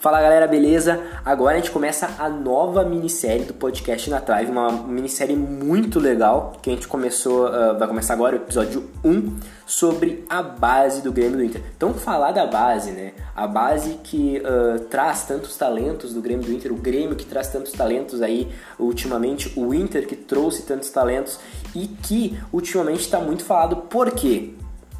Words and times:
Fala 0.00 0.18
galera, 0.18 0.46
beleza? 0.46 0.98
Agora 1.22 1.56
a 1.56 1.60
gente 1.60 1.70
começa 1.70 2.08
a 2.18 2.26
nova 2.26 2.82
minissérie 2.82 3.44
do 3.44 3.52
podcast 3.52 4.08
na 4.08 4.18
Tribe, 4.18 4.50
uma 4.50 4.72
minissérie 4.72 5.36
muito 5.36 6.00
legal 6.00 6.54
que 6.62 6.70
a 6.70 6.72
gente 6.72 6.88
começou, 6.88 7.48
uh, 7.48 7.78
vai 7.78 7.86
começar 7.86 8.14
agora, 8.14 8.34
o 8.34 8.38
episódio 8.38 8.88
1, 9.04 9.36
sobre 9.66 10.24
a 10.26 10.42
base 10.42 11.02
do 11.02 11.12
Grêmio 11.12 11.36
do 11.36 11.44
Inter. 11.44 11.60
Então, 11.76 11.92
falar 11.92 12.32
da 12.32 12.46
base, 12.46 12.92
né? 12.92 13.12
A 13.36 13.46
base 13.46 14.00
que 14.02 14.38
uh, 14.40 14.80
traz 14.84 15.24
tantos 15.24 15.54
talentos 15.58 16.14
do 16.14 16.22
Grêmio 16.22 16.46
do 16.46 16.52
Inter, 16.54 16.72
o 16.72 16.76
Grêmio 16.76 17.14
que 17.14 17.26
traz 17.26 17.48
tantos 17.48 17.72
talentos 17.72 18.22
aí 18.22 18.48
ultimamente, 18.78 19.52
o 19.54 19.74
Inter 19.74 20.06
que 20.06 20.16
trouxe 20.16 20.62
tantos 20.62 20.88
talentos 20.88 21.38
e 21.74 21.86
que 21.86 22.40
ultimamente 22.50 23.00
está 23.00 23.20
muito 23.20 23.44
falado. 23.44 23.76
Por 23.76 24.12
quê? 24.12 24.54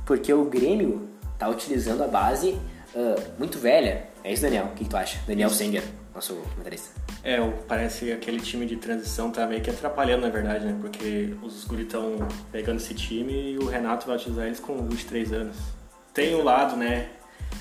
Porque 0.04 0.30
o 0.30 0.44
Grêmio 0.44 1.08
está 1.32 1.48
utilizando 1.48 2.04
a 2.04 2.06
base 2.06 2.50
uh, 2.94 3.18
muito 3.38 3.58
velha 3.58 4.09
é 4.22 4.32
isso, 4.32 4.42
Daniel. 4.42 4.66
O 4.66 4.74
que, 4.74 4.84
tu 4.84 4.96
acha? 4.96 5.18
Daniel 5.26 5.50
Senger, 5.50 5.82
nosso 6.14 6.34
comentarista. 6.34 6.90
É, 7.22 7.38
parece 7.66 8.12
aquele 8.12 8.40
time 8.40 8.66
de 8.66 8.76
transição 8.76 9.30
tá 9.30 9.46
meio 9.46 9.60
que 9.60 9.70
atrapalhando, 9.70 10.22
na 10.22 10.28
verdade, 10.28 10.64
né? 10.66 10.76
Porque 10.80 11.34
os 11.42 11.64
guri 11.64 11.82
estão 11.82 12.16
pegando 12.52 12.78
esse 12.78 12.94
time 12.94 13.52
e 13.52 13.58
o 13.58 13.66
Renato 13.66 14.06
vai 14.06 14.16
utilizar 14.16 14.46
eles 14.46 14.60
com 14.60 14.76
23 14.86 15.32
anos. 15.32 15.56
Tem 16.12 16.34
o 16.34 16.42
lado, 16.42 16.76
né? 16.76 17.08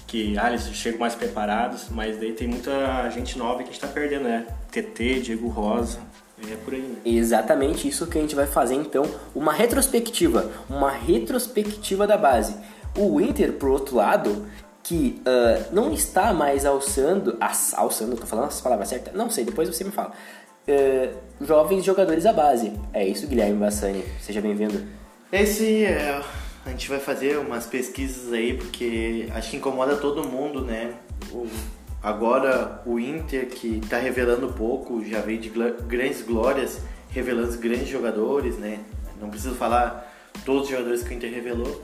Que 0.08 0.38
ah, 0.38 0.50
eles 0.50 0.64
chegam 0.74 1.00
mais 1.00 1.16
preparados, 1.16 1.88
mas 1.90 2.18
daí 2.20 2.34
tem 2.34 2.48
muita 2.48 3.10
gente 3.12 3.38
nova 3.38 3.58
que 3.58 3.70
a 3.70 3.72
gente 3.72 3.80
tá 3.80 3.88
perdendo, 3.88 4.24
né? 4.24 4.46
TT, 4.72 5.22
Diego 5.22 5.48
Rosa, 5.48 6.00
é 6.48 6.56
por 6.64 6.74
aí, 6.74 6.82
né? 6.82 6.96
Exatamente 7.06 7.88
isso 7.88 8.08
que 8.08 8.18
a 8.18 8.22
gente 8.22 8.36
vai 8.36 8.46
fazer 8.46 8.76
então, 8.76 9.04
uma 9.36 9.52
retrospectiva, 9.52 10.50
uma 10.70 10.90
retrospectiva 10.90 12.08
da 12.08 12.18
base. 12.18 12.56
O 12.98 13.20
Inter, 13.20 13.54
por 13.54 13.70
outro 13.70 13.96
lado, 13.98 14.48
que 14.90 15.22
uh, 15.22 15.72
não 15.72 15.94
está 15.94 16.34
mais 16.34 16.66
alçando, 16.66 17.38
alçando, 17.76 18.16
tô 18.16 18.26
falando 18.26 18.48
as 18.48 18.60
palavras 18.60 18.90
certas? 18.90 19.14
Não 19.14 19.30
sei, 19.30 19.46
depois 19.46 19.70
você 19.70 19.84
me 19.84 19.92
fala. 19.92 20.12
Uh, 20.68 21.46
jovens 21.46 21.86
jogadores 21.86 22.26
à 22.26 22.34
base. 22.34 22.74
É 22.92 23.08
isso, 23.08 23.28
Guilherme 23.28 23.60
Bassani. 23.60 24.04
Seja 24.20 24.42
bem-vindo. 24.42 24.82
Esse 25.32 25.86
é, 25.86 26.20
a 26.66 26.70
gente 26.72 26.90
vai 26.90 26.98
fazer 26.98 27.38
umas 27.38 27.68
pesquisas 27.68 28.34
aí 28.34 28.56
porque 28.56 29.30
acho 29.36 29.52
que 29.52 29.58
incomoda 29.58 29.96
todo 29.96 30.28
mundo, 30.28 30.66
né? 30.66 30.96
O, 31.32 31.46
agora 32.02 32.82
o 32.84 33.00
Inter 33.00 33.46
que 33.46 33.78
está 33.84 34.00
revelando 34.00 34.52
pouco, 34.54 35.06
já 35.06 35.22
veio 35.22 35.40
de 35.40 35.52
grandes 35.86 36.24
glórias, 36.24 36.80
revelando 37.12 37.56
grandes 37.60 37.90
jogadores, 37.90 38.58
né? 38.58 38.80
Não 39.22 39.30
preciso 39.30 39.54
falar 39.54 40.12
todos 40.44 40.64
os 40.64 40.70
jogadores 40.70 41.04
que 41.04 41.12
o 41.12 41.14
Inter 41.14 41.32
revelou. 41.32 41.80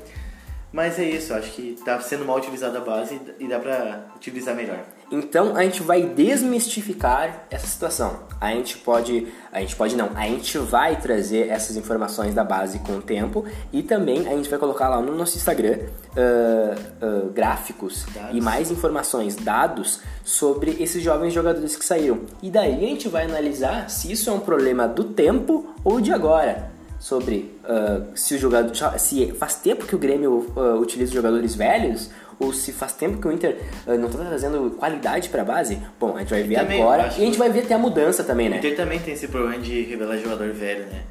Mas 0.76 1.00
é 1.00 1.06
isso, 1.06 1.34
acho 1.34 1.54
que 1.54 1.70
está 1.70 2.02
sendo 2.02 2.26
mal 2.26 2.36
utilizada 2.36 2.80
a 2.80 2.82
base 2.82 3.18
e 3.40 3.48
dá 3.48 3.58
para 3.58 4.08
utilizar 4.14 4.54
melhor. 4.54 4.84
Então 5.10 5.56
a 5.56 5.64
gente 5.64 5.82
vai 5.82 6.02
desmistificar 6.02 7.46
essa 7.50 7.66
situação. 7.66 8.20
A 8.42 8.50
gente 8.52 8.78
pode, 8.80 9.26
a 9.54 9.62
gente 9.62 9.74
pode 9.74 9.96
não, 9.96 10.10
a 10.14 10.24
gente 10.24 10.58
vai 10.58 11.00
trazer 11.00 11.48
essas 11.48 11.78
informações 11.78 12.36
da 12.36 12.44
base 12.44 12.80
com 12.80 12.98
o 12.98 13.02
tempo 13.02 13.46
e 13.72 13.82
também 13.84 14.28
a 14.28 14.32
gente 14.32 14.50
vai 14.50 14.60
colocar 14.60 14.90
lá 14.90 15.02
no 15.02 15.16
nosso 15.16 15.38
Instagram 15.38 15.78
uh, 15.80 17.28
uh, 17.28 17.30
gráficos 17.32 18.06
dados. 18.14 18.36
e 18.36 18.42
mais 18.42 18.70
informações, 18.70 19.38
dados 19.38 20.02
sobre 20.26 20.72
esses 20.84 21.02
jovens 21.02 21.34
jogadores 21.34 21.78
que 21.78 21.86
saíram. 21.86 22.20
E 22.44 22.52
daí 22.52 22.84
a 22.84 22.88
gente 22.90 23.08
vai 23.08 23.24
analisar 23.24 23.90
se 23.90 24.12
isso 24.12 24.30
é 24.30 24.34
um 24.34 24.42
problema 24.42 24.90
do 24.90 25.06
tempo 25.06 25.74
ou 25.86 26.02
de 26.02 26.12
agora 26.12 26.75
sobre 27.06 27.56
uh, 27.66 28.18
se 28.18 28.34
o 28.34 28.40
jogador 28.40 28.74
se 28.98 29.32
faz 29.34 29.54
tempo 29.58 29.86
que 29.86 29.96
o 29.96 29.98
Grêmio 30.00 30.52
uh, 30.56 30.82
utiliza 30.82 31.14
jogadores 31.14 31.54
velhos 31.54 32.10
ou 32.40 32.52
se 32.52 32.72
faz 32.72 32.94
tempo 32.94 33.22
que 33.22 33.28
o 33.28 33.32
Inter 33.32 33.60
uh, 33.86 33.96
não 33.96 34.08
está 34.08 34.26
trazendo 34.26 34.72
qualidade 34.72 35.30
para 35.30 35.44
a 35.44 35.46
base. 35.46 35.80
Bom, 36.00 36.16
a 36.16 36.22
gente 36.22 36.32
vai 36.32 36.42
ver 36.42 36.56
também, 36.56 36.82
agora 36.82 37.04
e 37.04 37.06
a 37.06 37.10
gente 37.12 37.38
vai 37.38 37.52
ver 37.52 37.60
até 37.60 37.76
a 37.76 37.78
mudança 37.78 38.24
também, 38.24 38.50
né? 38.50 38.56
O 38.56 38.58
Inter 38.58 38.76
também 38.76 39.00
tem 39.00 39.14
esse 39.14 39.28
problema 39.28 39.62
de 39.62 39.84
revelar 39.84 40.18
jogador 40.18 40.52
velho, 40.52 40.88
né? 40.88 41.04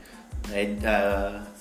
É, 0.52 0.64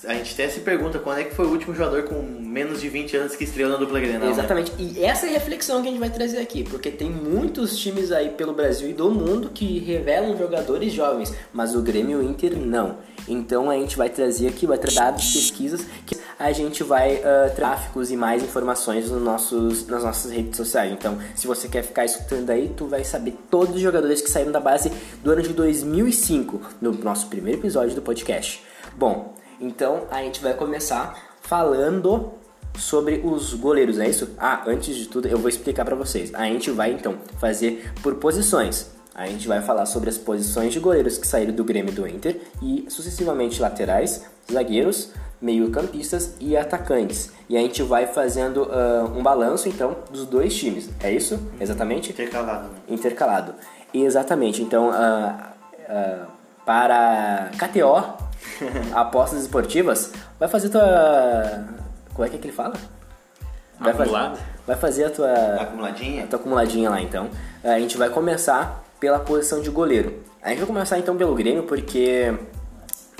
a, 0.08 0.14
gente 0.16 0.34
até 0.34 0.50
se 0.50 0.60
pergunta 0.62 1.00
quando 1.00 1.20
é 1.20 1.24
que 1.24 1.34
foi 1.34 1.46
o 1.46 1.50
último 1.50 1.74
jogador 1.74 2.04
com 2.04 2.22
menos 2.22 2.82
de 2.82 2.90
20 2.90 3.18
anos 3.18 3.36
que 3.36 3.44
estreou 3.44 3.70
na 3.70 3.78
dupla 3.78 4.00
Grenal. 4.00 4.28
Né? 4.28 4.32
Exatamente. 4.32 4.72
Né? 4.72 4.94
E 4.96 5.04
essa 5.04 5.26
é 5.26 5.30
a 5.30 5.34
reflexão 5.34 5.82
que 5.82 5.88
a 5.88 5.92
gente 5.92 6.00
vai 6.00 6.10
trazer 6.10 6.40
aqui, 6.40 6.64
porque 6.64 6.92
tem 6.92 7.10
muitos 7.10 7.78
times 7.78 8.12
aí 8.12 8.30
pelo 8.30 8.54
Brasil 8.54 8.90
e 8.90 8.94
do 8.94 9.10
mundo 9.10 9.52
que 9.54 9.80
revelam 9.80 10.38
jogadores 10.38 10.94
jovens, 10.94 11.34
mas 11.52 11.76
o 11.76 11.82
Grêmio 11.82 12.22
e 12.22 12.26
o 12.26 12.30
Inter 12.30 12.58
não. 12.58 12.98
Então 13.28 13.70
a 13.70 13.76
gente 13.76 13.96
vai 13.96 14.10
trazer 14.10 14.48
aqui, 14.48 14.68
vai 14.68 14.78
trazer 14.78 15.00
dados, 15.00 15.32
pesquisas, 15.34 15.86
que 16.06 16.18
a 16.38 16.52
gente 16.52 16.84
vai 16.84 17.16
uh, 17.16 17.56
tráficos 17.56 18.12
e 18.12 18.18
mais 18.18 18.44
informações 18.44 19.10
nos 19.10 19.22
nossos, 19.22 19.88
nas 19.88 20.04
nossas 20.04 20.32
redes 20.32 20.58
sociais. 20.58 20.92
Então, 20.92 21.18
se 21.36 21.48
você 21.48 21.68
quer 21.68 21.84
ficar 21.84 22.04
escutando 22.04 22.50
aí, 22.50 22.72
tu 22.76 22.86
vai 22.86 23.04
saber 23.04 23.36
todos 23.50 23.76
os 23.76 23.82
jogadores 23.82 24.22
que 24.22 24.30
saíram 24.30 24.52
da 24.52 24.60
base 24.60 24.92
do 25.24 25.32
ano 25.32 25.42
de 25.42 25.54
2005, 25.54 26.62
no 26.82 26.92
nosso 26.92 27.28
primeiro 27.28 27.60
episódio 27.60 27.96
do 27.96 28.02
podcast. 28.02 28.62
Bom, 28.98 29.34
então 29.60 30.04
a 30.12 30.22
gente 30.22 30.42
vai 30.42 30.54
começar 30.54 31.18
falando 31.42 32.34
sobre 32.78 33.22
os 33.24 33.54
goleiros, 33.54 34.00
é 34.00 34.10
isso? 34.10 34.32
Ah, 34.38 34.64
antes 34.66 34.96
de 34.96 35.08
tudo 35.08 35.28
eu 35.28 35.38
vou 35.38 35.50
explicar 35.50 35.86
para 35.86 35.96
vocês. 35.96 36.34
A 36.34 36.46
gente 36.46 36.72
vai 36.72 36.92
então 36.92 37.18
fazer 37.40 37.92
por 38.02 38.16
posições. 38.16 38.92
A 39.16 39.28
gente 39.28 39.48
vai 39.48 39.62
falar 39.62 39.86
sobre 39.86 40.10
as 40.10 40.18
posições 40.18 40.74
de 40.74 40.80
goleiros 40.80 41.20
que 41.20 41.28
saíram 41.28 41.54
do 41.54 41.64
Grêmio 41.64 41.94
do 41.94 42.08
Inter 42.08 42.42
e 42.62 42.86
sucessivamente 42.90 43.62
laterais, 43.62 44.26
zagueiros, 44.52 45.12
meio-campistas 45.40 46.34
e 46.40 46.58
atacantes. 46.58 47.32
E 47.48 47.56
a 47.56 47.60
gente 47.60 47.84
vai 47.84 48.08
fazendo 48.08 48.64
uh, 48.64 49.16
um 49.16 49.22
balanço 49.22 49.70
então 49.70 49.98
dos 50.10 50.26
dois 50.26 50.56
times. 50.56 50.90
É 51.00 51.12
isso? 51.12 51.40
Exatamente? 51.60 52.12
Intercalado. 52.12 52.70
Né? 52.70 52.76
Intercalado. 52.90 53.54
Exatamente. 53.94 54.64
Então, 54.64 54.90
uh, 54.90 54.94
uh, 54.94 56.28
para 56.66 57.52
KTO, 57.58 58.23
apostas 58.94 59.42
esportivas, 59.42 60.12
vai 60.40 60.48
fazer 60.48 60.70
tua. 60.70 61.66
Como 62.14 62.26
é 62.26 62.30
que, 62.30 62.36
é 62.36 62.40
que 62.40 62.48
ele 62.48 62.54
fala? 62.54 62.74
Vai 63.80 63.92
Acumulado. 63.92 64.32
fazer, 64.32 64.44
vai 64.68 64.76
fazer 64.76 65.06
a 65.06 65.10
tua. 65.10 65.34
Acumuladinha? 65.62 66.24
A 66.24 66.28
tua 66.28 66.40
acumuladinha 66.40 66.90
lá 66.90 67.02
então. 67.02 67.30
A 67.64 67.80
gente 67.80 67.98
vai 67.98 68.10
começar 68.10 68.84
pela 69.00 69.20
posição 69.20 69.62
de 69.62 69.70
goleiro. 69.70 70.24
A 70.42 70.50
gente 70.50 70.60
vai 70.60 70.68
começar 70.68 70.98
então 71.00 71.18
pelo 71.18 71.34
Grêmio, 71.36 71.64
porque 71.64 72.34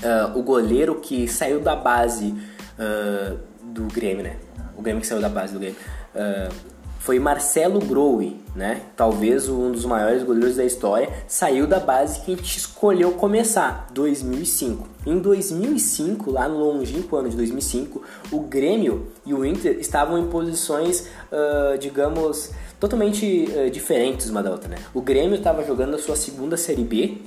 uh, 0.04 0.38
o 0.38 0.44
goleiro 0.44 0.96
que 0.96 1.28
saiu 1.28 1.60
da 1.60 1.76
base 1.76 2.36
uh, 2.78 3.40
do 3.62 3.84
Grêmio, 3.86 4.24
né? 4.24 4.38
O 4.78 4.82
Grêmio 4.82 5.02
que 5.02 5.08
saiu 5.08 5.22
da 5.22 5.30
base 5.30 5.54
do 5.54 5.60
Grêmio. 5.60 5.78
Uh, 6.14 6.73
foi 7.04 7.20
Marcelo 7.20 7.82
Growe, 7.82 8.38
né? 8.56 8.82
Talvez 8.96 9.50
um 9.50 9.74
dos 9.74 9.84
maiores 9.84 10.24
goleiros 10.24 10.56
da 10.56 10.64
história, 10.64 11.10
saiu 11.28 11.68
da 11.68 11.78
base 11.78 12.22
que 12.22 12.32
escolheu 12.32 13.12
começar, 13.12 13.90
2005. 13.94 14.88
Em 15.06 15.20
2005, 15.20 16.32
lá 16.32 16.48
no 16.48 16.58
longínquo 16.58 17.18
ano 17.18 17.30
de 17.30 17.36
2005, 17.36 18.02
o 18.32 18.40
Grêmio 18.40 19.08
e 19.26 19.34
o 19.34 19.44
Inter 19.44 19.78
estavam 19.80 20.18
em 20.18 20.28
posições, 20.28 21.10
uh, 21.30 21.78
digamos, 21.78 22.52
totalmente 22.80 23.50
uh, 23.50 23.70
diferentes 23.70 24.30
uma 24.30 24.42
da 24.42 24.52
outra, 24.52 24.70
né? 24.70 24.78
O 24.94 25.02
Grêmio 25.02 25.36
estava 25.36 25.62
jogando 25.66 25.96
a 25.96 26.00
sua 26.00 26.16
segunda 26.16 26.56
Série 26.56 26.86
B, 26.86 27.18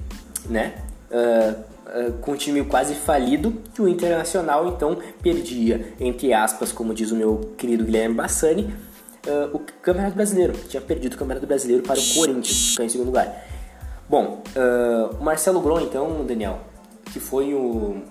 né? 0.48 0.72
Uh, 1.10 1.76
com 2.22 2.32
um 2.32 2.36
time 2.36 2.64
quase 2.64 2.94
falido, 2.94 3.52
que 3.74 3.82
o 3.82 3.86
Internacional 3.86 4.68
então 4.68 4.98
perdia, 5.22 5.92
entre 6.00 6.32
aspas, 6.32 6.72
como 6.72 6.94
diz 6.94 7.12
o 7.12 7.14
meu 7.14 7.52
querido 7.58 7.84
Guilherme 7.84 8.14
Bassani, 8.14 8.74
uh, 9.26 9.54
o 9.54 9.58
Campeonato 9.58 10.14
Brasileiro. 10.14 10.52
Tinha 10.68 10.80
perdido 10.80 11.14
o 11.14 11.16
Campeonato 11.18 11.46
Brasileiro 11.46 11.82
para 11.82 11.98
o 11.98 12.14
Corinthians, 12.14 12.74
que 12.76 12.82
em 12.82 12.88
segundo 12.88 13.08
lugar. 13.08 13.44
Bom, 14.08 14.42
uh, 14.56 15.16
o 15.16 15.24
Marcelo 15.24 15.60
Gron, 15.60 15.80
então, 15.80 16.24
Daniel, 16.24 16.60
que 17.12 17.18
foi 17.18 17.54
o, 17.54 18.02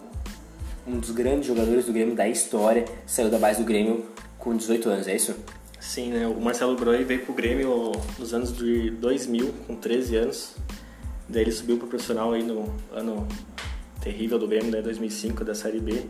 um 0.85 0.99
dos 0.99 1.11
grandes 1.11 1.47
jogadores 1.47 1.85
do 1.85 1.93
Grêmio 1.93 2.15
da 2.15 2.27
história, 2.27 2.85
saiu 3.05 3.29
da 3.29 3.39
base 3.39 3.59
do 3.59 3.65
Grêmio 3.65 4.05
com 4.37 4.55
18 4.55 4.89
anos, 4.89 5.07
é 5.07 5.15
isso? 5.15 5.35
Sim, 5.79 6.11
né? 6.11 6.27
O 6.27 6.41
Marcelo 6.41 6.75
Groi 6.75 7.03
veio 7.03 7.21
pro 7.21 7.33
Grêmio 7.33 7.91
nos 8.17 8.33
anos 8.33 8.55
de 8.55 8.89
2000, 8.91 9.53
com 9.67 9.75
13 9.75 10.15
anos. 10.17 10.55
Daí 11.29 11.43
ele 11.43 11.51
subiu 11.51 11.77
pro 11.77 11.87
profissional 11.87 12.33
aí 12.33 12.43
no 12.43 12.71
ano 12.91 13.27
terrível 14.01 14.37
do 14.37 14.47
Grêmio, 14.47 14.71
né? 14.71 14.81
2005, 14.81 15.43
da 15.43 15.55
Série 15.55 15.79
B. 15.79 16.03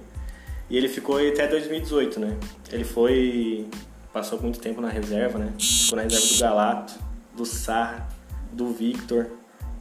E 0.70 0.78
ele 0.78 0.88
ficou 0.88 1.18
até 1.18 1.48
2018, 1.48 2.20
né? 2.20 2.38
Ele 2.72 2.84
foi 2.84 3.68
passou 4.16 4.40
muito 4.42 4.60
tempo 4.60 4.80
na 4.80 4.88
reserva, 4.88 5.38
né? 5.38 5.52
Ficou 5.60 5.98
na 5.98 6.04
reserva 6.04 6.26
do 6.26 6.40
Galato, 6.40 6.94
do 7.36 7.46
Sarra, 7.46 8.08
do 8.50 8.72
Victor 8.72 9.28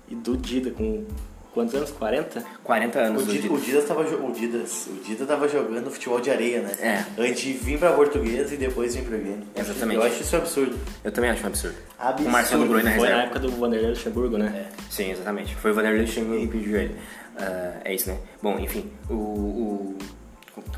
e 0.09 0.17
do 0.17 0.37
Dida, 0.37 0.73
com 0.73 1.05
quantos 1.53 1.73
anos? 1.77 1.93
40? 1.93 2.45
40 2.65 2.99
anos. 2.99 3.23
O 3.23 3.27
Dida, 3.27 3.53
o 3.53 3.61
Dida, 3.61 3.83
tava, 3.83 4.01
o 4.01 4.33
Dida, 4.33 4.59
o 4.59 5.05
Dida 5.05 5.25
tava 5.25 5.49
jogando 5.49 5.89
futebol 5.89 6.21
de 6.21 6.33
areia, 6.33 6.63
né? 6.63 6.73
É. 6.81 7.05
Antes 7.17 7.43
de 7.43 7.53
vir 7.53 7.79
pra 7.79 7.93
Portuguesa 7.93 8.55
e 8.55 8.57
depois 8.57 8.97
vir 8.97 9.05
pra 9.05 9.17
Grêmio. 9.17 9.45
Exatamente. 9.55 10.01
Eu 10.01 10.03
acho 10.03 10.21
isso 10.21 10.35
absurdo. 10.35 10.77
Eu 11.05 11.13
também 11.13 11.31
acho 11.31 11.45
um 11.45 11.47
absurdo. 11.47 11.77
absurdo. 11.97 12.29
O 12.29 12.33
Marcelo 12.33 12.67
Groi 12.67 12.83
na 12.83 12.91
reserva. 12.91 13.07
Foi 13.07 13.17
na 13.17 13.23
época 13.23 13.39
do 13.39 13.53
Vanderlei 13.53 13.91
Luxemburgo, 13.91 14.37
né? 14.37 14.67
É. 14.69 14.83
Sim, 14.91 15.13
exatamente. 15.13 15.55
Foi 15.55 15.71
o 15.71 15.75
Vanderlei 15.75 16.01
Luxemburgo 16.01 16.41
que 16.41 16.49
pediu 16.49 16.77
ele. 16.77 16.95
Uh, 17.39 17.81
é 17.85 17.95
isso, 17.95 18.11
né? 18.11 18.19
Bom, 18.43 18.59
enfim, 18.59 18.91
o, 19.09 19.15
o 19.15 19.99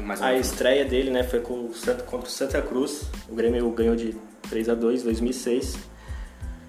mais 0.02 0.22
a 0.22 0.34
estreia 0.34 0.84
dele, 0.84 1.10
né, 1.10 1.22
foi 1.22 1.40
com, 1.40 1.70
contra 2.06 2.28
o 2.28 2.30
Santa 2.30 2.62
Cruz. 2.62 3.08
O 3.28 3.34
Grêmio 3.34 3.68
ganhou 3.70 3.94
de 3.94 4.16
3 4.48 4.68
a 4.70 4.74
2 4.74 5.02
em 5.02 5.04
2006. 5.04 5.76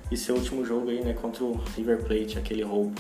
E 0.09 0.18
seu 0.18 0.36
último 0.36 0.65
jogo 0.65 0.89
aí, 0.89 1.04
né, 1.04 1.13
contra 1.13 1.44
o 1.44 1.54
River 1.75 2.04
Plate, 2.04 2.38
aquele 2.38 2.63
roubo. 2.63 3.00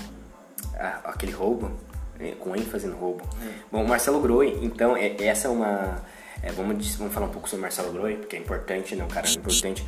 Ah, 0.75 1.01
aquele 1.05 1.31
roubo, 1.31 1.71
é, 2.19 2.31
com 2.31 2.55
ênfase 2.55 2.87
no 2.87 2.95
roubo. 2.97 3.23
Bom, 3.71 3.83
o 3.83 3.87
Marcelo 3.87 4.19
Groi, 4.19 4.59
então, 4.61 4.95
é, 4.95 5.15
essa 5.23 5.47
é 5.47 5.51
uma. 5.51 6.01
é, 6.43 6.51
vamos, 6.51 6.95
vamos 6.95 7.13
falar 7.13 7.27
um 7.27 7.31
pouco 7.31 7.49
sobre 7.49 7.59
o 7.59 7.61
Marcelo 7.63 7.91
Groi, 7.91 8.15
porque 8.15 8.35
é 8.35 8.39
importante, 8.39 8.95
né? 8.95 9.03
Um 9.03 9.07
cara 9.07 9.27
importante. 9.29 9.85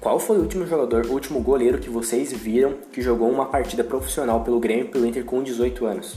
Qual 0.00 0.18
foi 0.18 0.38
o 0.38 0.40
último 0.40 0.66
jogador, 0.66 1.06
o 1.06 1.12
último 1.12 1.40
goleiro 1.40 1.78
que 1.78 1.90
vocês 1.90 2.32
viram 2.32 2.78
que 2.90 3.02
jogou 3.02 3.30
uma 3.30 3.46
partida 3.46 3.84
profissional 3.84 4.42
pelo 4.42 4.58
Grêmio 4.58 4.88
pelo 4.88 5.06
Inter 5.06 5.24
com 5.24 5.42
18 5.42 5.84
anos? 5.86 6.16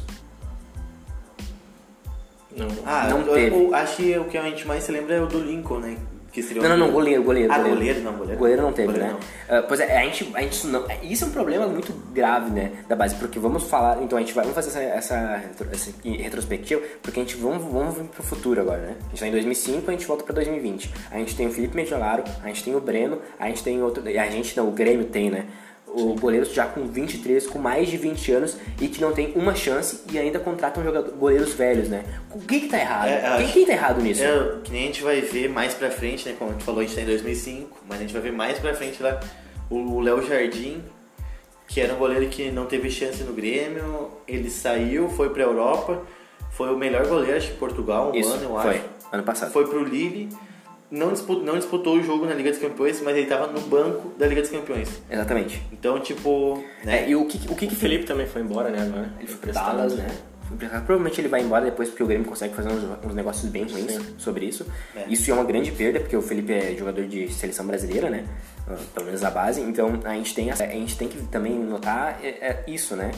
Não, 2.55 2.67
Ah, 2.85 3.07
Não 3.09 3.21
eu, 3.21 3.33
teve. 3.33 3.55
eu 3.55 3.75
acho 3.75 3.97
que 3.97 4.17
o 4.17 4.25
que 4.25 4.37
a 4.37 4.43
gente 4.43 4.67
mais 4.67 4.83
se 4.83 4.91
lembra 4.91 5.15
é 5.15 5.21
o 5.21 5.25
do 5.27 5.39
Lincoln, 5.39 5.79
né? 5.79 5.97
Que 6.31 6.41
seria 6.41 6.63
Não, 6.63 6.69
não, 6.69 6.87
não, 6.87 6.91
goleiro, 6.91 7.21
goleiro. 7.21 7.53
Ah, 7.53 7.59
goleiro, 7.59 8.01
não, 8.01 8.13
goleiro. 8.13 8.39
Goleiro 8.39 8.61
não 8.63 8.73
teve, 8.73 8.91
Goleiro 8.91 9.13
né? 9.13 9.19
Ah, 9.47 9.61
pois 9.67 9.79
é, 9.79 9.97
a 9.99 10.03
gente, 10.03 10.31
a 10.33 10.41
gente 10.41 10.65
não, 10.65 10.83
isso 11.03 11.25
é 11.25 11.27
um 11.27 11.29
problema 11.29 11.67
muito 11.67 11.93
grave, 12.11 12.49
né, 12.49 12.71
da 12.89 12.95
base, 12.95 13.13
porque 13.17 13.37
vamos 13.37 13.65
falar, 13.65 14.01
então 14.01 14.17
a 14.17 14.21
gente 14.21 14.33
vai, 14.33 14.43
vamos 14.43 14.55
fazer 14.55 14.69
essa, 14.69 14.81
essa, 14.81 15.43
essa 15.71 15.91
retrospectiva, 16.23 16.81
porque 17.03 17.19
a 17.19 17.23
gente, 17.23 17.35
vamos, 17.35 17.63
vamos 17.71 17.95
vir 17.95 18.05
pro 18.05 18.23
futuro 18.23 18.59
agora, 18.61 18.81
né? 18.81 18.95
A 19.05 19.09
gente 19.09 19.19
tá 19.19 19.27
em 19.27 19.31
2005, 19.31 19.87
a 19.87 19.91
gente 19.93 20.07
volta 20.07 20.23
pra 20.23 20.33
2020. 20.33 20.91
A 21.11 21.17
gente 21.19 21.35
tem 21.35 21.45
o 21.45 21.51
Felipe 21.51 21.75
Mediolaro, 21.75 22.23
a 22.43 22.47
gente 22.47 22.63
tem 22.63 22.75
o 22.75 22.79
Breno, 22.81 23.19
a 23.39 23.47
gente 23.49 23.63
tem 23.63 23.83
outro, 23.83 24.01
a 24.03 24.25
gente 24.31 24.57
não, 24.57 24.67
o 24.69 24.71
Grêmio 24.71 25.05
tem, 25.05 25.29
né? 25.29 25.45
O 25.93 26.15
goleiro 26.15 26.45
já 26.45 26.65
com 26.65 26.87
23, 26.87 27.45
com 27.45 27.59
mais 27.59 27.87
de 27.87 27.97
20 27.97 28.31
anos 28.31 28.57
e 28.81 28.87
que 28.87 28.99
não 28.99 29.13
tem 29.13 29.31
uma 29.35 29.53
chance 29.53 30.01
e 30.11 30.17
ainda 30.17 30.39
contratam 30.39 30.83
jogador, 30.83 31.11
goleiros 31.11 31.53
velhos, 31.53 31.87
né? 31.87 32.03
O 32.33 32.39
que 32.39 32.61
que 32.61 32.67
tá 32.67 32.79
errado? 32.79 33.09
É, 33.09 33.37
quem, 33.37 33.47
quem 33.51 33.65
tá 33.67 33.73
errado 33.73 34.01
nisso? 34.01 34.23
É, 34.23 34.55
que 34.63 34.71
nem 34.71 34.83
a 34.83 34.85
gente 34.87 35.03
vai 35.03 35.21
ver 35.21 35.49
mais 35.49 35.75
pra 35.75 35.91
frente, 35.91 36.27
né? 36.27 36.35
Como 36.37 36.49
a 36.49 36.53
gente 36.53 36.63
falou, 36.63 36.81
a 36.81 36.83
gente 36.83 36.95
tá 36.95 37.01
em 37.01 37.05
2005, 37.05 37.77
mas 37.87 37.99
a 37.99 38.01
gente 38.01 38.13
vai 38.13 38.21
ver 38.23 38.31
mais 38.31 38.57
pra 38.57 38.73
frente 38.73 39.03
lá 39.03 39.19
o 39.69 39.99
Léo 39.99 40.25
Jardim, 40.25 40.83
que 41.67 41.81
era 41.81 41.93
um 41.93 41.97
goleiro 41.97 42.27
que 42.27 42.51
não 42.51 42.65
teve 42.65 42.89
chance 42.89 43.23
no 43.23 43.33
Grêmio, 43.33 44.11
ele 44.27 44.49
saiu, 44.49 45.09
foi 45.09 45.29
pra 45.29 45.43
Europa, 45.43 46.01
foi 46.51 46.71
o 46.73 46.77
melhor 46.77 47.05
goleiro 47.07 47.37
acho, 47.37 47.47
de 47.47 47.53
Portugal, 47.53 48.11
um 48.11 48.15
Isso, 48.15 48.31
ano, 48.33 48.43
eu 48.43 48.61
foi, 48.61 48.75
acho. 48.75 48.85
ano 49.11 49.23
passado. 49.23 49.51
Foi 49.51 49.67
pro 49.67 49.83
Lille, 49.83 50.29
não 50.93 51.11
disputou, 51.11 51.43
não 51.43 51.57
disputou 51.57 51.97
o 51.97 52.03
jogo 52.03 52.27
na 52.27 52.35
Liga 52.35 52.51
dos 52.51 52.59
Campeões, 52.59 53.01
mas 53.01 53.17
ele 53.17 53.25
tava 53.25 53.47
no 53.47 53.59
banco 53.61 54.13
da 54.15 54.27
Liga 54.27 54.41
dos 54.41 54.51
Campeões. 54.51 55.01
Exatamente. 55.09 55.59
Então, 55.71 55.99
tipo, 55.99 56.63
né? 56.85 57.05
É, 57.05 57.09
e 57.09 57.15
o 57.15 57.25
que, 57.25 57.51
o 57.51 57.55
que, 57.55 57.67
Felipe 57.73 58.05
também 58.05 58.27
foi 58.27 58.43
embora, 58.43 58.69
né, 58.69 58.83
agora? 58.83 59.11
Ele 59.17 59.25
foi 59.25 59.37
pro 59.37 59.49
emprestado. 59.49 59.75
Dallas, 59.75 59.95
né? 59.95 60.07
Foi. 60.07 60.67
Provavelmente 60.69 61.19
ele 61.19 61.29
vai 61.29 61.41
embora 61.41 61.65
depois 61.65 61.89
porque 61.89 62.03
o 62.03 62.05
Grêmio 62.05 62.27
consegue 62.27 62.53
fazer 62.53 62.69
uns, 62.69 62.83
uns 63.03 63.15
negócios 63.15 63.49
bem 63.51 63.63
ruins 63.63 63.91
Sim. 63.91 64.15
sobre 64.19 64.45
isso. 64.45 64.67
É. 64.95 65.05
Isso 65.09 65.31
é 65.31 65.33
uma 65.33 65.43
grande 65.43 65.71
perda, 65.71 65.99
porque 65.99 66.15
o 66.15 66.21
Felipe 66.21 66.53
é 66.53 66.75
jogador 66.77 67.07
de 67.07 67.33
seleção 67.33 67.65
brasileira, 67.65 68.11
né? 68.11 68.23
Ah, 68.67 68.77
Pelo 68.93 69.07
menos 69.07 69.23
a 69.23 69.31
base. 69.31 69.61
Então 69.61 69.99
a 70.03 70.13
gente 70.13 70.35
tem, 70.35 70.51
a 70.51 70.53
a 70.53 70.67
gente 70.67 70.95
tem 70.95 71.07
que 71.07 71.17
também 71.23 71.57
notar 71.57 72.19
é, 72.21 72.27
é 72.27 72.63
isso, 72.67 72.95
né? 72.95 73.09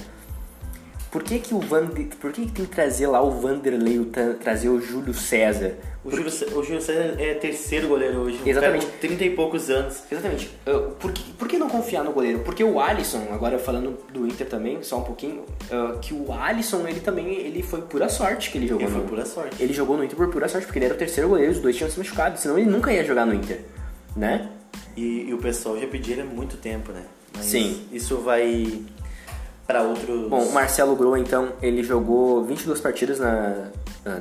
Por 1.16 1.24
que, 1.24 1.40
que 1.40 1.54
o 1.56 1.62
Vander, 1.62 2.08
por 2.20 2.34
que, 2.34 2.46
que 2.46 2.52
tem 2.52 2.66
que 2.66 2.72
trazer 2.76 3.08
lá 3.08 3.22
o 3.24 3.32
Vanderlei, 3.32 3.98
o 4.00 4.04
tra- 4.08 4.34
trazer 4.34 4.68
o 4.68 4.82
Júlio 4.82 5.14
César? 5.14 5.72
O 6.04 6.12
Júlio, 6.12 6.30
Cé- 6.30 6.48
o 6.48 6.62
Júlio 6.62 6.82
César 6.82 7.16
é 7.18 7.34
terceiro 7.36 7.88
goleiro 7.88 8.18
hoje. 8.18 8.38
Exatamente. 8.46 8.86
cara 8.86 8.92
com 8.94 9.00
30 9.00 9.24
e 9.24 9.30
poucos 9.30 9.70
anos. 9.70 10.04
Exatamente. 10.12 10.52
Uh, 10.68 10.92
por, 11.00 11.14
que, 11.14 11.32
por 11.32 11.48
que 11.48 11.58
não 11.58 11.70
confiar 11.70 12.04
no 12.04 12.12
goleiro? 12.12 12.40
Porque 12.40 12.62
o 12.66 12.82
Alisson, 12.82 13.30
agora 13.32 13.58
falando 13.58 13.98
do 14.12 14.28
Inter 14.28 14.46
também, 14.46 14.84
só 14.84 14.98
um 15.00 15.04
pouquinho, 15.04 15.44
uh, 15.72 15.98
que 16.02 16.14
o 16.14 16.34
Alisson, 16.34 16.86
ele 16.86 17.00
também, 17.00 17.28
ele 17.34 17.64
foi 17.64 17.82
pura 17.84 18.10
sorte 18.10 18.52
que 18.52 18.58
ele 18.58 18.68
jogou 18.68 18.84
Ele 18.84 18.92
foi 18.92 19.02
no 19.02 19.08
pura 19.08 19.26
sorte. 19.26 19.64
Ele 19.64 19.72
jogou 19.74 19.96
no 19.96 20.04
Inter 20.04 20.18
por 20.18 20.28
pura 20.30 20.50
sorte, 20.50 20.66
porque 20.68 20.80
ele 20.80 20.86
era 20.88 20.96
o 20.96 20.98
terceiro 20.98 21.30
goleiro, 21.30 21.54
os 21.54 21.60
dois 21.62 21.78
tinham 21.78 21.90
se 21.90 21.98
machucado, 21.98 22.38
senão 22.38 22.58
ele 22.60 22.70
nunca 22.70 22.92
ia 22.92 23.06
jogar 23.06 23.26
no 23.26 23.34
Inter, 23.34 23.62
né? 24.18 24.50
E, 24.98 25.30
e 25.30 25.34
o 25.34 25.38
pessoal 25.38 25.80
já 25.80 25.88
pediu 25.88 26.16
ele 26.16 26.24
há 26.24 26.26
muito 26.26 26.58
tempo, 26.58 26.92
né? 26.92 27.04
Mas 27.34 27.46
Sim. 27.46 27.84
Isso 27.90 28.18
vai 28.18 28.82
pra 29.66 29.82
outros. 29.82 30.30
Bom, 30.30 30.44
o 30.44 30.54
Marcelo 30.54 30.96
Groa, 30.96 31.20
então, 31.20 31.54
ele 31.62 31.84
jogou 31.84 32.44
22 32.44 32.80
partidas 32.80 33.20
na... 33.20 33.72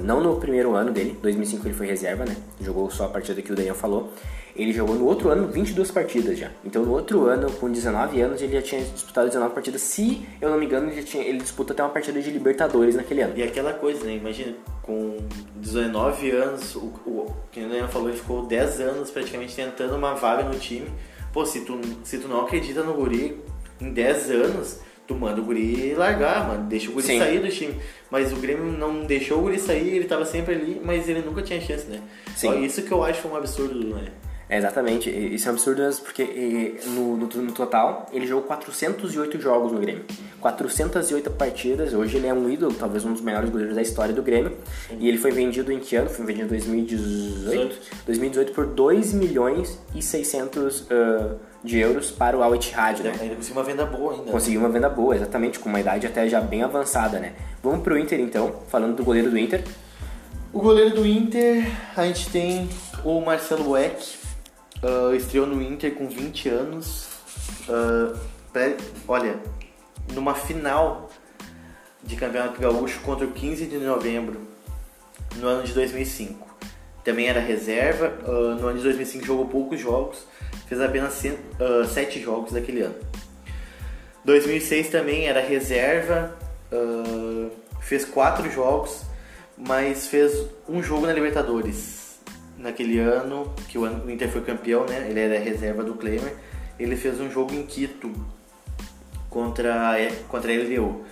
Não 0.01 0.23
no 0.23 0.37
primeiro 0.37 0.75
ano 0.75 0.91
dele, 0.91 1.19
2005 1.21 1.67
ele 1.67 1.75
foi 1.75 1.87
reserva, 1.87 2.25
né? 2.25 2.35
Jogou 2.59 2.91
só 2.91 3.05
a 3.05 3.09
partida 3.09 3.43
que 3.43 3.53
o 3.53 3.55
Daniel 3.55 3.75
falou. 3.75 4.11
Ele 4.57 4.73
jogou 4.73 4.95
no 4.95 5.05
outro 5.05 5.29
ano 5.29 5.49
22 5.49 5.91
partidas 5.91 6.39
já. 6.39 6.51
Então 6.65 6.85
no 6.85 6.93
outro 6.93 7.27
ano, 7.27 7.51
com 7.53 7.71
19 7.71 8.21
anos, 8.21 8.41
ele 8.41 8.55
já 8.55 8.63
tinha 8.63 8.81
disputado 8.83 9.27
19 9.27 9.53
partidas. 9.53 9.83
Se 9.83 10.27
eu 10.41 10.49
não 10.49 10.59
me 10.59 10.65
engano, 10.65 10.89
ele, 10.89 11.03
já 11.03 11.07
tinha, 11.07 11.23
ele 11.23 11.39
disputa 11.39 11.75
até 11.75 11.83
uma 11.83 11.91
partida 11.91 12.19
de 12.23 12.31
Libertadores 12.31 12.95
naquele 12.95 13.21
ano. 13.21 13.35
E 13.37 13.43
aquela 13.43 13.75
coisa, 13.75 14.05
né? 14.05 14.15
Imagina, 14.15 14.55
com 14.81 15.19
19 15.57 16.31
anos, 16.31 16.77
o, 16.77 16.87
o, 17.05 17.35
que 17.51 17.61
o 17.61 17.69
Daniel 17.69 17.89
falou, 17.89 18.09
ele 18.09 18.17
ficou 18.17 18.47
10 18.47 18.81
anos 18.81 19.11
praticamente 19.11 19.55
tentando 19.55 19.97
uma 19.97 20.15
vaga 20.15 20.45
no 20.45 20.59
time. 20.59 20.89
Pô, 21.33 21.45
se 21.45 21.63
tu, 21.63 21.79
se 22.05 22.19
tu 22.19 22.29
não 22.29 22.43
acredita 22.43 22.83
no 22.83 22.95
guri 22.95 23.43
em 23.81 23.93
10 23.93 24.31
anos, 24.31 24.79
tu 25.07 25.15
manda 25.15 25.41
o 25.41 25.45
guri 25.45 25.95
largar, 25.95 26.49
mano. 26.49 26.69
Deixa 26.69 26.91
o 26.91 26.93
guri 26.93 27.07
Sim. 27.07 27.19
sair 27.19 27.39
do 27.41 27.49
time. 27.49 27.75
Mas 28.11 28.33
o 28.33 28.37
Grêmio 28.37 28.65
não 28.67 29.05
deixou 29.05 29.39
o 29.39 29.43
guri 29.43 29.59
sair, 29.59 29.97
ele 29.97 30.05
tava 30.05 30.25
sempre 30.25 30.55
ali, 30.55 30.81
mas 30.85 31.09
ele 31.09 31.21
nunca 31.21 31.43
tinha 31.43 31.61
chance, 31.61 31.87
né? 31.87 32.01
Sim. 32.37 32.49
Ó, 32.49 32.55
Isso 32.55 32.83
que 32.83 32.93
eu 32.93 33.03
acho 33.03 33.27
um 33.29 33.37
absurdo, 33.37 33.95
né? 33.95 34.09
É, 34.49 34.59
exatamente, 34.59 35.09
isso 35.09 35.49
é 35.49 35.51
um 35.51 35.55
absurdo 35.55 35.83
mesmo, 35.83 36.05
porque 36.05 36.79
no, 36.89 37.17
no, 37.17 37.27
no 37.27 37.53
total 37.53 38.07
ele 38.13 38.27
jogou 38.27 38.45
408 38.45 39.41
jogos 39.41 39.73
no 39.73 39.79
Grêmio. 39.79 40.05
408 40.41 41.31
partidas, 41.31 41.95
hoje 41.95 42.19
ele 42.19 42.27
é 42.27 42.35
um 42.35 42.51
ídolo, 42.51 42.75
talvez 42.75 43.05
um 43.05 43.13
dos 43.13 43.23
melhores 43.23 43.49
goleiros 43.49 43.75
da 43.75 43.81
história 43.81 44.13
do 44.13 44.23
Grêmio. 44.23 44.53
E 44.99 45.09
ele 45.09 45.17
foi 45.17 45.31
vendido 45.31 45.73
em 45.73 45.81
que 45.81 45.97
ano? 45.97 46.11
Foi 46.11 46.27
vendido 46.27 46.47
em 46.47 46.59
2018? 46.59 47.77
2018 48.05 48.53
por 48.53 48.67
2 48.67 49.15
milhões 49.15 49.79
e 49.95 50.03
600 50.03 50.87
ah, 50.91 51.37
de 51.65 51.79
euros 51.79 52.11
para 52.11 52.37
o 52.37 52.43
Al 52.43 52.55
Ittihad, 52.55 53.03
né? 53.03 53.15
Ainda 53.19 53.37
conseguiu 53.37 53.57
uma 53.57 53.65
venda 53.65 53.87
boa 53.87 54.13
ainda. 54.13 54.31
Conseguiu 54.31 54.61
uma 54.61 54.69
venda 54.69 54.91
boa, 54.91 55.17
exatamente, 55.17 55.59
com 55.59 55.71
uma 55.71 55.81
idade 55.81 56.07
até 56.07 56.29
já 56.29 56.41
bem 56.41 56.63
avançada, 56.63 57.19
né? 57.19 57.33
Vamos 57.63 57.83
pro 57.83 57.99
Inter 57.99 58.21
então, 58.21 58.61
falando 58.69 58.95
do 58.95 59.03
goleiro 59.03 59.31
do 59.31 59.39
Inter. 59.39 59.65
O 60.53 60.61
goleiro 60.61 60.95
do 60.95 61.07
Inter, 61.07 61.67
a 61.97 62.07
gente 62.07 62.29
tem 62.29 62.69
o 63.03 63.19
Marcelo 63.21 63.71
Weck, 63.71 64.24
ah, 64.85 65.15
estreou 65.17 65.47
no 65.47 65.63
Inter 65.63 65.95
com 65.95 66.09
20 66.09 66.49
anos. 66.49 67.09
Ah, 67.69 68.15
pré- 68.53 68.77
olha, 69.09 69.39
numa 70.13 70.35
final 70.35 71.11
de 72.03 72.17
Campeonato 72.17 72.61
Gaúcho 72.61 73.01
contra 73.01 73.27
o 73.27 73.33
15 73.33 73.67
de 73.67 73.79
novembro, 73.79 74.41
no 75.37 75.47
ano 75.49 75.63
de 75.63 75.73
2005. 75.73 76.45
Também 77.03 77.29
era 77.29 77.41
reserva, 77.41 78.13
ah, 78.25 78.57
no 78.61 78.69
ano 78.69 78.79
de 78.79 78.85
2005 78.85 79.25
jogou 79.25 79.47
poucos 79.47 79.81
jogos, 79.81 80.27
fez 80.69 80.81
apenas 80.81 81.15
7 81.93 82.21
jogos 82.21 82.53
daquele 82.53 82.83
ano. 82.83 82.97
2006 84.25 84.89
também 84.89 85.27
era 85.27 85.41
reserva, 85.41 86.35
fez 87.81 88.07
quatro 88.07 88.51
jogos, 88.51 89.03
mas 89.57 90.07
fez 90.07 90.47
um 90.67 90.83
jogo 90.83 91.07
na 91.07 91.13
Libertadores. 91.13 92.04
Naquele 92.65 92.99
ano, 92.99 93.55
que 93.69 93.77
o 93.77 93.85
ano- 93.85 94.05
o 94.07 94.11
Inter 94.11 94.29
foi 94.31 94.41
campeão, 94.41 94.87
né? 94.87 95.07
Ele 95.11 95.21
era 95.21 95.39
reserva 95.39 95.85
do 95.85 95.95
Klemer. 95.95 96.33
Ele 96.81 96.97
fez 96.97 97.21
um 97.21 97.31
jogo 97.31 97.55
em 97.55 97.63
Quito 97.65 98.11
contra, 99.29 99.91
a- 99.93 100.13
contra 100.29 100.51
a 100.51 100.55
LDU. 100.57 101.05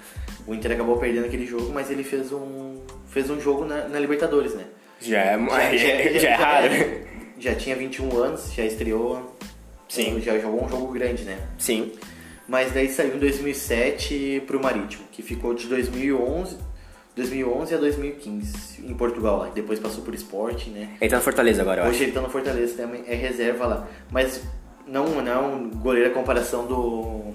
O 0.47 0.55
Inter 0.55 0.73
acabou 0.73 0.97
perdendo 0.97 1.27
aquele 1.27 1.47
jogo, 1.47 1.71
mas 1.73 1.91
ele 1.91 2.03
fez 2.03 2.33
um, 2.33 2.81
fez 3.09 3.29
um 3.31 3.39
jogo 3.41 3.65
na, 3.67 3.87
na 3.87 3.99
Libertadores, 4.01 4.55
né? 4.55 4.65
Já 5.01 5.19
é, 5.21 5.39
já, 5.79 6.19
já 6.19 6.29
é 6.31 6.35
raro. 6.35 7.03
Já 7.43 7.57
tinha 7.57 7.75
21 7.75 8.17
anos, 8.23 8.53
já 8.55 8.65
estreou. 8.65 9.37
Sim. 9.89 10.21
Já 10.21 10.39
jogou 10.39 10.65
um 10.65 10.69
jogo 10.69 10.93
grande, 10.93 11.25
né? 11.25 11.37
Sim. 11.59 11.91
Mas 12.47 12.71
daí 12.73 12.89
saiu 12.89 13.17
em 13.17 13.19
2007 13.19 14.45
pro 14.47 14.63
Marítimo, 14.63 15.03
que 15.11 15.23
ficou 15.23 15.53
de 15.53 15.67
2011, 15.67 16.57
2011 17.17 17.75
a 17.75 17.79
2015 17.79 18.87
em 18.87 18.95
Portugal 18.95 19.39
lá. 19.39 19.49
Depois 19.51 19.79
passou 19.79 20.03
por 20.03 20.15
Sport, 20.15 20.69
né? 20.69 20.97
Ele 21.01 21.11
tá 21.11 21.17
no 21.17 21.23
Fortaleza 21.23 21.63
agora, 21.63 21.83
eu 21.83 21.87
Hoje 21.87 21.97
acho. 21.97 22.05
ele 22.05 22.13
tá 22.13 22.21
no 22.21 22.31
Fortaleza 22.31 22.75
também, 22.77 23.05
é 23.07 23.15
reserva 23.15 23.67
lá. 23.67 23.89
Mas 24.11 24.43
não, 24.87 25.07
não 25.23 25.33
é 25.33 25.39
um 25.39 25.71
goleiro 25.71 26.11
a 26.11 26.13
comparação 26.15 26.67
do, 26.67 27.35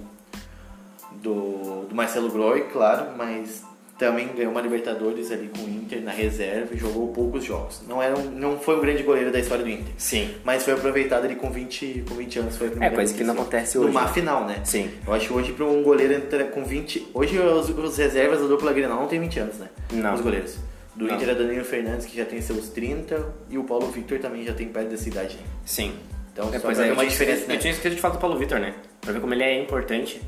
do, 1.22 1.86
do 1.88 1.94
Marcelo 1.94 2.30
Groy, 2.30 2.62
claro, 2.72 3.16
mas 3.16 3.62
também 3.98 4.28
ganhou 4.28 4.52
uma 4.52 4.60
Libertadores 4.60 5.30
ali 5.32 5.48
com 5.54 5.64
o 5.64 5.68
Inter 5.68 6.00
na 6.02 6.12
reserva 6.12 6.74
e 6.74 6.78
jogou 6.78 7.08
poucos 7.08 7.44
jogos. 7.44 7.82
Não, 7.88 8.02
era 8.02 8.16
um, 8.16 8.30
não 8.30 8.58
foi 8.58 8.76
um 8.76 8.80
grande 8.80 9.02
goleiro 9.02 9.32
da 9.32 9.38
história 9.40 9.64
do 9.64 9.70
Inter. 9.70 9.92
Sim. 9.98 10.34
Mas 10.44 10.62
foi 10.62 10.74
aproveitado 10.74 11.24
ali 11.24 11.34
com 11.34 11.50
20, 11.50 12.04
com 12.08 12.14
20 12.14 12.38
anos. 12.38 12.56
Foi 12.56 12.68
a 12.68 12.70
primeira 12.70 12.94
É, 12.94 12.96
coisa 12.96 13.12
que 13.12 13.24
não 13.24 13.34
acontece 13.34 13.76
hoje, 13.78 13.88
Numa 13.88 14.04
né? 14.04 14.12
final, 14.12 14.44
né? 14.46 14.60
Sim. 14.64 14.90
Eu 15.06 15.12
acho 15.14 15.26
que 15.26 15.32
hoje 15.32 15.52
para 15.52 15.64
um 15.66 15.82
goleiro 15.82 16.14
entrar 16.14 16.44
com 16.44 16.64
20. 16.64 17.08
Hoje 17.12 17.38
os, 17.38 17.68
os 17.70 17.98
reservas 17.98 18.40
da 18.40 18.46
dupla 18.46 18.72
Grenal 18.72 19.00
não 19.00 19.08
tem 19.08 19.18
20 19.20 19.40
anos, 19.40 19.56
né? 19.56 19.68
Não. 19.92 20.14
Os 20.14 20.20
goleiros. 20.20 20.56
Do 20.94 21.06
Não. 21.06 21.14
Inter 21.14 21.28
é 21.30 21.34
Danilo 21.34 21.64
Fernandes, 21.64 22.06
que 22.06 22.16
já 22.16 22.24
tem 22.24 22.40
seus 22.40 22.68
30, 22.70 23.24
e 23.50 23.56
o 23.58 23.62
Paulo 23.64 23.86
Victor 23.88 24.18
também 24.18 24.44
já 24.44 24.52
tem 24.52 24.66
perto 24.68 24.88
dessa 24.88 25.08
idade. 25.08 25.38
Sim. 25.64 25.92
Então, 26.32 26.46
só 26.60 26.70
é, 26.70 26.74
ver 26.74 26.88
eu 26.88 26.92
uma 26.92 26.96
tinha 27.02 27.08
diferença, 27.10 27.40
esquecido- 27.40 27.48
né? 27.48 27.54
Eu 27.54 27.58
tinha 27.60 27.70
esquecido 27.72 27.94
de 27.96 28.00
falar 28.00 28.14
do 28.14 28.20
Paulo 28.20 28.36
Vitor, 28.38 28.58
né? 28.60 28.74
Pra 29.00 29.12
ver 29.12 29.20
como 29.20 29.32
ele 29.34 29.42
é 29.44 29.60
importante. 29.62 30.20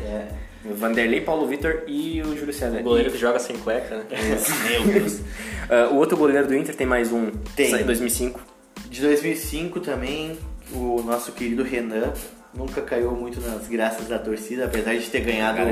É. 0.00 0.28
Vanderlei, 0.74 1.20
Paulo 1.20 1.46
Vitor 1.46 1.82
e 1.86 2.20
o 2.22 2.36
Júlio 2.36 2.52
César. 2.52 2.80
O 2.80 2.82
goleiro 2.82 3.10
que 3.10 3.18
joga 3.18 3.38
sem 3.38 3.56
cueca, 3.58 3.96
né? 3.98 4.04
Meu 4.70 5.00
Deus. 5.00 5.20
Ah, 5.68 5.88
o 5.90 5.96
outro 5.96 6.16
goleiro 6.16 6.46
do 6.46 6.54
Inter 6.54 6.74
tem 6.74 6.86
mais 6.86 7.12
um. 7.12 7.30
Tem. 7.54 7.70
Saiu 7.70 7.82
em 7.82 7.86
2005. 7.86 8.40
De 8.88 9.02
2005 9.02 9.80
também, 9.80 10.38
o 10.72 11.02
nosso 11.02 11.32
querido 11.32 11.62
Renan, 11.62 12.12
nunca 12.54 12.80
caiu 12.82 13.12
muito 13.12 13.40
nas 13.40 13.68
graças 13.68 14.08
da 14.08 14.18
torcida, 14.18 14.64
apesar 14.64 14.94
de 14.94 15.08
ter 15.08 15.20
ganhado 15.20 15.58
Cara, 15.58 15.70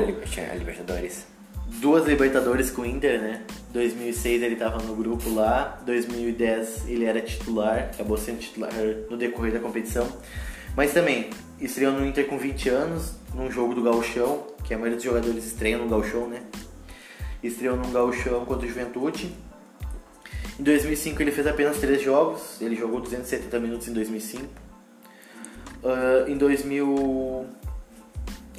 a 0.51 0.55
Libertadores. 0.55 1.25
duas 1.79 2.05
Libertadores 2.05 2.69
com 2.69 2.83
o 2.83 2.85
Inter, 2.85 3.21
né? 3.21 3.41
2006 3.73 4.41
ele 4.43 4.55
tava 4.55 4.81
no 4.83 4.95
grupo 4.95 5.33
lá, 5.33 5.79
2010 5.85 6.87
ele 6.87 7.05
era 7.05 7.21
titular, 7.21 7.89
acabou 7.93 8.17
sendo 8.17 8.39
titular 8.39 8.71
no 9.09 9.17
decorrer 9.17 9.53
da 9.53 9.59
competição. 9.59 10.07
Mas 10.75 10.93
também, 10.93 11.29
estreou 11.59 11.91
no 11.91 12.05
Inter 12.05 12.27
com 12.27 12.37
20 12.37 12.69
anos, 12.69 13.15
num 13.33 13.49
jogo 13.51 13.73
do 13.73 13.81
Gauchão, 13.81 14.45
que 14.67 14.73
a 14.73 14.77
maioria 14.77 14.97
dos 14.97 15.03
jogadores 15.05 15.45
estreiam 15.45 15.79
no 15.79 15.87
Gauchão, 15.89 16.27
né? 16.27 16.43
Estreou 17.41 17.77
num 17.77 17.91
Gauchão 17.91 18.43
contra 18.45 18.65
o 18.65 18.69
Juventude. 18.69 19.31
Em 20.59 20.63
2005 20.63 21.21
ele 21.21 21.31
fez 21.31 21.47
apenas 21.47 21.77
3 21.77 22.01
jogos, 22.01 22.59
ele 22.61 22.75
jogou 22.75 22.99
270 22.99 23.59
minutos 23.59 23.87
em 23.87 23.93
2005. 23.93 24.43
Ah, 25.83 26.25
em 26.27 26.37
2000... 26.37 27.45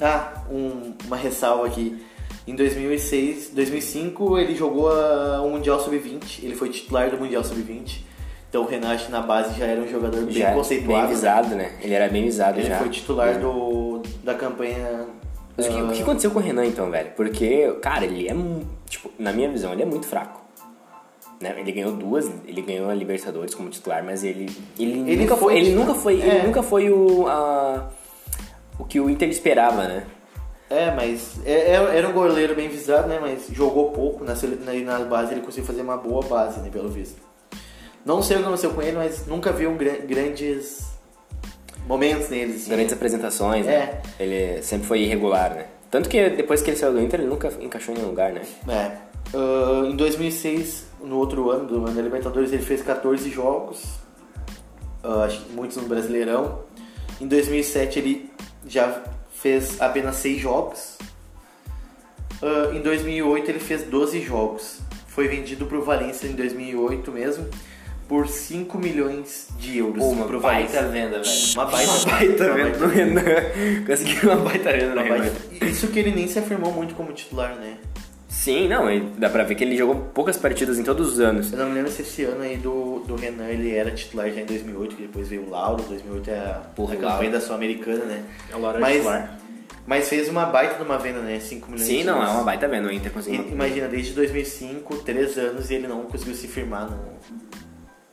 Ah, 0.01 0.43
um- 0.49 0.93
uma 1.05 1.17
ressalva 1.17 1.67
aqui. 1.67 2.01
Em 2.47 2.55
2006, 2.55 3.49
2005 3.51 4.37
ele 4.39 4.55
jogou 4.55 4.89
o 4.89 5.49
Mundial 5.49 5.79
Sub-20, 5.79 6.41
ele 6.43 6.55
foi 6.55 6.69
titular 6.69 7.11
do 7.11 7.17
Mundial 7.19 7.43
Sub-20. 7.43 8.01
Então 8.49 8.63
o 8.63 8.65
Renato 8.65 9.11
na 9.11 9.21
base 9.21 9.59
já 9.59 9.65
era 9.65 9.79
um 9.79 9.87
jogador 9.87 10.23
bem 10.23 10.33
Já 10.33 10.53
conceituado. 10.53 11.05
bem 11.07 11.15
visado, 11.15 11.55
né? 11.55 11.77
Ele 11.81 11.93
era 11.93 12.09
bem 12.09 12.23
visado 12.23 12.59
Ele 12.59 12.67
já. 12.69 12.79
foi 12.79 12.89
titular 12.89 13.37
do, 13.39 14.01
da 14.23 14.33
campanha. 14.33 15.05
Mas 15.59 15.67
o 15.67 15.75
que, 15.77 15.81
o 15.81 15.91
que 15.91 16.01
aconteceu 16.01 16.31
com 16.31 16.39
o 16.39 16.41
Renan 16.41 16.65
então, 16.65 16.89
velho? 16.89 17.11
Porque, 17.15 17.71
cara, 17.81 18.05
ele 18.05 18.27
é, 18.27 18.35
tipo, 18.87 19.11
na 19.19 19.31
minha 19.33 19.49
visão, 19.49 19.71
ele 19.73 19.83
é 19.83 19.85
muito 19.85 20.07
fraco. 20.07 20.39
Né? 21.41 21.55
Ele 21.57 21.71
ganhou 21.71 21.93
duas, 21.93 22.29
ele 22.45 22.61
ganhou 22.61 22.89
a 22.89 22.93
Libertadores 22.93 23.55
como 23.55 23.69
titular, 23.69 24.03
mas 24.03 24.23
ele 24.25 24.49
ele, 24.77 25.09
Ele 25.09 25.21
nunca 25.23 25.37
foi, 25.37 25.57
ele 25.57 25.73
nunca 25.73 25.93
foi, 25.95 26.21
É. 26.21 26.25
ele 26.25 26.47
nunca 26.47 26.61
foi 26.61 26.89
o 26.89 27.27
a- 27.27 27.89
o 28.77 28.83
que 28.83 28.99
o 28.99 29.09
Inter 29.09 29.29
esperava, 29.29 29.83
né? 29.87 30.05
É, 30.69 30.91
mas 30.91 31.39
é- 31.45 31.71
é- 31.75 31.97
era 31.97 32.07
um 32.09 32.11
goleiro 32.11 32.53
bem 32.55 32.67
visado, 32.67 33.07
né? 33.07 33.19
Mas 33.21 33.47
jogou 33.51 33.91
pouco 33.91 34.23
na, 34.25 34.33
na, 34.35 34.99
na 34.99 35.05
base, 35.05 35.33
ele 35.33 35.41
conseguiu 35.41 35.65
fazer 35.65 35.81
uma 35.81 35.95
boa 35.97 36.21
base, 36.25 36.59
né? 36.59 36.69
Pelo 36.69 36.89
visto. 36.89 37.21
Não 38.05 38.21
sei 38.21 38.35
o 38.35 38.39
que 38.41 38.45
aconteceu 38.45 38.71
com 38.71 38.81
ele, 38.81 38.97
mas 38.97 39.25
nunca 39.25 39.51
vi 39.51 39.65
um 39.65 39.77
gra- 39.77 39.97
grandes 40.05 40.88
momentos 41.89 42.29
neles. 42.29 42.61
assim. 42.61 42.69
Grandes 42.69 42.93
apresentações, 42.93 43.67
É. 43.67 43.69
né? 43.79 44.01
Ele 44.19 44.61
sempre 44.61 44.87
foi 44.87 45.01
irregular, 45.01 45.53
né? 45.55 45.65
Tanto 45.91 46.07
que 46.07 46.29
depois 46.29 46.61
que 46.61 46.69
ele 46.69 46.77
saiu 46.77 46.93
do 46.93 47.01
Inter, 47.01 47.19
ele 47.19 47.29
nunca 47.29 47.51
encaixou 47.59 47.93
em 47.93 47.97
nenhum 47.97 48.09
lugar, 48.11 48.31
né? 48.31 48.43
É. 48.67 48.91
Ah, 49.33 49.87
em 49.87 49.95
2006, 49.95 50.85
no 51.03 51.17
outro 51.17 51.49
ano, 51.49 51.65
do 51.65 51.75
ano 51.85 51.95
da 51.95 52.01
Libertadores, 52.01 52.53
ele 52.53 52.61
fez 52.61 52.81
14 52.83 53.29
jogos. 53.29 53.83
Acho 55.03 55.41
que 55.41 55.51
muitos 55.51 55.77
no 55.77 55.83
Brasileirão. 55.87 56.59
Em 57.19 57.27
2007, 57.27 57.99
ele 57.99 58.29
já 58.67 59.01
fez 59.33 59.81
apenas 59.81 60.17
6 60.17 60.39
jogos. 60.39 60.97
Ah, 62.41 62.71
em 62.73 62.81
2008, 62.81 63.49
ele 63.49 63.59
fez 63.59 63.83
12 63.83 64.21
jogos. 64.21 64.79
Foi 65.07 65.27
vendido 65.27 65.65
para 65.65 65.77
o 65.77 65.81
Valência 65.81 66.27
em 66.27 66.33
2008 66.33 67.11
mesmo, 67.11 67.47
por 68.09 68.27
5 68.27 68.75
milhões 68.79 69.47
de 69.59 69.77
euros. 69.77 69.99
Pô, 70.03 70.09
uma 70.09 70.25
pro 70.25 70.41
baita 70.41 70.81
Valência. 70.81 70.91
venda, 70.91 71.21
velho. 71.21 71.53
Uma 71.53 71.65
baita, 71.65 71.91
Uma 71.91 72.05
baita 72.05 72.43
uma 72.43 72.55
venda 72.55 72.77
no 72.79 72.87
Renan. 72.87 73.21
Conseguiu 73.85 74.31
uma 74.31 74.35
baita 74.37 74.71
venda 74.71 74.95
no 74.95 75.01
Uma 75.03 75.15
Renan. 75.15 75.31
Isso 75.61 75.87
que 75.89 75.99
ele 75.99 76.11
nem 76.11 76.27
se 76.27 76.39
afirmou 76.39 76.73
muito 76.73 76.95
como 76.95 77.13
titular, 77.13 77.55
né? 77.55 77.77
Sim, 78.27 78.67
não, 78.67 78.85
dá 79.17 79.29
pra 79.29 79.43
ver 79.43 79.53
que 79.53 79.63
ele 79.63 79.77
jogou 79.77 79.95
poucas 80.13 80.37
partidas 80.37 80.79
em 80.79 80.83
todos 80.83 81.13
os 81.13 81.19
anos. 81.19 81.51
Eu 81.51 81.59
não 81.59 81.67
me 81.67 81.75
lembro 81.75 81.91
se 81.91 82.01
esse 82.01 82.23
ano 82.23 82.41
aí 82.41 82.57
do, 82.57 82.99
do 83.05 83.15
Renan 83.15 83.47
ele 83.47 83.75
era 83.75 83.91
titular 83.91 84.31
já 84.31 84.41
em 84.41 84.45
2008, 84.45 84.95
que 84.95 85.01
depois 85.03 85.27
veio 85.27 85.43
o 85.43 85.49
Lauro, 85.49 85.83
2008 85.83 86.29
é 86.31 86.33
a, 86.39 86.53
Porra, 86.75 86.95
a 86.95 86.97
o 86.97 87.01
campanha 87.01 87.31
da 87.31 87.41
Sul-Americana, 87.41 88.05
né? 88.05 88.23
É 88.51 88.55
o 88.55 88.59
Lauro 88.59 88.77
é 88.77 88.81
mas, 88.81 88.95
titular. 88.95 89.39
mas 89.85 90.09
fez 90.09 90.29
uma 90.29 90.45
baita 90.45 90.75
de 90.75 90.83
uma 90.83 90.97
venda, 90.97 91.19
né? 91.19 91.39
5 91.39 91.69
milhões 91.69 91.87
Sim, 91.87 92.03
não, 92.03 92.23
é 92.23 92.27
uma 92.27 92.43
baita 92.43 92.67
venda. 92.67 92.87
O 92.87 92.91
Inter 92.91 93.11
conseguiu. 93.11 93.45
imagina, 93.51 93.87
desde 93.87 94.13
2005, 94.13 94.97
3 94.97 95.37
anos 95.37 95.69
e 95.69 95.75
ele 95.75 95.87
não 95.87 96.03
conseguiu 96.03 96.33
se 96.33 96.47
firmar 96.47 96.89
no, 96.89 96.97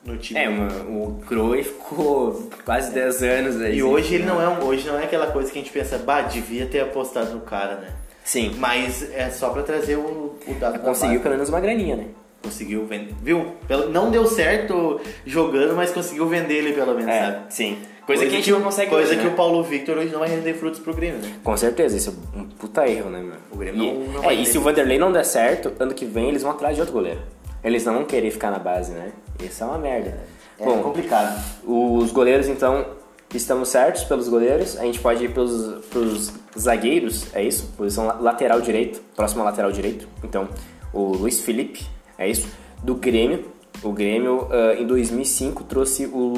no 0.07 0.17
time. 0.17 0.39
É, 0.41 0.49
o 0.49 1.21
Croy 1.27 1.63
ficou 1.63 2.49
quase 2.65 2.93
10 2.93 3.23
anos 3.23 3.61
aí. 3.61 3.73
E 3.73 3.75
sem 3.75 3.83
hoje 3.83 4.15
ele 4.15 4.25
não 4.25 4.41
é 4.41 4.49
um, 4.49 4.65
hoje 4.65 4.87
não 4.87 4.99
é 4.99 5.05
aquela 5.05 5.27
coisa 5.29 5.51
que 5.51 5.59
a 5.59 5.63
gente 5.63 5.73
pensa, 5.73 5.99
bah, 5.99 6.23
devia 6.23 6.67
ter 6.67 6.81
apostado 6.81 7.33
no 7.35 7.41
cara, 7.41 7.77
né? 7.77 7.89
Sim, 8.25 8.55
Mas 8.59 9.09
é 9.15 9.31
só 9.31 9.51
pra 9.51 9.63
trazer 9.63 9.97
o, 9.97 10.35
o 10.49 10.55
dado 10.59 10.73
da 10.75 10.79
conseguiu 10.81 11.21
pelo 11.21 11.35
menos 11.35 11.49
uma 11.49 11.61
graninha, 11.61 11.95
né? 11.97 12.07
Conseguiu 12.43 12.85
vender. 12.87 13.15
Viu? 13.23 13.53
Não 13.93 14.11
deu 14.11 14.27
certo 14.27 15.01
jogando, 15.25 15.75
mas 15.77 15.91
conseguiu 15.93 16.27
vender 16.29 16.55
ele 16.55 16.73
pelo 16.73 16.95
menos, 16.95 17.09
É, 17.11 17.21
sabe? 17.21 17.39
sim. 17.51 17.79
Coisa, 18.07 18.23
que 18.25 18.35
a 18.35 18.37
gente 18.37 18.53
não 18.53 18.61
consegue 18.63 18.89
Coisa 18.89 19.11
hoje, 19.11 19.19
que 19.19 19.27
né? 19.27 19.33
o 19.33 19.35
Paulo 19.35 19.65
Victor 19.65 19.99
hoje 19.99 20.13
não 20.13 20.21
vai 20.21 20.29
render 20.29 20.55
frutos 20.55 20.79
pro 20.79 20.95
Grêmio, 20.95 21.19
né? 21.19 21.33
Com 21.43 21.57
certeza, 21.57 21.97
isso 21.97 22.15
é 22.35 22.39
um 22.39 22.45
puta 22.45 22.87
erro, 22.89 23.11
né, 23.11 23.21
meu? 23.21 23.35
O 23.51 23.57
Grêmio 23.57 23.83
E, 23.83 23.93
não- 23.93 24.23
não 24.23 24.31
é, 24.31 24.35
e 24.35 24.47
se 24.47 24.57
o 24.57 24.61
Vanderlei 24.61 24.97
não 24.97 25.11
der 25.11 25.25
certo, 25.25 25.73
ano 25.81 25.93
que 25.93 26.05
vem 26.05 26.29
eles 26.29 26.41
vão 26.43 26.53
atrás 26.53 26.77
de 26.77 26.81
outro 26.83 26.95
goleiro. 26.95 27.19
Eles 27.66 27.85
não 27.85 27.94
vão 27.94 28.04
querer 28.04 28.30
ficar 28.30 28.50
na 28.50 28.58
base, 28.58 28.92
né? 28.92 29.12
Isso 29.42 29.62
é 29.62 29.66
uma 29.66 29.76
merda. 29.78 30.16
É 30.58 30.64
Bom, 30.64 30.82
complicado. 30.82 31.38
os 31.66 32.12
goleiros, 32.12 32.49
então, 32.49 32.87
estamos 33.35 33.68
certos 33.68 34.04
pelos 34.04 34.28
goleiros. 34.28 34.78
A 34.78 34.85
gente 34.85 35.00
pode 35.00 35.25
ir 35.25 35.35
pelos, 35.35 35.85
pelos 35.87 36.32
zagueiros, 36.58 37.26
é 37.35 37.42
isso? 37.42 37.66
Posição 37.76 38.06
la- 38.06 38.14
lateral 38.20 38.61
direito, 38.61 39.02
próximo 39.14 39.40
ao 39.42 39.46
lateral 39.46 39.73
direito. 39.73 40.08
Então, 40.23 40.49
o 40.92 41.08
Luiz 41.08 41.40
Felipe, 41.40 41.85
é 42.16 42.28
isso? 42.28 42.49
Do 42.82 42.94
Grêmio. 42.94 43.44
O 43.82 43.92
Grêmio, 43.92 44.49
ah, 44.50 44.75
em 44.80 44.87
2005, 44.87 45.64
trouxe 45.64 46.06
o, 46.06 46.35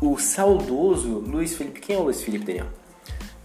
o 0.00 0.16
saudoso 0.18 1.08
Luiz 1.26 1.56
Felipe. 1.56 1.80
Quem 1.80 1.96
é 1.96 1.98
o 1.98 2.02
Luiz 2.02 2.22
Felipe, 2.22 2.44
Daniel? 2.44 2.66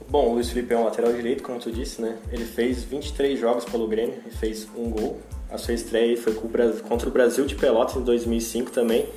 Bom, 0.07 0.29
o 0.29 0.33
Luiz 0.33 0.49
Felipe 0.49 0.73
é 0.73 0.77
um 0.77 0.83
lateral 0.83 1.11
direito, 1.11 1.41
como 1.41 1.59
tu 1.59 1.71
disse, 1.71 2.01
né? 2.01 2.17
Ele 2.31 2.45
fez 2.45 2.83
23 2.83 3.39
jogos 3.39 3.65
pelo 3.65 3.87
Grêmio 3.87 4.15
e 4.27 4.29
fez 4.29 4.67
um 4.77 4.89
gol. 4.89 5.19
A 5.49 5.57
sua 5.57 5.73
estreia 5.73 6.15
foi 6.15 6.33
contra 6.33 7.09
o 7.09 7.11
Brasil 7.11 7.45
de 7.45 7.55
Pelotas 7.55 7.95
em 7.95 8.03
2005 8.03 8.71
também. 8.71 9.07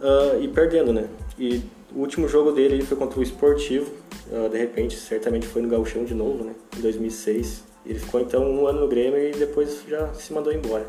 Ah, 0.00 0.38
e 0.40 0.48
perdendo, 0.48 0.92
né? 0.92 1.08
E 1.38 1.62
o 1.94 2.00
último 2.00 2.28
jogo 2.28 2.52
dele 2.52 2.82
foi 2.82 2.96
contra 2.96 3.18
o 3.18 3.22
Esportivo. 3.22 3.90
Ah, 4.32 4.48
de 4.48 4.56
repente, 4.58 4.96
certamente 4.96 5.46
foi 5.46 5.62
no 5.62 5.68
Gauchão 5.68 6.04
de 6.04 6.14
novo, 6.14 6.44
né? 6.44 6.54
Em 6.78 6.80
2006. 6.80 7.64
Ele 7.84 7.98
ficou 7.98 8.20
então 8.20 8.42
um 8.48 8.66
ano 8.66 8.80
no 8.80 8.88
Grêmio 8.88 9.18
e 9.18 9.32
depois 9.32 9.82
já 9.88 10.12
se 10.14 10.32
mandou 10.32 10.52
embora. 10.52 10.86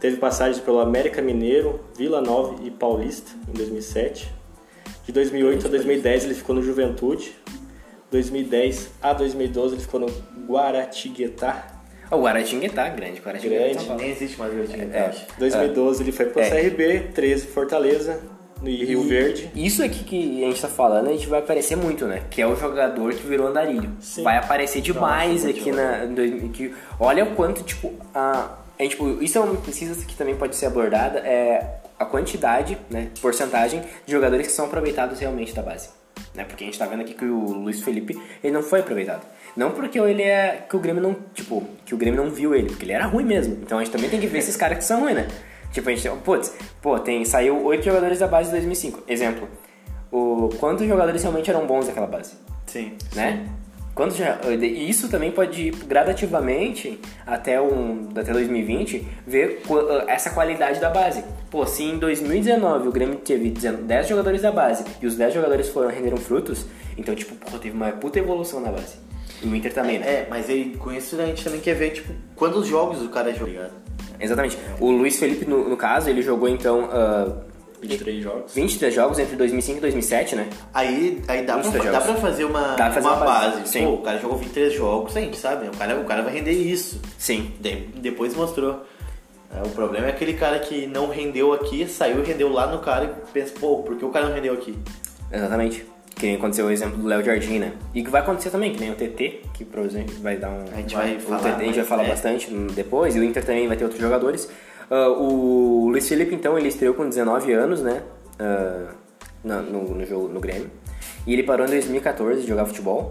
Teve 0.00 0.16
passagens 0.18 0.60
pelo 0.62 0.78
América 0.78 1.22
Mineiro, 1.22 1.80
Vila 1.96 2.20
Nova 2.20 2.62
e 2.62 2.70
Paulista 2.70 3.32
em 3.48 3.52
2007. 3.52 4.30
De 5.04 5.12
2008 5.12 5.66
a 5.66 5.70
2010 5.70 6.24
ele 6.24 6.34
ficou 6.34 6.54
no 6.54 6.62
Juventude. 6.62 7.34
2010 8.10 8.90
a 9.02 9.12
2012 9.12 9.74
ele 9.74 9.82
ficou 9.82 10.00
no 10.00 10.06
Guaratinguetá. 10.48 11.66
O 12.10 12.16
Guaratinguetá, 12.22 12.88
grande. 12.88 13.20
Guaratinguetá. 13.20 13.82
Grande. 13.84 14.02
Nem 14.02 14.10
existe 14.10 14.38
mais 14.38 14.52
Verdinho, 14.52 14.90
É. 14.94 15.00
eu 15.00 15.06
acho. 15.06 15.26
2012 15.38 16.02
ele 16.02 16.12
foi 16.12 16.26
pro 16.26 16.40
É. 16.40 16.48
CRB, 16.50 17.10
13 17.14 17.46
Fortaleza 17.48 18.20
e 18.62 18.84
Rio 18.84 19.02
Verde. 19.02 19.50
Isso 19.54 19.82
aqui 19.82 20.04
que 20.04 20.44
a 20.44 20.46
gente 20.48 20.60
tá 20.62 20.68
falando, 20.68 21.08
a 21.08 21.12
gente 21.12 21.26
vai 21.26 21.40
aparecer 21.40 21.76
muito, 21.76 22.06
né? 22.06 22.22
Que 22.30 22.40
é 22.40 22.46
o 22.46 22.54
jogador 22.54 23.12
que 23.12 23.26
virou 23.26 23.48
andarilho. 23.48 23.90
Sim. 24.00 24.22
Vai 24.22 24.36
aparecer 24.36 24.80
demais 24.80 25.42
Nossa, 25.44 25.50
aqui 25.50 25.72
na. 25.72 26.04
em 26.04 26.14
2000 26.14 26.48
que- 26.50 26.74
olha 27.00 27.24
o 27.24 27.34
quanto, 27.34 27.62
tipo, 27.64 27.92
a. 28.14 28.56
a 28.78 28.82
gente, 28.82 28.92
tipo, 28.92 29.22
isso 29.22 29.36
é 29.38 29.40
uma 29.40 29.56
pesquisa 29.56 30.04
que 30.06 30.14
também 30.14 30.36
pode 30.36 30.54
ser 30.54 30.66
abordada, 30.66 31.18
é 31.20 31.80
a 31.98 32.04
quantidade, 32.04 32.78
né? 32.88 33.08
Porcentagem 33.20 33.82
de 34.06 34.12
jogadores 34.12 34.46
que 34.46 34.52
são 34.52 34.66
aproveitados 34.66 35.18
realmente 35.18 35.52
da 35.54 35.62
base. 35.62 35.88
Né? 36.36 36.44
Porque 36.44 36.64
a 36.64 36.66
gente 36.66 36.78
tá 36.78 36.86
vendo 36.86 37.00
aqui 37.00 37.14
que 37.14 37.24
o 37.24 37.52
Luiz 37.52 37.82
Felipe, 37.82 38.20
ele 38.44 38.52
não 38.52 38.62
foi 38.62 38.80
aproveitado. 38.80 39.26
Não 39.56 39.70
porque 39.70 39.98
ele 39.98 40.22
é. 40.22 40.66
que 40.68 40.76
o 40.76 40.78
Grêmio 40.78 41.02
não. 41.02 41.16
Tipo, 41.34 41.64
que 41.84 41.94
o 41.94 41.98
Grêmio 41.98 42.22
não 42.22 42.30
viu 42.30 42.54
ele, 42.54 42.68
porque 42.68 42.84
ele 42.84 42.92
era 42.92 43.06
ruim 43.06 43.24
mesmo. 43.24 43.58
Então 43.62 43.78
a 43.78 43.84
gente 43.84 43.92
também 43.92 44.10
tem 44.10 44.20
que 44.20 44.26
ver 44.26 44.38
esses 44.38 44.56
caras 44.56 44.78
que 44.78 44.84
são 44.84 45.00
ruins, 45.00 45.14
né? 45.14 45.28
Tipo, 45.72 45.88
a 45.88 45.94
gente. 45.94 46.08
Putz, 46.22 46.54
pô, 46.82 46.98
tem, 46.98 47.24
saiu 47.24 47.64
oito 47.64 47.84
jogadores 47.84 48.18
da 48.18 48.28
base 48.28 48.50
de 48.50 48.56
2005. 48.56 49.04
Exemplo. 49.08 49.48
O, 50.12 50.50
quantos 50.60 50.86
jogadores 50.86 51.22
realmente 51.22 51.50
eram 51.50 51.66
bons 51.66 51.86
daquela 51.86 52.06
base? 52.06 52.34
Sim. 52.66 52.92
né? 53.14 53.46
Quando 53.96 54.14
já, 54.14 54.38
e 54.60 54.88
isso 54.88 55.08
também 55.08 55.32
pode 55.32 55.68
ir 55.68 55.74
gradativamente 55.86 57.00
até, 57.26 57.60
um, 57.60 58.08
até 58.14 58.32
2020 58.32 59.04
ver 59.26 59.62
qua- 59.66 60.04
essa 60.06 60.30
qualidade 60.30 60.78
da 60.80 60.90
base. 60.90 61.24
Pô, 61.50 61.66
se 61.66 61.82
em 61.82 61.98
2019 61.98 62.88
o 62.88 62.92
Grêmio 62.92 63.16
teve 63.16 63.48
10 63.50 64.06
jogadores 64.06 64.42
da 64.42 64.52
base 64.52 64.84
e 65.00 65.06
os 65.06 65.16
10 65.16 65.32
jogadores 65.34 65.68
foram 65.70 65.88
renderam 65.88 66.18
frutos, 66.18 66.66
então 66.98 67.14
tipo, 67.14 67.34
pô, 67.36 67.56
teve 67.58 67.74
uma 67.74 67.90
puta 67.92 68.18
evolução 68.18 68.60
na 68.60 68.70
base. 68.70 68.96
E 69.42 69.46
o 69.48 69.56
Inter 69.56 69.72
também, 69.72 69.98
né? 69.98 70.06
É, 70.06 70.26
mas 70.30 70.48
aí, 70.50 70.76
com 70.78 70.92
isso 70.92 71.18
a 71.20 71.24
gente 71.26 71.42
também 71.42 71.60
quer 71.60 71.74
ver, 71.74 71.90
tipo, 71.90 72.12
quantos 72.34 72.66
jogos 72.66 73.02
o 73.02 73.08
cara 73.08 73.32
jogou. 73.32 73.48
ligado? 73.48 73.72
Exatamente. 74.20 74.58
O 74.80 74.90
Luiz 74.90 75.18
Felipe, 75.18 75.44
no, 75.44 75.68
no 75.68 75.76
caso, 75.76 76.08
ele 76.08 76.20
jogou 76.22 76.48
então 76.48 76.88
ah, 76.92 77.32
23 77.80 78.22
jogos. 78.22 78.54
23 78.54 78.94
jogos 78.94 79.18
entre 79.18 79.36
2005 79.36 79.78
e 79.78 79.80
2007, 79.80 80.36
né? 80.36 80.48
Aí, 80.72 81.22
aí 81.28 81.44
dá, 81.44 81.54
pra, 81.54 81.62
23 81.62 81.92
dá 81.92 82.00
pra 82.00 82.14
fazer 82.14 82.44
uma, 82.44 82.60
Dá 82.60 82.74
pra 82.76 82.92
fazer 82.92 83.06
uma 83.06 83.16
uma 83.16 83.24
base, 83.24 83.56
base. 83.58 83.68
sim. 83.68 83.84
Pô, 83.84 83.90
o 83.94 84.02
cara 84.02 84.18
jogou 84.18 84.38
23 84.38 84.72
jogos, 84.72 85.16
a 85.16 85.20
gente 85.20 85.36
sabe, 85.36 85.64
né? 85.64 85.70
O 85.72 85.76
cara, 85.76 86.00
o 86.00 86.04
cara 86.04 86.22
vai 86.22 86.32
render 86.34 86.52
isso. 86.52 87.00
Sim. 87.18 87.52
De- 87.60 87.88
depois 87.96 88.34
mostrou. 88.34 88.82
É, 89.54 89.62
o 89.64 89.70
problema 89.70 90.06
é 90.06 90.10
aquele 90.10 90.34
cara 90.34 90.58
que 90.58 90.86
não 90.86 91.08
rendeu 91.08 91.52
aqui, 91.52 91.86
saiu 91.86 92.22
e 92.22 92.26
rendeu 92.26 92.52
lá 92.52 92.66
no 92.66 92.78
cara 92.80 93.04
e 93.04 93.32
pensa, 93.32 93.52
pô, 93.58 93.78
por 93.78 93.96
que 93.96 94.04
o 94.04 94.10
cara 94.10 94.26
não 94.26 94.34
rendeu 94.34 94.54
aqui? 94.54 94.76
Exatamente. 95.32 95.86
Que 96.16 96.26
nem 96.26 96.36
aconteceu 96.36 96.64
o 96.66 96.70
exemplo 96.70 96.96
do 96.96 97.06
Léo 97.06 97.22
Jardim, 97.22 97.58
né? 97.58 97.72
E 97.94 98.02
que 98.02 98.08
vai 98.08 98.22
acontecer 98.22 98.48
também, 98.48 98.72
que 98.72 98.80
nem 98.80 98.90
o 98.90 98.94
TT, 98.94 99.42
que 99.52 99.66
por 99.66 99.80
exemplo 99.84 100.14
vai 100.22 100.36
dar 100.38 100.48
um. 100.48 100.64
A 100.72 100.76
gente 100.76 100.94
vai 100.94 101.16
o 101.16 101.20
falar 101.20 101.38
TT 101.40 101.48
a 101.48 101.64
gente 101.66 101.74
vai 101.76 101.84
falar 101.84 102.04
é. 102.04 102.08
bastante 102.08 102.50
depois, 102.74 103.14
e 103.14 103.20
o 103.20 103.24
Inter 103.24 103.44
também 103.44 103.68
vai 103.68 103.76
ter 103.76 103.84
outros 103.84 104.00
jogadores. 104.00 104.48
Ah, 104.90 105.08
o 105.08 105.88
Luiz 105.90 106.08
Felipe, 106.08 106.34
então, 106.34 106.58
ele 106.58 106.68
estreou 106.68 106.94
com 106.94 107.08
19 107.08 107.52
anos, 107.52 107.82
né? 107.82 108.02
Ah, 108.38 108.92
na- 109.44 109.62
no, 109.62 109.94
no 109.94 110.04
jogo 110.06 110.28
no 110.28 110.40
Grêmio. 110.40 110.70
E 111.26 111.32
ele 111.32 111.42
parou 111.42 111.66
em 111.66 111.70
2014 111.70 112.42
de 112.42 112.46
jogar 112.48 112.66
futebol. 112.66 113.10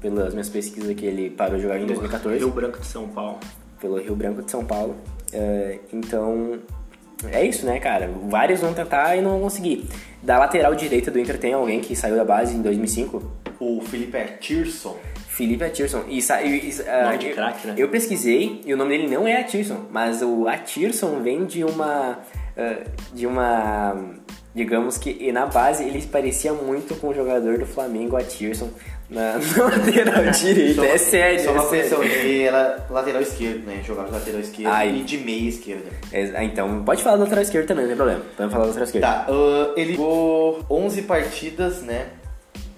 Pelas 0.00 0.34
minhas 0.34 0.50
pesquisas 0.50 0.90
aqui, 0.90 1.06
ele 1.06 1.30
parou 1.30 1.56
de 1.56 1.62
jogar 1.62 1.78
em 1.78 1.86
2014 1.86 2.38
Rio 2.38 2.50
Branco 2.50 2.78
de 2.78 2.86
São 2.86 3.08
Paulo. 3.08 3.38
pelo 3.80 3.96
Rio 3.98 4.14
Branco 4.14 4.42
de 4.42 4.50
São 4.50 4.62
Paulo. 4.64 4.94
É, 5.32 5.78
então, 5.92 6.58
é 7.32 7.42
isso, 7.44 7.64
né, 7.64 7.80
cara? 7.80 8.10
Vários 8.28 8.60
vão 8.60 8.74
tentar 8.74 9.16
e 9.16 9.22
não 9.22 9.30
vão 9.32 9.40
conseguir. 9.40 9.88
Da 10.22 10.38
lateral 10.38 10.74
direita 10.74 11.10
do 11.10 11.18
Inter 11.18 11.38
tem 11.38 11.54
alguém 11.54 11.80
que 11.80 11.96
saiu 11.96 12.16
da 12.16 12.24
base 12.24 12.54
em 12.54 12.60
2005? 12.60 13.22
O 13.58 13.80
Felipe 13.80 14.14
é 14.18 14.24
Tirson. 14.24 14.96
Felipe 15.36 15.64
Atirson. 15.64 16.04
E, 16.08 16.18
e, 16.18 16.68
e, 16.68 17.18
de 17.18 17.26
eu- 17.28 17.34
craque, 17.34 17.66
né? 17.66 17.74
Eu 17.76 17.88
pesquisei 17.88 18.60
e 18.64 18.72
o 18.72 18.76
nome 18.76 18.96
dele 18.96 19.12
não 19.14 19.26
é 19.26 19.40
Atirson, 19.40 19.86
mas 19.90 20.22
o 20.22 20.46
Atirson 20.46 21.20
vem 21.22 21.44
de 21.44 21.64
uma. 21.64 22.18
ah, 22.56 22.76
de 23.12 23.26
uma. 23.26 24.14
Digamos 24.54 24.96
que 24.96 25.10
e 25.20 25.32
na 25.32 25.46
base 25.46 25.82
ele 25.82 26.00
parecia 26.02 26.52
muito 26.52 26.94
com 27.00 27.08
o 27.08 27.14
jogador 27.14 27.58
do 27.58 27.66
Flamengo, 27.66 28.16
Atirson, 28.16 28.70
na, 29.10 29.32
na 29.58 29.64
lateral 29.64 30.30
direita. 30.30 30.86
é 30.86 30.96
sério, 30.96 31.40
Só 31.42 31.50
é 31.50 31.52
uma 31.54 31.62
sério. 31.64 32.04
ele 32.04 32.42
era 32.44 32.86
lateral 32.88 33.20
esquerdo, 33.20 33.66
né? 33.66 33.82
Jogava 33.84 34.06
de 34.10 34.14
lateral 34.14 34.40
esquerdo 34.40 34.68
Ai. 34.72 34.94
e 34.98 35.02
de 35.02 35.18
meia 35.18 35.48
esquerda. 35.48 35.90
É, 36.12 36.44
então, 36.44 36.84
pode 36.84 37.02
falar 37.02 37.16
do 37.16 37.22
lateral 37.24 37.42
esquerdo 37.42 37.66
também, 37.66 37.82
não 37.82 37.88
tem 37.88 37.96
problema. 37.96 38.20
Podemos 38.36 38.52
falar 38.52 38.64
do 38.66 38.68
lateral 38.68 38.84
esquerdo. 38.86 39.02
Tá, 39.02 39.26
ah, 39.28 39.72
ele 39.76 39.96
jogou 39.96 40.64
11 40.70 41.02
partidas, 41.02 41.82
né? 41.82 42.06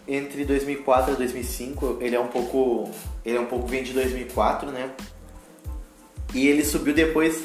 Entre 0.08 0.44
2004 0.44 1.14
e 1.14 1.16
2005, 1.16 1.98
ele 2.00 2.14
é 2.14 2.20
um 2.20 2.28
pouco, 2.28 2.90
ele 3.24 3.36
é 3.36 3.40
um 3.40 3.46
pouco 3.46 3.66
vem 3.66 3.82
de 3.82 3.92
2004, 3.92 4.70
né? 4.70 4.90
E 6.32 6.46
ele 6.46 6.64
subiu 6.64 6.94
depois, 6.94 7.42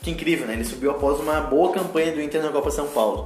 que 0.00 0.10
incrível, 0.10 0.46
né? 0.46 0.54
Ele 0.54 0.64
subiu 0.64 0.90
após 0.90 1.18
uma 1.18 1.40
boa 1.40 1.72
campanha 1.72 2.12
do 2.12 2.20
Inter 2.20 2.42
na 2.42 2.50
Copa 2.50 2.70
São 2.70 2.86
Paulo. 2.88 3.24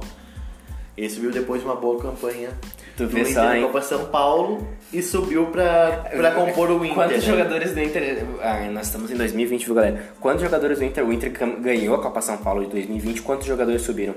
Ele 0.95 1.09
subiu 1.09 1.31
depois 1.31 1.61
de 1.61 1.67
uma 1.67 1.75
boa 1.75 2.01
campanha 2.01 2.49
Tu 2.97 3.05
do 3.05 3.19
Inter 3.19 3.33
só, 3.33 3.43
na? 3.43 3.61
Copa 3.61 3.81
São 3.81 4.05
Paulo 4.05 4.67
e 4.91 5.03
subiu 5.03 5.45
pra, 5.47 6.09
pra 6.09 6.31
compor 6.31 6.71
o 6.71 6.83
Inter. 6.83 6.95
Quantos 6.95 7.17
né? 7.17 7.21
jogadores 7.21 7.73
do 7.73 7.79
Inter. 7.79 8.25
Ah, 8.41 8.67
nós 8.71 8.87
estamos 8.87 9.11
em 9.11 9.15
2020, 9.15 9.65
viu, 9.65 9.75
galera? 9.75 10.13
Quantos 10.19 10.41
jogadores 10.41 10.79
do 10.79 10.85
Inter. 10.85 11.05
O 11.05 11.13
Inter 11.13 11.31
ganhou 11.59 11.95
a 11.95 12.01
Copa 12.01 12.19
São 12.21 12.37
Paulo 12.37 12.65
de 12.65 12.71
2020. 12.71 13.21
Quantos 13.21 13.45
jogadores 13.45 13.83
subiram? 13.83 14.15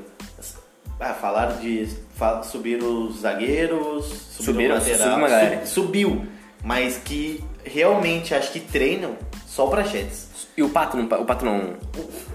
Ah, 1.00 1.14
falaram 1.14 1.57
de 1.57 1.88
fa- 2.14 2.42
subir 2.42 2.83
os 2.83 3.21
zagueiros, 3.21 4.04
subir 4.07 4.45
Subiram, 4.45 4.75
o 4.76 4.78
lateral. 4.78 5.19
galera. 5.21 5.66
Su- 5.66 5.83
subiu, 5.83 6.26
mas 6.62 6.99
que 6.99 7.42
realmente 7.64 8.35
acho 8.35 8.52
que 8.52 8.61
treinam 8.61 9.16
só 9.47 9.66
pra 9.66 9.83
Chetes. 9.83 10.28
E 10.57 10.62
o 10.62 10.69
Pato 10.69 10.97
não. 10.99 11.04
O 11.07 11.25
Pato 11.25 11.45
não. 11.45 11.75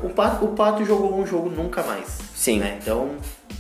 O 0.02 0.10
Pato, 0.10 0.46
o 0.46 0.48
Pato 0.56 0.84
jogou 0.84 1.16
um 1.16 1.26
jogo 1.28 1.50
nunca 1.50 1.84
mais. 1.84 2.18
Sim. 2.36 2.60
Né? 2.60 2.80
Então, 2.82 3.12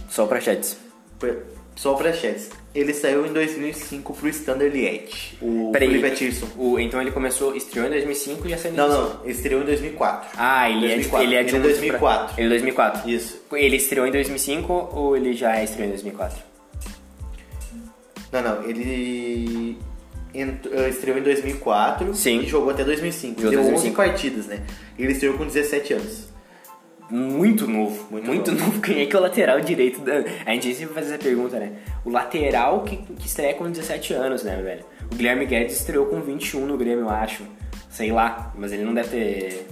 Só 0.09 0.25
pra 0.25 0.41
chats. 0.41 0.77
foi 1.19 1.43
só 1.75 1.93
pra 1.93 2.11
Chetes. 2.11 2.49
Ele 2.75 2.93
saiu 2.93 3.25
em 3.25 3.31
2005 3.31 4.13
pro 4.13 4.27
Standard 4.27 4.69
Liège. 4.69 5.37
O 5.41 5.71
Peraí. 5.71 5.87
Felipe 5.87 6.07
Atirson. 6.07 6.47
O, 6.57 6.77
então 6.77 7.01
ele 7.01 7.09
começou, 7.09 7.55
estreou 7.55 7.87
em 7.87 7.89
2005 7.89 8.45
e 8.45 8.49
já 8.49 8.57
saiu 8.57 8.73
em 8.73 8.75
Não, 8.75 8.87
2005. 8.89 9.17
não, 9.17 9.23
ele 9.23 9.33
estreou 9.33 9.61
em 9.61 9.65
2004. 9.65 10.29
Ah, 10.37 10.69
ele 10.69 10.87
2004. 10.87 11.15
é 11.15 11.19
de, 11.19 11.25
ele 11.25 11.35
é 11.35 11.43
de 11.43 11.49
Ele 11.49 11.55
é 11.55 11.59
um 11.59 11.63
2004. 11.63 12.33
Ele 12.37 12.45
é 12.45 12.49
2004. 12.49 13.09
Isso. 13.09 13.41
Ele 13.53 13.75
estreou 13.77 14.05
em 14.05 14.11
2005 14.11 14.89
ou 14.91 15.15
ele 15.15 15.33
já 15.33 15.63
estreou 15.63 15.87
em 15.87 15.91
2004? 15.91 16.37
Não, 18.33 18.41
não, 18.41 18.63
ele 18.69 19.77
eh, 20.33 20.89
estreou 20.89 21.17
em 21.17 21.23
2004 21.23 22.13
Sim. 22.13 22.41
e 22.41 22.45
jogou 22.45 22.71
até 22.71 22.83
2005. 22.83 23.41
Jogou 23.41 23.51
Deu 23.51 23.61
2005. 23.61 24.01
11 24.01 24.09
partidas, 24.09 24.45
né? 24.47 24.61
Ele 24.99 25.13
estreou 25.13 25.37
com 25.37 25.45
17 25.45 25.93
anos. 25.93 26.34
Muito 27.09 27.67
novo, 27.67 28.07
Muito 28.09 28.27
muito, 28.27 28.51
novo. 28.51 28.81
Quem 28.81 29.01
é 29.01 29.05
que 29.05 29.15
é 29.15 29.19
o 29.19 29.21
lateral 29.21 29.61
direito 29.61 30.01
da... 30.01 30.23
A 30.45 30.53
gente 30.53 30.73
sempre 30.73 30.93
faz 30.93 31.07
essa 31.07 31.17
pergunta, 31.17 31.59
né? 31.59 31.73
O 32.03 32.09
lateral 32.09 32.83
que, 32.83 32.97
que 32.97 33.27
estreia 33.27 33.53
com 33.53 33.69
17 33.69 34.13
anos, 34.13 34.43
né, 34.43 34.61
velho? 34.61 34.85
O 35.11 35.15
Guilherme 35.15 35.45
Guedes 35.45 35.77
estreou 35.77 36.07
com 36.07 36.19
21 36.21 36.65
no 36.65 36.77
Grêmio, 36.77 37.05
eu 37.05 37.09
acho. 37.09 37.43
Sei 37.89 38.11
lá, 38.11 38.51
mas 38.57 38.71
ele 38.71 38.83
não 38.83 38.93
deve 38.93 39.09
ter 39.09 39.67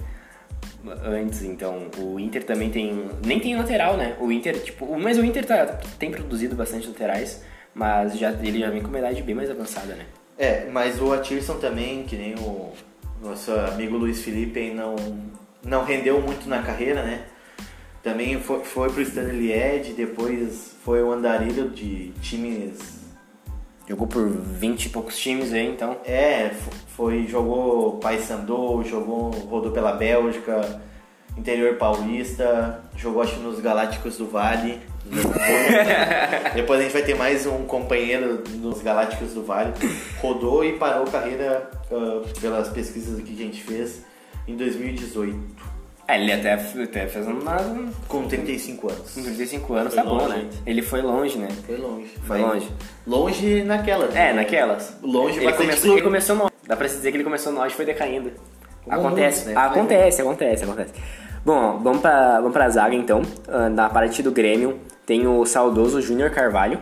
antes, 1.04 1.42
então. 1.42 1.88
O 1.98 2.20
Inter 2.20 2.44
também 2.44 2.70
tem... 2.70 3.10
Nem 3.24 3.40
tem 3.40 3.56
lateral, 3.56 3.96
né? 3.96 4.16
O 4.20 4.30
Inter, 4.30 4.62
tipo... 4.62 4.98
Mas 4.98 5.18
o 5.18 5.24
Inter 5.24 5.44
tá, 5.44 5.66
tem 5.98 6.10
produzido 6.10 6.54
bastante 6.54 6.86
laterais, 6.86 7.42
mas 7.74 8.16
já, 8.16 8.30
ele 8.30 8.60
já 8.60 8.70
vem 8.70 8.80
com 8.80 8.88
uma 8.88 8.98
idade 8.98 9.22
bem 9.22 9.34
mais 9.34 9.50
avançada, 9.50 9.94
né? 9.94 10.06
É, 10.38 10.66
mas 10.70 11.00
o 11.00 11.12
Atirson 11.12 11.58
também, 11.58 12.04
que 12.04 12.16
nem 12.16 12.34
o 12.34 12.72
nosso 13.22 13.52
amigo 13.52 13.96
Luiz 13.96 14.22
Felipe, 14.22 14.70
não, 14.70 14.96
não 15.64 15.84
rendeu 15.84 16.20
muito 16.20 16.48
na 16.48 16.62
carreira, 16.62 17.02
né? 17.02 17.22
Também 18.02 18.38
foi, 18.40 18.62
foi 18.64 18.90
pro 18.90 19.00
Stanley 19.00 19.36
Liège, 19.38 19.92
depois 19.94 20.76
foi 20.84 21.02
o 21.02 21.10
andarilho 21.12 21.70
de 21.70 22.10
times... 22.20 23.02
Jogou 23.88 24.06
por 24.06 24.28
20 24.28 24.86
e 24.86 24.88
poucos 24.90 25.18
times 25.18 25.52
aí, 25.52 25.66
então... 25.66 25.96
É, 26.04 26.50
fo- 26.50 26.70
foi, 26.96 27.26
jogou 27.26 27.98
Paysandu, 27.98 28.82
jogou, 28.84 29.30
rodou 29.30 29.72
pela 29.72 29.92
Bélgica, 29.92 30.80
interior 31.36 31.76
paulista, 31.76 32.82
jogou 32.96 33.22
acho 33.22 33.36
nos 33.36 33.58
Galácticos 33.60 34.16
do 34.18 34.26
Vale. 34.26 34.80
Depois 36.54 36.80
a 36.80 36.82
gente 36.82 36.92
vai 36.92 37.02
ter 37.02 37.14
mais 37.16 37.46
um 37.46 37.64
companheiro 37.64 38.42
nos 38.54 38.80
Galácticos 38.82 39.32
do 39.32 39.42
Vale. 39.42 39.72
Rodou 40.20 40.64
e 40.64 40.74
parou 40.78 41.04
carreira 41.06 41.70
ah, 41.90 42.22
pelas 42.40 42.68
pesquisas 42.68 43.20
que 43.22 43.32
a 43.32 43.36
gente 43.36 43.62
fez 43.62 44.02
em 44.46 44.56
2018, 44.56 45.36
É, 46.06 46.20
ele 46.20 46.32
até, 46.32 46.52
até 46.54 47.06
fez 47.06 47.26
uma... 47.26 47.56
com 48.08 48.26
35 48.28 48.90
anos. 48.90 49.10
Com 49.14 49.22
35 49.22 49.74
anos, 49.74 49.94
Foi 49.94 50.02
tá 50.02 50.08
bom, 50.08 50.16
longe, 50.16 50.28
né? 50.28 50.36
gente. 50.42 50.56
Ele 50.66 50.82
foi 50.82 51.00
longe, 51.02 51.38
né? 51.38 51.48
Foi 51.66 51.76
longe. 51.78 52.10
Foi 52.26 52.38
longe. 52.40 52.68
Longe 53.06 53.62
naquela. 53.62 54.06
É, 54.16 54.32
naquelas. 54.32 54.96
Longe 55.02 55.38
ele 55.40 55.52
começou, 55.52 55.86
longe. 55.86 55.92
ele 55.92 56.02
começou 56.02 56.36
no 56.36 56.50
Dá 56.66 56.76
pra 56.76 56.88
se 56.88 56.96
dizer 56.96 57.10
que 57.10 57.16
ele 57.18 57.24
começou 57.24 57.52
no 57.52 57.60
auge 57.60 57.72
e 57.74 57.76
foi 57.76 57.84
decaindo. 57.86 58.32
Como 58.84 58.96
acontece, 58.96 59.44
muitos, 59.46 59.54
né? 59.62 59.66
acontece, 59.68 60.20
acontece, 60.22 60.64
acontece. 60.64 60.92
Bom, 61.44 61.78
vamos 61.82 62.00
pra, 62.00 62.36
vamos 62.40 62.52
pra 62.52 62.68
zaga 62.68 62.94
então. 62.94 63.22
Ah, 63.48 63.68
Na 63.70 63.88
parte 63.88 64.22
do 64.22 64.30
Grêmio 64.30 64.78
tem 65.06 65.26
o 65.26 65.44
saudoso 65.46 66.00
Júnior 66.02 66.30
Carvalho, 66.30 66.80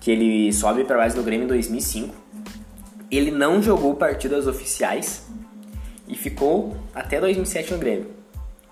que 0.00 0.10
ele 0.10 0.52
sobe 0.52 0.84
pra 0.84 0.96
base 0.98 1.14
do 1.16 1.22
Grêmio 1.22 1.44
em 1.44 1.48
2005. 1.48 2.14
Ele 3.10 3.30
não 3.30 3.60
jogou 3.62 3.94
partidas 3.94 4.46
oficiais 4.48 5.24
e 6.14 6.16
ficou 6.16 6.76
até 6.94 7.20
2007 7.20 7.72
no 7.72 7.78
Grêmio. 7.78 8.06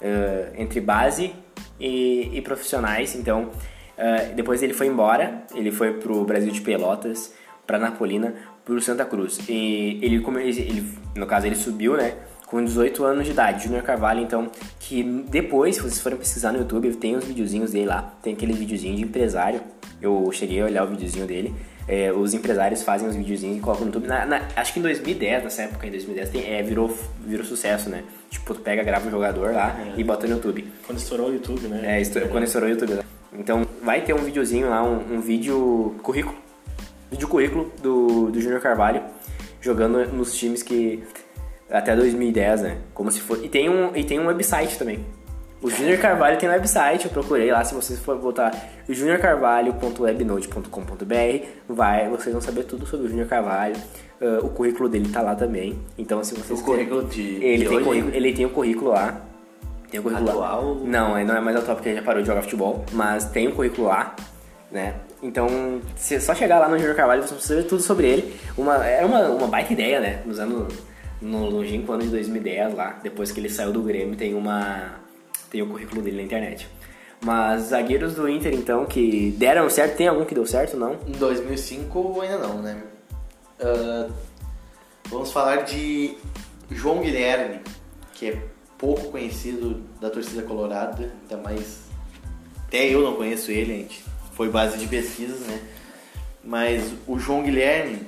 Ah, 0.00 0.52
entre 0.57 0.81
base 0.81 1.33
e, 1.78 2.31
e 2.33 2.40
profissionais, 2.40 3.16
então 3.16 3.50
ah, 3.98 4.33
depois 4.35 4.62
ele 4.62 4.72
foi 4.72 4.87
embora, 4.87 5.42
ele 5.55 5.72
foi 5.72 5.94
pro 5.94 6.24
Brasil 6.24 6.52
de 6.52 6.61
Pelotas, 6.61 7.35
pra 7.66 7.78
Napolina, 7.78 8.35
pro 8.64 8.81
Santa 8.81 9.05
Cruz. 9.05 9.40
E 9.48 9.98
ele, 10.02 10.24
ele 10.46 10.92
no 11.16 11.26
caso 11.26 11.46
ele 11.46 11.57
subiu, 11.57 11.96
né, 11.96 12.14
com 12.46 12.64
18 12.64 13.05
anos 13.05 13.24
de 13.24 13.33
idade, 13.33 13.64
Júnior 13.64 13.83
Carvalho, 13.83 14.20
então, 14.20 14.50
que 14.78 15.02
depois, 15.02 15.76
se 15.76 15.83
vocês 15.83 16.00
forem 16.00 16.18
pesquisar 16.18 16.52
no 16.52 16.59
YouTube, 16.59 16.94
tem 16.96 17.16
os 17.16 17.24
videozinhos 17.24 17.72
dele 17.72 17.87
lá, 17.87 18.14
tem 18.22 18.35
aquele 18.35 18.52
videozinho 18.52 18.94
de 18.94 19.02
empresário, 19.02 19.61
eu 20.00 20.31
cheguei 20.33 20.61
a 20.61 20.66
olhar 20.66 20.85
o 20.85 20.88
videozinho 20.88 21.26
dele, 21.26 21.55
é, 21.88 22.12
os 22.12 22.33
empresários 22.35 22.83
fazem 22.83 23.09
os 23.09 23.16
videozinhos 23.16 23.59
e 23.59 23.61
colocam 23.61 23.85
no 23.87 23.88
YouTube. 23.92 24.07
Na- 24.07 24.25
na- 24.27 24.42
acho 24.57 24.73
que 24.73 24.79
em 24.79 24.83
2010, 24.83 25.45
nessa 25.45 25.62
época, 25.62 25.87
em 25.87 25.90
2010, 25.90 26.29
tem, 26.31 26.53
é, 26.55 26.62
virou, 26.62 26.97
virou 27.25 27.45
sucesso, 27.45 27.88
né? 27.90 28.05
Tipo, 28.31 28.55
tu 28.55 28.61
pega, 28.61 28.83
grava 28.83 29.07
um 29.07 29.11
jogador 29.11 29.53
lá 29.53 29.77
e 29.97 30.03
bota 30.05 30.27
no 30.27 30.35
YouTube. 30.35 30.64
Quando 30.87 30.99
estourou 30.99 31.29
o 31.29 31.33
YouTube, 31.35 31.66
né? 31.68 32.01
É, 32.01 32.21
quando 32.29 32.45
estourou 32.45 32.68
o 32.68 32.73
YouTube. 32.73 32.95
né? 32.95 33.03
Então, 33.35 33.66
vai 33.83 34.01
ter 34.03 34.12
um 34.14 34.18
videozinho 34.25 34.68
lá, 34.71 34.83
um, 34.83 35.14
um 35.16 35.21
vídeo 35.21 35.95
currículo, 36.03 36.37
vídeo 37.11 37.27
currículo 37.29 37.73
do, 37.83 38.31
do 38.31 38.40
Júnior 38.40 38.61
Carvalho, 38.61 39.03
jogando 39.61 40.07
nos 40.12 40.35
times 40.37 40.62
que 40.62 41.03
até 41.71 41.97
2010, 41.97 42.62
né? 42.62 42.79
Como 42.95 43.11
se 43.11 43.21
for. 43.21 43.42
E 43.45 43.49
tem 43.49 43.68
um, 43.71 43.97
e 43.97 44.05
tem 44.05 44.21
um 44.21 44.27
website 44.27 44.79
também. 44.79 45.05
O 45.62 45.70
Júnior 45.70 45.98
Carvalho 45.98 46.37
tem 46.38 46.48
um 46.48 46.53
website, 46.53 47.05
eu 47.07 47.11
procurei 47.12 47.51
lá, 47.53 47.62
se 47.64 47.75
vocês 47.75 47.98
for 48.01 48.18
botar 48.18 48.51
juniorcarvalho.webnote.com.br, 48.88 51.46
vai, 51.68 52.09
vocês 52.09 52.33
vão 52.33 52.40
saber 52.42 52.64
tudo 52.64 52.85
sobre 52.87 53.07
o 53.07 53.09
Júnior 53.09 53.29
Carvalho. 53.29 53.77
Ah, 54.20 54.40
o 54.42 54.48
currículo 54.48 54.88
dele 54.88 55.09
tá 55.09 55.20
lá 55.22 55.35
também. 55.35 55.79
Então, 55.96 56.22
se 56.25 56.35
vocês 56.35 56.61
O 56.61 56.64
currículo 56.64 57.05
de- 57.05 57.37
ele 57.44 57.64
de 57.64 57.68
tem 57.68 57.83
currículo, 57.85 58.14
ele 58.14 58.33
tem 58.33 58.46
o 58.46 58.51
currículo 58.51 58.90
lá. 58.90 59.20
Tem 59.90 60.01
o 60.01 60.03
currículo 60.03 60.38
lá. 60.38 60.46
Atual? 60.46 60.75
Não, 60.85 61.18
ele 61.18 61.29
não 61.29 61.37
é 61.37 61.40
mais 61.40 61.57
atual 61.57 61.77
porque 61.77 61.90
ele 61.90 61.98
já 61.98 62.05
parou 62.05 62.22
de 62.22 62.29
jogar 62.29 62.42
futebol, 62.42 62.85
mas 62.92 63.25
tem 63.27 63.46
o 63.48 63.53
currículo 63.53 63.88
lá, 63.88 64.14
né? 64.70 64.94
Então, 65.22 65.81
se 65.96 66.14
é 66.16 66.20
só 66.20 66.35
chegar 66.35 66.59
lá 66.59 66.68
no 66.68 66.77
Júnior 66.79 66.96
Carvalho, 66.96 67.22
você 67.22 67.35
precisa 67.35 67.57
saber 67.57 67.68
tudo 67.68 67.83
sobre 67.83 68.09
ele. 68.09 68.35
Uma, 68.57 68.85
era 68.85 69.07
uma, 69.07 69.20
uma 69.29 69.46
baita 69.46 69.72
ideia, 69.72 70.01
né? 70.01 70.20
Nos 70.27 70.40
anos, 70.40 70.75
no 71.20 71.48
longínquo 71.48 71.92
ano 71.92 72.03
de 72.03 72.09
2010 72.09 72.75
lá, 72.75 72.98
depois 73.03 73.31
que 73.31 73.38
ele 73.38 73.48
saiu 73.48 73.72
do 73.72 73.83
Grêmio, 73.83 74.16
tem 74.16 74.35
uma 74.35 75.01
tem 75.53 75.61
o 75.62 75.69
currículo 75.69 76.01
dele 76.01 76.17
na 76.17 76.23
internet. 76.23 76.67
Mas 77.25 77.65
zagueiros 77.65 78.15
do 78.15 78.29
Inter, 78.29 78.53
então, 78.55 78.87
que 78.87 79.33
deram 79.38 79.71
certo, 79.71 79.97
tem 79.97 80.09
algum 80.09 80.25
que 80.25 80.35
deu 80.35 80.47
certo, 80.47 80.77
não? 80.77 80.97
Em 81.07 81.12
2005 81.12 82.21
ainda 82.23 82.38
não, 82.38 82.62
né? 82.62 82.83
Ah, 83.61 84.09
vamos 85.09 85.31
falar 85.31 85.62
de 85.62 86.17
João 86.71 87.01
Guilherme, 87.01 87.61
que 88.15 88.31
é 88.31 88.43
pouco 88.77 89.11
conhecido 89.11 89.83
da 90.01 90.11
torcida 90.11 90.43
colorada, 90.43 91.12
ainda 91.23 91.37
mais. 91.37 91.83
Até 92.67 92.88
eu 92.88 93.03
não 93.03 93.15
conheço 93.15 93.53
ele, 93.53 93.75
gente. 93.75 94.03
Foi 94.33 94.49
base 94.49 94.79
de 94.79 94.88
pesquisas, 94.88 95.41
né? 95.41 95.61
Mas 96.43 96.93
o 97.07 97.19
João 97.19 97.43
Guilherme 97.43 98.05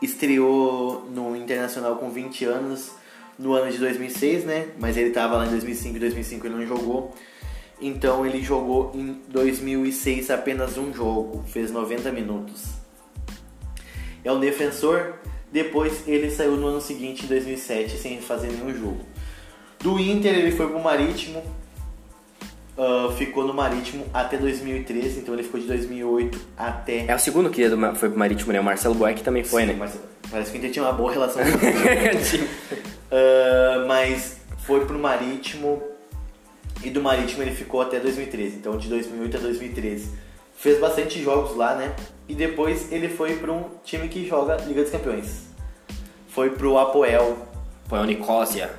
estreou 0.00 1.08
no 1.10 1.34
Internacional 1.34 1.96
com 1.96 2.10
20 2.10 2.44
anos 2.44 2.92
no 3.38 3.52
ano 3.52 3.70
de 3.70 3.78
2006, 3.78 4.44
né? 4.44 4.68
Mas 4.78 4.96
ele 4.96 5.08
estava 5.08 5.36
lá 5.36 5.46
em 5.46 5.50
2005 5.50 5.96
e 5.96 6.00
2005 6.00 6.46
ele 6.46 6.54
não 6.56 6.66
jogou. 6.66 7.14
Então 7.80 8.24
ele 8.24 8.42
jogou 8.42 8.90
em 8.94 9.20
2006 9.28 10.30
apenas 10.30 10.78
um 10.78 10.92
jogo, 10.94 11.44
fez 11.46 11.70
90 11.70 12.10
minutos. 12.12 12.64
É 14.24 14.32
um 14.32 14.40
defensor. 14.40 15.14
Depois 15.52 16.02
ele 16.08 16.30
saiu 16.30 16.56
no 16.56 16.66
ano 16.66 16.80
seguinte, 16.80 17.24
em 17.24 17.28
2007, 17.28 17.96
sem 17.98 18.20
fazer 18.20 18.48
nenhum 18.48 18.74
jogo. 18.74 19.00
Do 19.80 19.98
Inter 20.00 20.34
ele 20.34 20.50
foi 20.50 20.66
pro 20.68 20.80
Marítimo, 20.80 21.42
ah, 22.76 23.12
ficou 23.16 23.46
no 23.46 23.54
Marítimo 23.54 24.04
até 24.12 24.36
2013, 24.36 25.20
então 25.20 25.34
ele 25.34 25.42
ficou 25.44 25.60
de 25.60 25.66
2008 25.66 26.38
até. 26.56 27.06
É 27.06 27.14
o 27.14 27.18
segundo 27.18 27.48
que 27.48 27.66
do- 27.68 27.94
foi 27.94 28.08
pro 28.10 28.18
Marítimo, 28.18 28.52
né? 28.52 28.60
O 28.60 28.64
Marcelo 28.64 28.94
Boeck 28.94 29.22
também 29.22 29.44
foi, 29.44 29.62
Sim, 29.62 29.68
né? 29.68 29.76
mas 29.78 29.98
parece 30.30 30.50
que 30.50 30.56
o 30.56 30.58
Inter 30.58 30.70
tinha 30.72 30.84
uma 30.84 30.92
boa 30.92 31.12
relação 31.12 31.42
com 31.42 31.48
o 31.56 32.95
Ah, 33.10 33.84
mas 33.86 34.38
foi 34.58 34.84
pro 34.84 34.98
Marítimo 34.98 35.82
e 36.82 36.90
do 36.90 37.00
Marítimo 37.00 37.42
ele 37.42 37.52
ficou 37.52 37.80
até 37.80 37.98
2013, 37.98 38.56
então 38.56 38.76
de 38.76 38.88
2008 38.88 39.36
a 39.36 39.40
2013. 39.40 40.10
Fez 40.54 40.80
bastante 40.80 41.22
jogos 41.22 41.54
lá, 41.54 41.74
né? 41.74 41.94
E 42.28 42.34
depois 42.34 42.90
ele 42.90 43.08
foi 43.08 43.36
para 43.36 43.52
um 43.52 43.64
time 43.84 44.08
que 44.08 44.26
joga 44.26 44.56
Liga 44.56 44.82
dos 44.82 44.90
Campeões. 44.90 45.46
Foi 46.28 46.50
pro 46.50 46.78
Apoel. 46.78 47.38
Foi 47.86 47.98
o 47.98 48.04
Nicósia. 48.04 48.70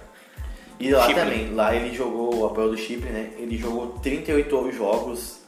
E 0.80 0.92
lá 0.92 1.08
Chipre. 1.08 1.22
também, 1.22 1.54
lá 1.54 1.76
ele 1.76 1.96
jogou 1.96 2.36
o 2.36 2.46
Apoel 2.46 2.70
do 2.70 2.78
Chipre, 2.78 3.10
né? 3.10 3.32
Ele 3.38 3.58
jogou 3.58 4.00
38 4.00 4.72
jogos 4.72 5.40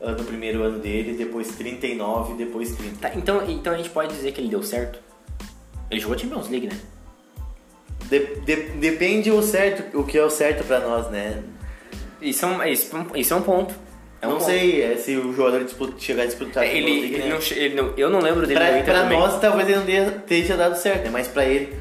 ah, 0.00 0.12
no 0.12 0.24
primeiro 0.24 0.62
ano 0.62 0.78
dele, 0.78 1.14
depois 1.14 1.48
39, 1.56 2.34
depois 2.34 2.74
30. 2.74 2.96
Tá, 2.96 3.14
então, 3.14 3.50
então 3.50 3.72
a 3.72 3.76
gente 3.76 3.90
pode 3.90 4.14
dizer 4.14 4.32
que 4.32 4.40
ele 4.40 4.48
deu 4.48 4.62
certo? 4.62 4.98
Ele 5.90 6.00
jogou 6.00 6.18
Champions 6.18 6.48
League, 6.48 6.68
né? 6.68 6.78
De- 8.18 8.36
de- 8.44 8.62
depende 8.78 9.30
o 9.30 9.40
certo, 9.42 9.96
o 9.98 10.04
que 10.04 10.18
é 10.18 10.22
o 10.22 10.28
certo 10.28 10.64
pra 10.64 10.80
nós, 10.80 11.10
né? 11.10 11.38
Isso 12.20 12.44
é 12.44 12.48
um, 12.48 12.62
isso, 12.64 12.90
isso 13.14 13.32
é 13.32 13.36
um 13.38 13.42
ponto. 13.42 13.74
É 14.20 14.26
um 14.26 14.30
não 14.32 14.36
ponto. 14.38 14.46
sei 14.50 14.82
é, 14.82 14.96
se 14.96 15.16
o 15.16 15.32
jogador 15.34 15.64
disputa, 15.64 15.94
chegar 15.98 16.24
a 16.24 16.26
disputar 16.26 16.64
Ele, 16.64 16.90
ele 16.90 17.18
né? 17.18 17.28
não, 17.30 17.40
che- 17.40 17.54
ele 17.58 17.74
não- 17.74 17.92
eu 17.96 18.10
não 18.10 18.20
lembro 18.20 18.46
dele 18.46 18.60
Pra, 18.60 18.82
pra 18.82 19.04
nós 19.04 19.40
talvez 19.40 19.66
ele 19.68 19.78
não 19.78 20.18
tenha 20.20 20.56
dado 20.56 20.76
certo, 20.76 21.04
né? 21.04 21.10
Mas 21.10 21.26
pra 21.26 21.44
ele. 21.44 21.74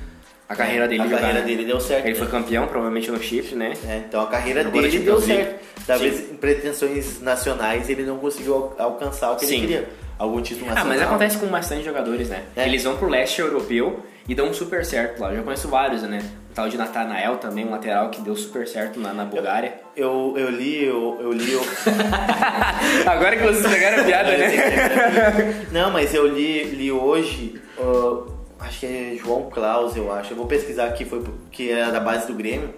A 0.48 0.56
carreira 0.56 0.88
dele 0.88 1.02
A 1.02 1.06
jogar, 1.06 1.20
carreira 1.20 1.40
né? 1.42 1.46
dele 1.46 1.66
deu 1.66 1.80
certo. 1.80 2.06
Ele 2.06 2.14
né? 2.14 2.20
foi 2.20 2.28
campeão, 2.28 2.68
provavelmente 2.68 3.10
no 3.12 3.22
Chipre, 3.22 3.56
né? 3.56 3.74
É, 3.88 3.98
então 4.08 4.22
a 4.22 4.28
carreira 4.28 4.62
Agora 4.62 4.82
dele 4.82 5.00
deu 5.00 5.20
certo. 5.22 5.60
Talvez 5.86 6.32
em 6.32 6.36
pretensões 6.36 7.22
nacionais 7.22 7.90
ele 7.90 8.04
não 8.04 8.18
conseguiu 8.18 8.56
al- 8.56 8.76
alcançar 8.80 9.32
o 9.32 9.36
que 9.36 9.46
Sim. 9.46 9.58
ele 9.58 9.62
queria. 9.68 9.90
Algum 10.22 10.40
título 10.40 10.68
Ah, 10.70 10.76
nacional. 10.76 10.98
mas 10.98 11.02
acontece 11.08 11.38
com 11.40 11.48
bastante 11.48 11.84
jogadores, 11.84 12.30
né? 12.30 12.44
É. 12.56 12.66
Eles 12.68 12.84
vão 12.84 12.96
pro 12.96 13.10
leste 13.10 13.42
europeu 13.42 14.06
e 14.28 14.36
dão 14.36 14.54
super 14.54 14.86
certo 14.86 15.20
lá. 15.20 15.32
Eu 15.32 15.38
já 15.38 15.44
conheço 15.44 15.68
vários, 15.68 16.04
né? 16.04 16.20
O 16.52 16.54
tal 16.54 16.70
de 16.70 16.78
Natanael 16.78 17.38
também, 17.38 17.66
um 17.66 17.72
lateral 17.72 18.10
que 18.12 18.22
deu 18.22 18.36
super 18.36 18.68
certo 18.68 19.00
na, 19.00 19.14
na 19.14 19.26
Bulgária. 19.26 19.74
Eu, 19.96 20.36
eu 20.38 20.50
li, 20.52 20.84
eu, 20.86 21.18
eu 21.22 21.32
li. 21.32 21.54
Eu... 21.54 21.62
Agora 23.10 23.36
que 23.36 23.44
vocês 23.44 23.66
pegaram 23.74 24.02
a 24.02 24.06
piada, 24.06 24.38
né? 24.38 25.66
não, 25.72 25.90
mas 25.92 26.14
eu 26.14 26.28
li, 26.28 26.66
li 26.66 26.92
hoje. 26.92 27.60
ah, 27.80 28.24
acho 28.66 28.80
que 28.82 28.86
é 28.86 29.18
João 29.20 29.50
Klaus, 29.50 29.96
eu 29.96 30.12
acho. 30.14 30.34
Eu 30.34 30.38
vou 30.38 30.46
pesquisar 30.46 30.86
aqui, 30.86 31.04
foi 31.04 31.24
que 31.52 31.72
era 31.72 31.90
da 31.92 32.00
base 32.00 32.28
do 32.28 32.34
Grêmio. 32.36 32.74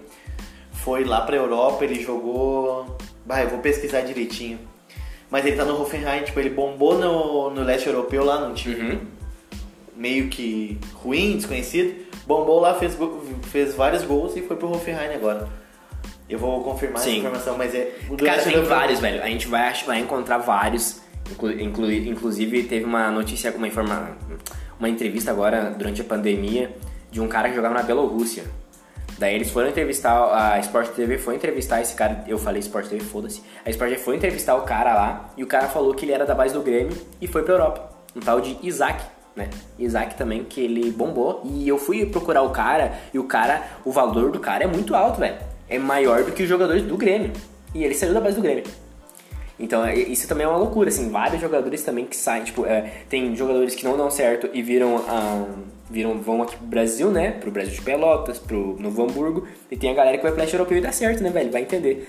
Foi 0.72 1.04
lá 1.04 1.20
pra 1.20 1.36
Europa, 1.36 1.84
ele 1.84 2.00
jogou. 2.02 2.96
Bah, 3.26 3.42
eu 3.42 3.48
vou 3.50 3.58
pesquisar 3.58 4.00
direitinho. 4.00 4.58
Mas 5.34 5.44
ele 5.44 5.56
tá 5.56 5.64
no 5.64 5.80
Hoffenheim, 5.82 6.22
tipo, 6.22 6.38
ele 6.38 6.50
bombou 6.50 6.96
no, 6.96 7.50
no 7.50 7.64
leste 7.64 7.88
europeu 7.88 8.24
lá, 8.24 8.38
num 8.46 8.54
time 8.54 8.76
Uhum. 8.92 9.00
meio 9.96 10.28
que 10.28 10.78
ruim, 10.94 11.34
desconhecido. 11.36 11.92
Bombou 12.24 12.60
lá, 12.60 12.74
fez, 12.74 12.96
fez 13.42 13.74
vários 13.74 14.04
gols 14.04 14.36
e 14.36 14.42
foi 14.42 14.54
pro 14.54 14.70
Hoffenheim 14.70 15.12
agora. 15.12 15.48
Eu 16.30 16.38
vou 16.38 16.62
confirmar 16.62 17.02
Sim. 17.02 17.10
essa 17.10 17.18
informação, 17.18 17.58
mas 17.58 17.74
é. 17.74 17.96
Cara, 18.24 18.42
tem 18.44 18.52
europeu- 18.52 18.76
vários, 18.76 19.00
velho. 19.00 19.20
A 19.24 19.26
gente 19.26 19.48
vai, 19.48 19.74
vai 19.84 19.98
encontrar 19.98 20.38
vários. 20.38 21.00
Inclu, 21.28 21.50
inclu- 21.50 21.90
inclusive, 21.90 22.62
teve 22.62 22.84
uma 22.84 23.10
notícia, 23.10 23.52
uma, 23.56 23.66
informa, 23.66 24.16
uma 24.78 24.88
entrevista 24.88 25.32
agora, 25.32 25.74
durante 25.76 26.00
a 26.00 26.04
pandemia, 26.04 26.76
de 27.10 27.20
um 27.20 27.26
cara 27.26 27.48
que 27.48 27.56
jogava 27.56 27.74
na 27.74 27.82
Bielorrússia. 27.82 28.44
Daí 29.18 29.34
eles 29.34 29.50
foram 29.50 29.68
entrevistar, 29.68 30.54
a 30.54 30.58
Sport 30.58 30.90
TV 30.90 31.18
foi 31.18 31.36
entrevistar 31.36 31.80
esse 31.80 31.94
cara, 31.94 32.24
eu 32.26 32.36
falei 32.36 32.60
Sport 32.60 32.88
TV, 32.88 33.04
foda-se. 33.04 33.42
A 33.64 33.70
Sport 33.70 33.90
TV 33.90 34.02
foi 34.02 34.16
entrevistar 34.16 34.56
o 34.56 34.62
cara 34.62 34.92
lá, 34.92 35.30
e 35.36 35.44
o 35.44 35.46
cara 35.46 35.68
falou 35.68 35.94
que 35.94 36.04
ele 36.04 36.12
era 36.12 36.26
da 36.26 36.34
base 36.34 36.52
do 36.52 36.62
Grêmio 36.62 36.96
e 37.20 37.26
foi 37.26 37.42
pra 37.42 37.54
Europa. 37.54 37.90
Um 38.14 38.20
tal 38.20 38.40
de 38.40 38.58
Isaac, 38.62 39.04
né? 39.36 39.50
Isaac 39.78 40.16
também, 40.16 40.44
que 40.44 40.60
ele 40.60 40.90
bombou. 40.90 41.42
E 41.44 41.68
eu 41.68 41.78
fui 41.78 42.06
procurar 42.06 42.42
o 42.42 42.50
cara, 42.50 42.92
e 43.12 43.18
o 43.18 43.24
cara, 43.24 43.62
o 43.84 43.92
valor 43.92 44.30
do 44.30 44.40
cara 44.40 44.64
é 44.64 44.66
muito 44.66 44.94
alto, 44.94 45.20
velho. 45.20 45.36
É 45.68 45.78
maior 45.78 46.24
do 46.24 46.32
que 46.32 46.42
os 46.42 46.48
jogadores 46.48 46.82
do 46.82 46.96
Grêmio. 46.96 47.32
E 47.74 47.82
ele 47.82 47.94
saiu 47.94 48.14
da 48.14 48.20
base 48.20 48.36
do 48.36 48.42
Grêmio. 48.42 48.64
Então, 49.58 49.84
é- 49.84 49.94
isso 49.96 50.26
também 50.26 50.44
é 50.44 50.48
uma 50.48 50.58
loucura, 50.58 50.88
assim, 50.88 51.10
vários 51.10 51.40
jogadores 51.40 51.82
também 51.82 52.04
que 52.06 52.16
saem, 52.16 52.42
tipo, 52.44 52.66
é, 52.66 52.90
tem 53.08 53.34
jogadores 53.36 53.74
que 53.74 53.84
não 53.84 53.96
dão 53.96 54.10
certo 54.10 54.48
e 54.52 54.60
viram, 54.62 54.96
ah, 55.08 55.44
viram 55.88 56.18
vão 56.18 56.42
aqui 56.42 56.56
pro 56.56 56.66
Brasil, 56.66 57.10
né, 57.10 57.30
pro 57.32 57.50
Brasil 57.52 57.72
de 57.74 57.82
Pelotas, 57.82 58.38
pro 58.38 58.76
Novo 58.80 59.02
Hamburgo, 59.04 59.46
e 59.70 59.76
tem 59.76 59.90
a 59.90 59.94
galera 59.94 60.16
que 60.16 60.22
vai 60.22 60.32
pro 60.32 60.40
leste 60.40 60.54
europeu 60.54 60.78
e 60.78 60.80
dá 60.80 60.90
certo, 60.90 61.22
né, 61.22 61.30
velho, 61.30 61.50
vai 61.52 61.62
entender. 61.62 62.08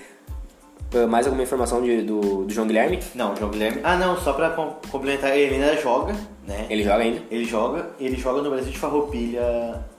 Mais 1.10 1.26
alguma 1.26 1.42
informação 1.42 1.82
de- 1.82 2.00
do, 2.02 2.44
do 2.44 2.54
João 2.54 2.66
Guilherme? 2.66 3.00
Não, 3.14 3.32
o 3.34 3.36
João 3.36 3.50
Guilherme. 3.50 3.80
Ah, 3.84 3.96
não, 3.96 4.16
só 4.16 4.32
pra 4.32 4.50
com- 4.50 4.76
complementar, 4.90 5.36
ele 5.36 5.56
ainda 5.56 5.76
joga, 5.76 6.14
né? 6.46 6.64
Ele 6.70 6.82
joga 6.84 7.02
ainda? 7.02 7.20
Ele 7.30 7.44
joga, 7.44 7.90
ele 8.00 8.16
joga 8.16 8.40
no 8.40 8.48
Brasil 8.50 8.70
de 8.72 8.78
Farroupilha, 8.78 9.42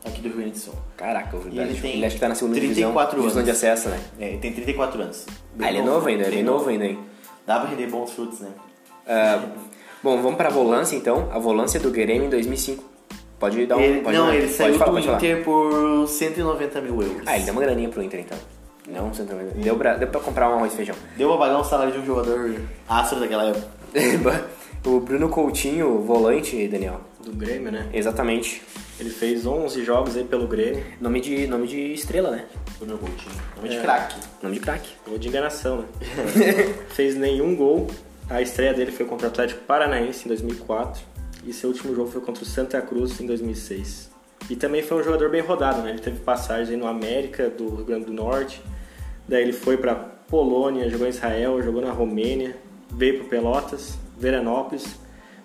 aqui 0.03 0.21
do 0.21 0.29
Rio 0.29 0.37
Grande 0.37 0.51
do 0.51 0.57
Sul. 0.57 0.73
Caraca, 0.95 1.35
o 1.37 1.41
ele 1.41 1.55
Brasil, 1.55 1.81
tem 1.81 1.93
ele 1.97 2.05
acho 2.05 2.15
que 2.15 2.21
tá 2.21 2.29
na 2.29 2.35
segunda 2.35 2.57
34 2.57 3.17
divisão, 3.21 3.21
divisão 3.21 3.43
de 3.43 3.49
anos. 3.49 3.63
acesso, 3.63 3.89
né? 3.89 3.99
É, 4.19 4.29
ele 4.29 4.37
tem 4.37 4.53
34 4.53 5.01
anos. 5.01 5.25
Ah, 5.59 5.69
ele 5.69 5.79
é 5.79 5.81
novo 5.83 6.07
ainda, 6.07 6.23
ele 6.23 6.31
é 6.31 6.35
bem 6.37 6.43
novo 6.43 6.69
ainda, 6.69 6.85
hein? 6.85 6.99
Dá 7.47 7.59
pra 7.59 7.69
render 7.69 7.87
bons 7.87 8.11
frutos, 8.11 8.41
né? 8.41 8.49
Ah, 9.07 9.41
bom, 10.03 10.21
vamos 10.21 10.35
pra 10.35 10.49
volância 10.49 10.95
então, 10.95 11.29
a 11.31 11.39
volância 11.39 11.79
do 11.79 11.89
Grêmio 11.89 12.25
em 12.25 12.29
2005. 12.29 12.83
Pode 13.39 13.65
dar 13.65 13.77
um... 13.77 13.79
Ele- 13.79 14.01
pode 14.01 14.17
não, 14.17 14.25
dar- 14.27 14.33
ele 14.35 14.41
pode 14.47 14.53
saiu 14.53 14.73
falar, 14.77 14.85
do 14.85 14.93
pode 14.95 15.05
falar. 15.05 15.17
Inter 15.17 15.43
por 15.45 16.07
190 16.07 16.81
mil 16.81 17.01
euros. 17.01 17.21
Ah, 17.25 17.35
ele 17.37 17.45
deu 17.45 17.53
uma 17.53 17.61
graninha 17.61 17.87
pro 17.89 18.03
Inter 18.03 18.19
então. 18.19 18.37
Não, 18.89 19.13
190. 19.13 19.59
Deu 19.59 19.75
pra, 19.77 19.95
deu 19.95 20.07
pra 20.07 20.19
comprar 20.19 20.49
um 20.49 20.55
arroz 20.55 20.73
e 20.73 20.75
feijão. 20.75 20.95
Deu 21.15 21.29
pra 21.29 21.37
pagar 21.37 21.59
um 21.59 21.63
salário 21.63 21.93
de 21.93 21.99
um 21.99 22.05
jogador 22.05 22.55
astro 22.89 23.19
daquela 23.19 23.45
época. 23.45 23.67
o 24.85 24.99
Bruno 24.99 25.29
Coutinho, 25.29 26.01
volante, 26.01 26.67
Daniel. 26.67 27.01
Do 27.23 27.31
Grêmio, 27.33 27.71
né? 27.71 27.87
Exatamente. 27.93 28.61
Ele 28.99 29.09
fez 29.11 29.45
11 29.45 29.83
jogos 29.83 30.17
aí 30.17 30.23
pelo 30.23 30.47
Grêmio. 30.47 30.83
Nome 30.99 31.21
de, 31.21 31.45
nome 31.47 31.67
de 31.67 31.93
estrela, 31.93 32.31
né? 32.31 32.45
Bruno 32.79 32.97
Coutinho. 32.97 33.35
Nome 33.55 33.69
de 33.69 33.75
É. 33.77 33.81
craque. 33.81 34.15
Nome 34.41 34.55
de 34.55 34.61
craque. 34.61 34.89
Gol 35.07 35.17
de 35.19 35.27
enganação, 35.27 35.81
né? 35.81 35.87
fez 36.89 37.15
nenhum 37.15 37.55
gol. 37.55 37.87
A 38.29 38.41
estreia 38.41 38.73
dele 38.73 38.91
foi 38.91 39.05
contra 39.05 39.27
o 39.27 39.29
Atlético 39.29 39.61
Paranaense 39.65 40.25
em 40.25 40.27
2004. 40.29 41.01
E 41.45 41.53
seu 41.53 41.69
último 41.69 41.95
jogo 41.95 42.09
foi 42.09 42.21
contra 42.21 42.43
o 42.43 42.45
Santa 42.45 42.81
Cruz 42.81 43.21
em 43.21 43.27
2006. 43.27 44.09
E 44.49 44.55
também 44.55 44.81
foi 44.81 44.99
um 44.99 45.03
jogador 45.03 45.29
bem 45.29 45.41
rodado, 45.41 45.81
né? 45.81 45.91
Ele 45.91 45.99
teve 45.99 46.19
passagens 46.19 46.69
aí 46.69 46.75
no 46.77 46.87
América, 46.87 47.49
do 47.49 47.69
Rio 47.75 47.85
Grande 47.85 48.05
do 48.05 48.13
Norte. 48.13 48.61
Daí 49.27 49.43
ele 49.43 49.53
foi 49.53 49.77
pra 49.77 49.93
Polônia, 49.95 50.89
jogou 50.89 51.05
em 51.05 51.09
Israel, 51.11 51.61
jogou 51.61 51.81
na 51.81 51.91
Romênia. 51.91 52.55
Veio 52.89 53.19
pro 53.19 53.27
Pelotas, 53.27 53.97
Veranópolis. 54.17 54.95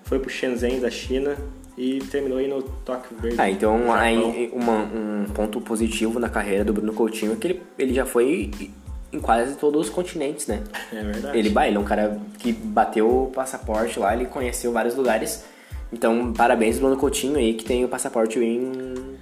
Foi 0.05 0.19
pro 0.19 0.31
Shenzhen 0.31 0.81
da 0.81 0.91
China. 0.91 1.37
E 1.77 1.99
terminou 2.11 2.39
aí 2.39 2.47
no 2.49 2.63
Tóquio 2.63 3.17
Verde. 3.19 3.37
Ah, 3.41 3.51
então 3.51 3.93
aí, 3.93 4.51
uma- 4.53 4.83
um 4.85 5.25
ponto 5.35 5.61
positivo 5.61 6.19
na 6.21 6.29
carreira 6.29 6.65
do 6.65 6.73
Bruno 6.73 6.93
Coutinho 6.93 7.33
é 7.33 7.37
que 7.37 7.47
ele, 7.47 7.63
ele 7.79 7.95
já 7.95 8.05
foi 8.05 8.51
em 9.13 9.19
quase 9.19 9.57
todos 9.57 9.83
os 9.89 9.91
continentes, 9.91 10.47
né? 10.47 10.63
É 10.93 11.03
verdade. 11.03 11.39
Ele, 11.39 11.49
bah, 11.51 11.67
ele 11.67 11.77
é 11.77 11.81
um 11.81 11.85
cara 11.85 12.19
que 12.39 12.53
bateu 12.53 13.25
o 13.25 13.27
passaporte 13.35 13.99
lá, 13.99 14.15
ele 14.15 14.27
conheceu 14.27 14.71
vários 14.73 14.95
lugares. 14.95 15.45
Então, 15.93 16.33
parabéns 16.33 16.79
Bruno 16.79 16.97
Coutinho 16.97 17.37
aí, 17.37 17.53
que 17.55 17.65
tem 17.65 17.85
o 17.85 17.89
passaporte 17.89 18.39
bem, 18.39 18.73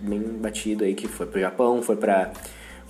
bem 0.01 0.19
batido 0.21 0.85
aí, 0.85 0.95
que 0.95 1.09
foi 1.09 1.27
pro 1.27 1.41
Japão, 1.41 1.83
foi 1.83 1.97
pra, 1.97 2.31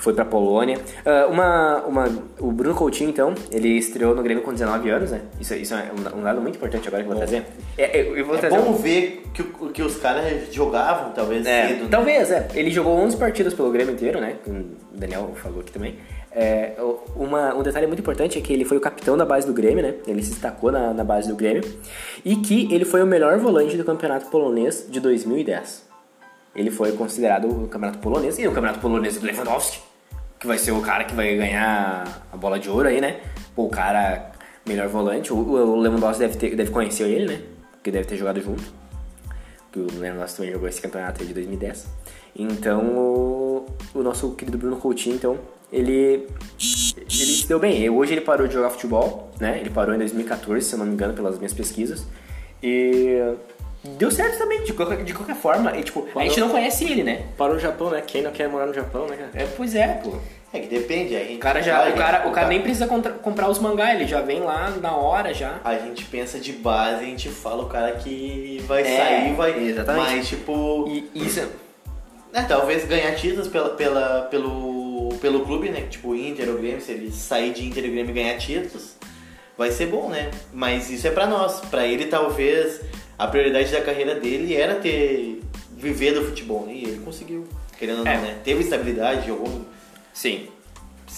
foi 0.00 0.12
pra 0.14 0.24
Polônia. 0.24 0.78
Ah, 1.04 1.26
uma, 1.30 1.82
uma, 1.86 2.04
o 2.40 2.50
Bruno 2.50 2.74
Coutinho, 2.74 3.10
então, 3.10 3.34
ele 3.52 3.68
estreou 3.78 4.14
no 4.14 4.22
Grêmio 4.22 4.42
com 4.42 4.52
19 4.52 4.90
anos, 4.90 5.10
né? 5.10 5.20
Isso, 5.40 5.54
isso 5.54 5.74
é 5.74 5.90
um, 5.92 6.18
um 6.18 6.22
dado 6.22 6.40
muito 6.40 6.56
importante 6.56 6.88
agora 6.88 7.02
que 7.04 7.08
eu 7.08 7.12
vou 7.14 7.20
trazer. 7.20 7.44
É, 7.78 8.00
eu, 8.00 8.16
eu 8.16 8.24
vou 8.24 8.34
É 8.36 8.38
trazer 8.38 8.58
bom 8.58 8.70
um- 8.70 8.74
ver 8.76 9.24
que, 9.32 9.42
o- 9.42 9.68
que 9.70 9.82
os 9.82 9.96
caras 9.98 10.52
jogavam, 10.52 11.12
talvez, 11.12 11.46
é, 11.46 11.68
cedo. 11.68 11.82
né? 11.84 11.88
talvez, 11.90 12.30
é. 12.30 12.48
Ele 12.54 12.70
jogou 12.70 12.94
11 12.98 13.16
partidas 13.16 13.54
pelo 13.54 13.70
Grêmio 13.70 13.94
inteiro, 13.94 14.20
né? 14.20 14.36
O 14.46 14.96
Daniel 14.98 15.30
falou 15.36 15.60
aqui 15.60 15.70
também. 15.70 15.96
É, 16.32 16.74
uma, 17.16 17.54
um 17.54 17.62
detalhe 17.62 17.86
muito 17.88 17.98
importante 17.98 18.38
é 18.38 18.40
que 18.40 18.52
ele 18.52 18.64
foi 18.64 18.76
o 18.76 18.80
capitão 18.80 19.16
da 19.16 19.24
base 19.26 19.46
do 19.46 19.52
Grêmio, 19.52 19.82
né? 19.82 19.94
Ele 20.06 20.22
se 20.22 20.30
destacou 20.30 20.70
na, 20.72 20.94
na 20.94 21.02
base 21.04 21.28
do 21.28 21.34
Grêmio. 21.34 21.62
E 22.24 22.36
que 22.36 22.72
ele 22.72 22.84
foi 22.84 23.02
o 23.02 23.06
melhor 23.06 23.36
volante 23.38 23.76
do 23.76 23.84
campeonato 23.84 24.26
polonês 24.30 24.86
de 24.88 25.00
2010. 25.00 25.90
Ele 26.54 26.70
foi 26.70 26.92
considerado 26.92 27.46
o 27.48 27.68
campeonato 27.68 27.98
polonês 27.98 28.38
e 28.38 28.46
o 28.46 28.52
campeonato 28.52 28.80
polonês 28.80 29.16
do 29.18 29.24
Lewandowski, 29.26 29.78
que 30.40 30.46
vai 30.46 30.56
ser 30.56 30.72
o 30.72 30.80
cara 30.80 31.04
que 31.04 31.14
vai 31.14 31.36
ganhar 31.36 32.26
a 32.32 32.36
bola 32.36 32.58
de 32.58 32.70
ouro 32.70 32.88
aí, 32.88 32.98
né? 32.98 33.20
Pô, 33.54 33.64
o 33.64 33.68
cara 33.70 34.32
melhor 34.66 34.88
volante. 34.88 35.32
O, 35.32 35.36
o 35.36 35.76
Lewandowski 35.78 36.20
deve, 36.20 36.38
ter, 36.38 36.56
deve 36.56 36.70
conhecer 36.70 37.04
ele, 37.04 37.26
né? 37.26 37.42
Porque 37.72 37.90
deve 37.90 38.06
ter 38.06 38.16
jogado 38.16 38.40
junto. 38.40 38.62
Que 39.70 39.78
o 39.78 39.86
Lewandowski 39.98 40.38
também 40.38 40.52
jogou 40.52 40.66
esse 40.66 40.80
campeonato 40.80 41.20
aí 41.20 41.28
de 41.28 41.34
2010. 41.34 41.86
Então, 42.34 42.82
o, 42.96 43.66
o 43.94 44.02
nosso 44.02 44.30
querido 44.30 44.56
Bruno 44.56 44.78
Coutinho, 44.78 45.14
então, 45.14 45.38
ele, 45.70 46.26
ele 46.98 47.10
se 47.10 47.46
deu 47.46 47.58
bem. 47.58 47.90
Hoje 47.90 48.14
ele 48.14 48.22
parou 48.22 48.48
de 48.48 48.54
jogar 48.54 48.70
futebol, 48.70 49.30
né? 49.38 49.58
Ele 49.60 49.68
parou 49.68 49.94
em 49.94 49.98
2014, 49.98 50.64
se 50.64 50.74
eu 50.74 50.78
não 50.78 50.86
me 50.86 50.94
engano, 50.94 51.12
pelas 51.12 51.36
minhas 51.36 51.52
pesquisas. 51.52 52.06
E 52.62 53.34
deu 53.84 54.10
certo 54.10 54.38
também, 54.38 54.62
de 54.62 54.72
qualquer, 54.72 55.02
de 55.04 55.14
qualquer 55.14 55.36
forma. 55.36 55.76
E, 55.76 55.82
tipo, 55.82 56.06
a 56.14 56.22
gente 56.22 56.38
não 56.40 56.48
conhece 56.50 56.84
ele, 56.84 57.02
né? 57.02 57.22
Parou 57.36 57.54
no 57.54 57.60
Japão, 57.60 57.90
né? 57.90 58.02
Quem 58.06 58.22
não 58.22 58.30
quer 58.30 58.48
morar 58.48 58.66
no 58.66 58.74
Japão, 58.74 59.06
né, 59.06 59.16
cara? 59.16 59.30
É, 59.34 59.46
pois 59.56 59.74
é, 59.74 59.88
pô. 60.02 60.14
É 60.52 60.58
que 60.58 60.66
depende, 60.66 61.14
a 61.14 61.20
gente. 61.20 61.36
O 61.36 61.38
cara, 61.38 61.62
já, 61.62 61.78
vai, 61.78 61.92
o 61.92 61.94
cara, 61.94 62.18
né? 62.20 62.26
o 62.26 62.32
cara 62.32 62.48
nem 62.48 62.60
precisa 62.60 62.86
contra- 62.88 63.12
comprar 63.12 63.48
os 63.48 63.60
mangá, 63.60 63.94
ele 63.94 64.04
já 64.06 64.20
vem 64.20 64.40
lá 64.40 64.70
na 64.82 64.92
hora 64.96 65.32
já. 65.32 65.60
A 65.64 65.76
gente 65.78 66.04
pensa 66.06 66.40
de 66.40 66.52
base, 66.52 67.04
a 67.04 67.06
gente 67.06 67.28
fala 67.28 67.62
o 67.62 67.68
cara 67.68 67.92
que 67.92 68.60
vai 68.66 68.82
É, 68.82 68.96
sair, 68.96 69.34
vai. 69.34 69.62
exatamente. 69.64 70.10
Mas, 70.16 70.28
tipo. 70.28 70.86
E 70.88 71.08
isso. 71.14 71.48
É, 72.32 72.42
talvez 72.42 72.84
ganhar 72.84 73.14
títulos 73.14 73.46
pela, 73.48 73.70
pela, 73.70 74.22
pelo, 74.22 75.10
pelo 75.20 75.40
clube, 75.44 75.68
né? 75.68 75.82
Tipo, 75.88 76.14
Inter 76.16 76.48
ou 76.48 76.56
Grêmio, 76.58 76.80
se 76.80 76.92
ele 76.92 77.10
sair 77.12 77.52
de 77.52 77.64
Inter 77.66 77.84
e 77.84 77.88
Grêmio 77.88 78.10
e 78.10 78.14
ganhar 78.14 78.36
títulos, 78.36 78.96
vai 79.56 79.70
ser 79.70 79.86
bom, 79.86 80.08
né? 80.08 80.30
Mas 80.52 80.90
isso 80.90 81.06
é 81.06 81.10
pra 81.12 81.26
nós. 81.28 81.60
Pra 81.70 81.86
ele, 81.86 82.06
talvez, 82.06 82.80
a 83.20 83.28
prioridade 83.28 83.70
da 83.70 83.82
carreira 83.82 84.14
dele 84.14 84.56
era 84.56 84.76
ter... 84.76 85.42
viver 85.76 86.14
do 86.14 86.24
futebol. 86.24 86.66
E 86.70 86.84
ele 86.84 87.02
conseguiu, 87.04 87.46
querendo 87.78 87.98
ou 87.98 88.04
não, 88.04 88.12
É. 88.12 88.16
né? 88.16 88.38
Teve 88.42 88.62
estabilidade, 88.62 89.26
jogou... 89.26 89.66
Sim. 90.14 90.48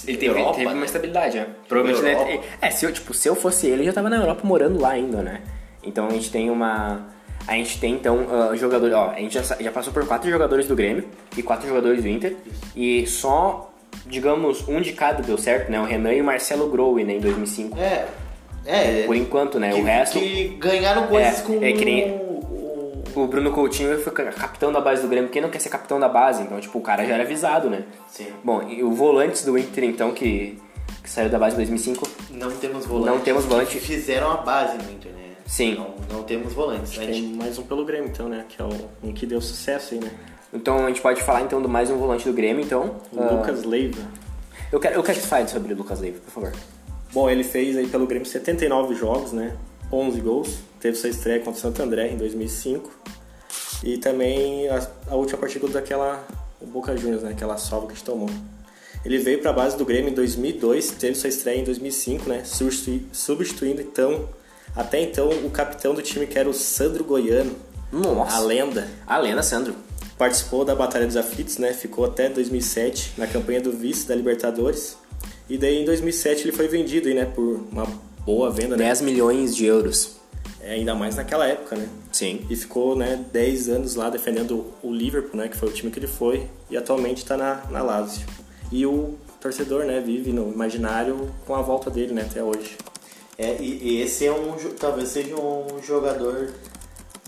Ele 0.06 0.16
teve, 0.16 0.32
Europa, 0.32 0.54
teve 0.54 0.66
né? 0.66 0.74
uma 0.74 0.84
estabilidade, 0.84 1.36
né? 1.36 1.46
Provavelmente 1.68 2.04
Europa. 2.04 2.44
É, 2.60 2.70
se 2.70 2.84
eu, 2.84 2.92
tipo, 2.92 3.14
se 3.14 3.28
eu 3.28 3.36
fosse 3.36 3.68
ele, 3.68 3.82
eu 3.82 3.86
já 3.86 3.92
tava 3.92 4.10
na 4.10 4.16
Europa 4.16 4.40
morando 4.44 4.80
lá 4.80 4.90
ainda, 4.90 5.22
né? 5.22 5.42
Então 5.82 6.08
a 6.08 6.10
gente 6.10 6.30
tem 6.30 6.50
uma. 6.50 7.06
A 7.46 7.52
gente 7.54 7.78
tem 7.78 7.92
então 7.94 8.26
ah, 8.30 8.56
jogadores. 8.56 8.94
Ó, 8.94 9.10
a 9.10 9.18
gente 9.18 9.34
já, 9.34 9.42
já 9.42 9.70
passou 9.70 9.92
por 9.92 10.06
quatro 10.06 10.30
jogadores 10.30 10.66
do 10.66 10.74
Grêmio 10.74 11.04
e 11.36 11.42
quatro 11.42 11.68
jogadores 11.68 12.02
do 12.02 12.08
Inter. 12.08 12.36
E 12.74 13.06
só, 13.06 13.72
digamos, 14.06 14.66
um 14.66 14.80
de 14.80 14.92
cada 14.92 15.22
deu 15.22 15.36
certo, 15.36 15.70
né? 15.70 15.80
O 15.80 15.84
Renan 15.84 16.14
e 16.14 16.20
o 16.20 16.24
Marcelo 16.24 16.68
Growe, 16.70 17.04
né? 17.04 17.14
Em 17.14 17.20
2005. 17.20 17.78
É, 17.78 18.06
é... 18.66 19.02
Por 19.06 19.16
enquanto, 19.16 19.58
né? 19.58 19.72
que, 19.72 19.80
o 19.80 19.84
resto. 19.84 20.18
Que 20.18 20.48
ganharam 20.58 21.06
coisas 21.06 21.40
É, 21.40 21.42
com 21.42 21.62
é 21.64 21.72
que 21.72 21.84
nem- 21.84 22.10
o- 22.12 22.32
O 23.14 23.26
Bruno 23.26 23.50
Coutinho 23.52 23.98
foi 24.00 24.10
ca- 24.12 24.24
capitão 24.32 24.72
da 24.72 24.80
base 24.80 25.02
do 25.02 25.08
Grêmio. 25.08 25.28
Quem 25.28 25.42
não 25.42 25.50
quer 25.50 25.58
ser 25.60 25.68
capitão 25.68 26.00
da 26.00 26.08
base? 26.08 26.42
Então, 26.42 26.58
tipo, 26.58 26.78
o 26.78 26.80
cara 26.80 27.04
já 27.04 27.12
era 27.14 27.24
avisado, 27.24 27.68
né? 27.68 27.84
Sim. 28.08 28.28
Bom, 28.42 28.62
e 28.68 28.82
o 28.82 28.90
volantes 28.92 29.44
do 29.44 29.58
Inter, 29.58 29.84
então, 29.84 30.12
que, 30.12 30.58
que 31.02 31.10
saiu 31.10 31.28
da 31.28 31.38
base 31.38 31.54
em 31.54 31.58
2005, 31.58 32.08
Não 32.30 32.50
temos 32.52 32.86
volantes. 32.86 33.12
Não 33.14 33.20
temos 33.20 33.44
volante. 33.44 33.78
Fizeram 33.78 34.30
a 34.32 34.38
base 34.38 34.78
no 34.78 34.90
Inter, 34.90 35.12
né? 35.12 35.18
Sim. 35.44 35.74
Não, 35.74 35.94
não 36.16 36.22
temos 36.24 36.54
volantes. 36.54 36.96
A 36.98 37.02
Tem 37.04 37.22
mais 37.34 37.58
um 37.58 37.64
pelo 37.64 37.84
Grêmio, 37.84 38.08
então, 38.08 38.30
né? 38.30 38.46
Que 38.48 38.62
é 38.62 38.64
o, 38.64 38.70
um 39.04 39.12
que 39.12 39.26
deu 39.26 39.42
sucesso 39.42 39.92
aí, 39.92 40.00
né? 40.00 40.10
Então 40.54 40.84
a 40.84 40.88
gente 40.88 41.02
pode 41.02 41.22
falar 41.22 41.42
então 41.42 41.60
do 41.60 41.68
mais 41.68 41.90
um 41.90 41.98
volante 41.98 42.24
do 42.26 42.32
Grêmio, 42.32 42.64
então. 42.64 42.96
O 43.12 43.20
Ah, 43.20 43.30
Lucas 43.32 43.62
Leiva. 43.64 44.00
eu 44.72 44.80
quero, 44.80 44.94
eu 44.94 45.02
quero 45.02 45.16
que 45.18 45.22
você 45.24 45.28
fale 45.28 45.48
sobre 45.48 45.74
o 45.74 45.76
Lucas 45.76 46.00
Leiva, 46.00 46.18
por 46.24 46.30
favor. 46.30 46.52
Bom, 47.12 47.28
ele 47.28 47.44
fez 47.44 47.76
aí 47.76 47.86
pelo 47.86 48.06
Grêmio 48.06 48.26
79 48.26 48.94
jogos, 48.94 49.32
né? 49.32 49.56
11 49.92 50.20
gols. 50.20 50.48
Teve 50.80 50.96
sua 50.96 51.10
estreia 51.10 51.38
contra 51.40 51.58
o 51.58 51.60
Santo 51.60 51.82
André 51.82 52.08
em 52.08 52.16
2005. 52.16 52.90
E 53.84 53.98
também 53.98 54.68
a, 54.68 54.86
a 55.08 55.14
última 55.16 55.38
partida 55.38 55.68
daquela 55.68 56.26
o 56.60 56.66
Boca 56.66 56.96
Juniors, 56.96 57.22
né? 57.22 57.30
Aquela 57.32 57.58
salva 57.58 57.86
que 57.86 57.92
a 57.92 57.96
gente 57.96 58.04
tomou. 58.04 58.30
Ele 59.04 59.18
veio 59.18 59.40
para 59.40 59.50
a 59.50 59.52
base 59.52 59.76
do 59.76 59.84
Grêmio 59.84 60.10
em 60.10 60.14
2002, 60.14 60.92
teve 60.92 61.16
sua 61.16 61.28
estreia 61.28 61.58
em 61.58 61.64
2005, 61.64 62.28
né? 62.28 62.44
Substitui- 62.44 63.04
Substituindo 63.12 63.82
então, 63.82 64.28
até 64.76 65.00
então, 65.02 65.28
o 65.44 65.50
capitão 65.50 65.92
do 65.92 66.00
time 66.00 66.24
que 66.26 66.38
era 66.38 66.48
o 66.48 66.54
Sandro 66.54 67.02
Goiano, 67.02 67.54
Nossa. 67.90 68.36
a 68.36 68.40
lenda. 68.40 68.88
A 69.04 69.18
lenda, 69.18 69.42
Sandro. 69.42 69.74
Participou 70.16 70.64
da 70.64 70.74
Batalha 70.74 71.04
dos 71.06 71.16
Aflitos, 71.16 71.58
né? 71.58 71.72
Ficou 71.72 72.04
até 72.04 72.28
2007 72.28 73.14
na 73.18 73.26
campanha 73.26 73.60
do 73.60 73.72
vice 73.72 74.06
da 74.06 74.14
Libertadores. 74.14 74.96
E 75.48 75.58
daí 75.58 75.82
em 75.82 75.84
2007 75.84 76.42
ele 76.44 76.52
foi 76.52 76.68
vendido 76.68 77.08
aí, 77.08 77.14
né? 77.14 77.24
Por 77.24 77.60
uma 77.70 77.86
boa 78.24 78.50
venda, 78.50 78.76
né? 78.76 78.84
10 78.84 79.02
milhões 79.02 79.54
de 79.54 79.66
euros. 79.66 80.16
É, 80.60 80.74
ainda 80.74 80.94
mais 80.94 81.16
naquela 81.16 81.46
época, 81.46 81.76
né? 81.76 81.88
Sim. 82.12 82.46
E 82.48 82.54
ficou, 82.54 82.94
né, 82.94 83.24
10 83.32 83.68
anos 83.68 83.94
lá 83.96 84.08
defendendo 84.08 84.72
o 84.82 84.92
Liverpool, 84.92 85.36
né? 85.36 85.48
Que 85.48 85.56
foi 85.56 85.68
o 85.68 85.72
time 85.72 85.90
que 85.90 85.98
ele 85.98 86.06
foi. 86.06 86.46
E 86.70 86.76
atualmente 86.76 87.24
tá 87.24 87.36
na, 87.36 87.64
na 87.70 87.82
Lazio. 87.82 88.26
E 88.70 88.86
o 88.86 89.16
torcedor, 89.40 89.84
né? 89.84 90.00
Vive 90.00 90.32
no 90.32 90.52
imaginário 90.52 91.30
com 91.46 91.54
a 91.54 91.62
volta 91.62 91.90
dele, 91.90 92.14
né? 92.14 92.22
Até 92.22 92.42
hoje. 92.42 92.76
É, 93.36 93.56
e, 93.60 93.78
e 93.82 94.00
esse 94.02 94.26
é 94.26 94.32
um, 94.32 94.52
talvez 94.78 95.08
seja 95.08 95.34
um 95.34 95.82
jogador 95.82 96.52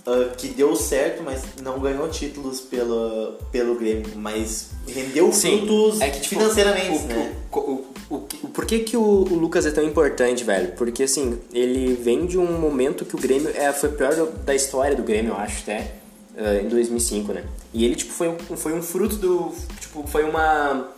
ah, 0.06 0.34
que 0.36 0.48
deu 0.48 0.74
certo, 0.76 1.22
mas 1.22 1.42
não 1.62 1.78
ganhou 1.80 2.08
títulos 2.08 2.60
pelo, 2.60 3.34
pelo 3.50 3.74
Grêmio, 3.76 4.06
mas 4.16 4.68
rendeu 4.86 5.32
frutos 5.32 6.00
É 6.00 6.10
que, 6.10 6.20
tipo, 6.20 6.36
financeiramente, 6.36 7.04
o, 7.04 7.06
né? 7.06 7.34
O, 7.52 7.58
o, 7.58 7.86
o, 8.10 8.14
o- 8.16 8.48
por 8.48 8.66
que, 8.66 8.80
que 8.80 8.96
o, 8.96 9.00
o 9.02 9.34
Lucas 9.34 9.64
é 9.66 9.70
tão 9.70 9.82
importante, 9.84 10.44
velho? 10.44 10.72
Porque, 10.72 11.04
assim, 11.04 11.38
ele 11.52 11.94
vem 11.94 12.26
de 12.26 12.36
um 12.38 12.58
momento 12.58 13.04
que 13.04 13.16
o 13.16 13.18
Grêmio 13.18 13.50
é, 13.54 13.72
foi 13.72 13.88
o 13.88 13.92
pior 13.92 14.14
da 14.44 14.54
história 14.54 14.94
do 14.96 15.02
Grêmio, 15.02 15.32
eu 15.32 15.36
acho, 15.36 15.62
até, 15.62 15.92
eh, 16.36 16.60
em 16.64 16.68
2005, 16.68 17.32
né? 17.32 17.44
E 17.72 17.84
ele, 17.84 17.94
tipo, 17.94 18.12
foi 18.12 18.28
um, 18.28 18.36
foi 18.56 18.72
um 18.74 18.82
fruto 18.82 19.16
do... 19.16 19.52
Tipo, 19.80 20.06
foi 20.06 20.24
uma... 20.24 20.88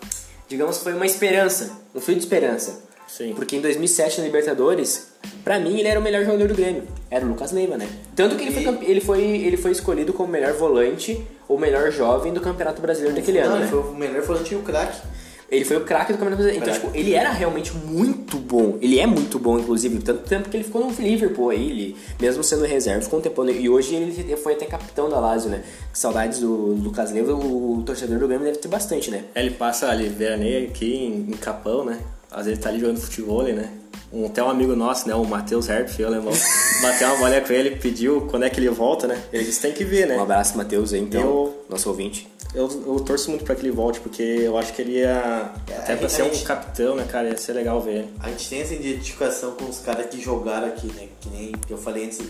Digamos, 0.49 0.79
foi 0.79 0.92
uma 0.95 1.07
esperança. 1.07 1.71
Um 1.95 2.01
fruto 2.01 2.19
de 2.21 2.25
esperança. 2.27 2.83
Sim. 3.09 3.33
Porque 3.35 3.57
em 3.57 3.61
2007, 3.61 4.19
na 4.19 4.27
Libertadores, 4.27 5.06
pra 5.44 5.58
mim, 5.58 5.78
ele 5.78 5.88
era 5.88 5.98
o 5.98 6.02
melhor 6.02 6.24
jogador 6.24 6.48
do 6.48 6.54
Grêmio. 6.54 6.82
Era 7.10 7.24
o 7.24 7.28
Lucas 7.28 7.52
Leiva, 7.52 7.76
né? 7.76 7.88
Tanto 8.14 8.34
que 8.36 8.42
ele, 8.42 8.52
foi, 8.52 8.62
E- 8.62 8.64
campe- 8.64 8.84
ele, 8.86 9.00
foi, 9.00 9.20
ele 9.22 9.56
foi 9.56 9.70
escolhido 9.70 10.12
como 10.12 10.30
melhor 10.30 10.52
volante 10.54 11.20
ou 11.48 11.58
melhor 11.58 11.90
jovem 11.92 12.32
do 12.32 12.40
Campeonato 12.40 12.80
Brasileiro 12.82 13.14
daquele 13.16 13.38
Não, 13.40 13.46
ano, 13.46 13.56
ele 13.56 13.64
né? 13.64 13.70
foi 13.70 13.80
o 13.80 13.94
melhor 13.94 14.22
volante 14.22 14.54
e 14.54 14.56
o 14.56 14.62
craque. 14.62 15.00
Ele 15.48 15.64
foi 15.64 15.76
o 15.76 15.82
craque 15.82 16.12
do 16.12 16.18
Campeonato 16.18 16.42
Brasileiro. 16.42 16.68
Então, 16.68 16.74
tipo, 16.90 16.98
ele 16.98 17.14
era 17.14 17.30
realmente 17.30 17.72
muito 17.72 18.36
bom. 18.36 18.76
Ele 18.82 18.98
é 18.98 19.06
muito 19.06 19.38
bom, 19.38 19.56
inclusive. 19.60 20.00
Tanto 20.00 20.24
tempo 20.28 20.48
que 20.48 20.56
ele 20.56 20.64
ficou 20.64 20.84
no 20.84 20.90
Liverpool 20.90 21.50
aí, 21.50 21.70
ele, 21.70 21.96
mesmo 22.20 22.42
sendo 22.42 22.64
reserva, 22.64 23.00
ficou 23.02 23.20
um 23.20 23.22
tempão. 23.22 23.48
E 23.48 23.68
hoje 23.68 23.94
ele 23.94 24.36
foi 24.38 24.54
até 24.54 24.66
capitão 24.66 25.08
da 25.08 25.20
Lazio, 25.20 25.48
né? 25.48 25.62
Saudades 25.92 26.40
do 26.40 26.50
Lucas 26.52 27.12
Leiva, 27.12 27.32
o, 27.32 27.80
torcedor 27.86 28.18
do 28.18 28.26
Grêmio 28.26 28.44
deve 28.44 28.58
ter 28.58 28.66
bastante, 28.66 29.08
né? 29.08 29.22
É, 29.36 29.40
Ele 29.40 29.50
passa 29.52 29.86
ali, 29.88 30.08
veraneia 30.08 30.66
aqui 30.66 30.92
em, 30.96 31.30
em 31.32 31.36
Capão, 31.36 31.84
né? 31.84 32.00
Às 32.28 32.46
vezes 32.46 32.58
ele 32.58 32.62
tá 32.64 32.68
ali 32.70 32.80
jogando 32.80 32.98
futebol, 32.98 33.44
né? 33.44 33.70
Um, 34.12 34.27
até 34.27 34.42
um 34.42 34.49
amigo 34.49 34.75
nosso, 34.77 35.09
né? 35.09 35.14
O 35.14 35.25
Matheus 35.25 35.69
Herpf, 35.69 36.03
alemão, 36.05 36.33
bateu 36.81 37.09
uma 37.09 37.19
bolinha 37.19 37.40
com 37.40 37.53
ele, 37.53 37.77
pediu 37.77 38.23
quando 38.31 38.45
é 38.45 38.51
que 38.51 38.59
ele 38.61 38.69
volta, 38.71 39.07
né? 39.07 39.21
Ele 39.33 39.45
disse 39.45 39.61
tem 39.61 39.73
que 39.73 39.85
ver, 39.85 40.07
né? 40.07 40.16
Um 40.16 40.23
abraço, 40.23 40.57
Matheus, 40.57 40.92
então, 40.92 41.21
Eu- 41.21 41.64
nosso 41.69 41.88
ouvinte. 41.88 42.29
Eu, 42.55 42.69
eu 42.87 43.01
torço 43.01 43.29
muito 43.31 43.45
pra 43.45 43.55
que 43.55 43.62
ele 43.62 43.73
volte, 43.73 44.01
porque 44.01 44.23
eu 44.23 44.57
acho 44.57 44.73
que 44.73 44.81
ele 44.81 44.92
ia. 44.92 45.51
Até 45.69 45.92
a 45.92 45.97
pra 45.97 45.97
gente- 45.97 46.12
ser 46.12 46.23
a 46.23 46.25
um 46.25 46.29
gente- 46.33 46.45
capitão, 46.45 46.97
né, 46.97 47.05
cara? 47.11 47.29
Ia 47.29 47.37
ser 47.37 47.53
legal 47.53 47.81
ver 47.83 47.97
ele. 47.97 48.09
A 48.21 48.31
gente 48.31 48.49
tem 48.49 48.61
essa 48.62 48.73
identificação 48.75 49.53
com 49.53 49.64
os 49.69 49.81
caras 49.81 50.07
que 50.07 50.19
jogaram 50.21 50.69
aqui, 50.69 50.87
né? 50.95 51.09
Que 51.21 51.29
nem 51.29 51.53
eu 51.69 51.77
falei 51.77 52.05
antes 52.07 52.21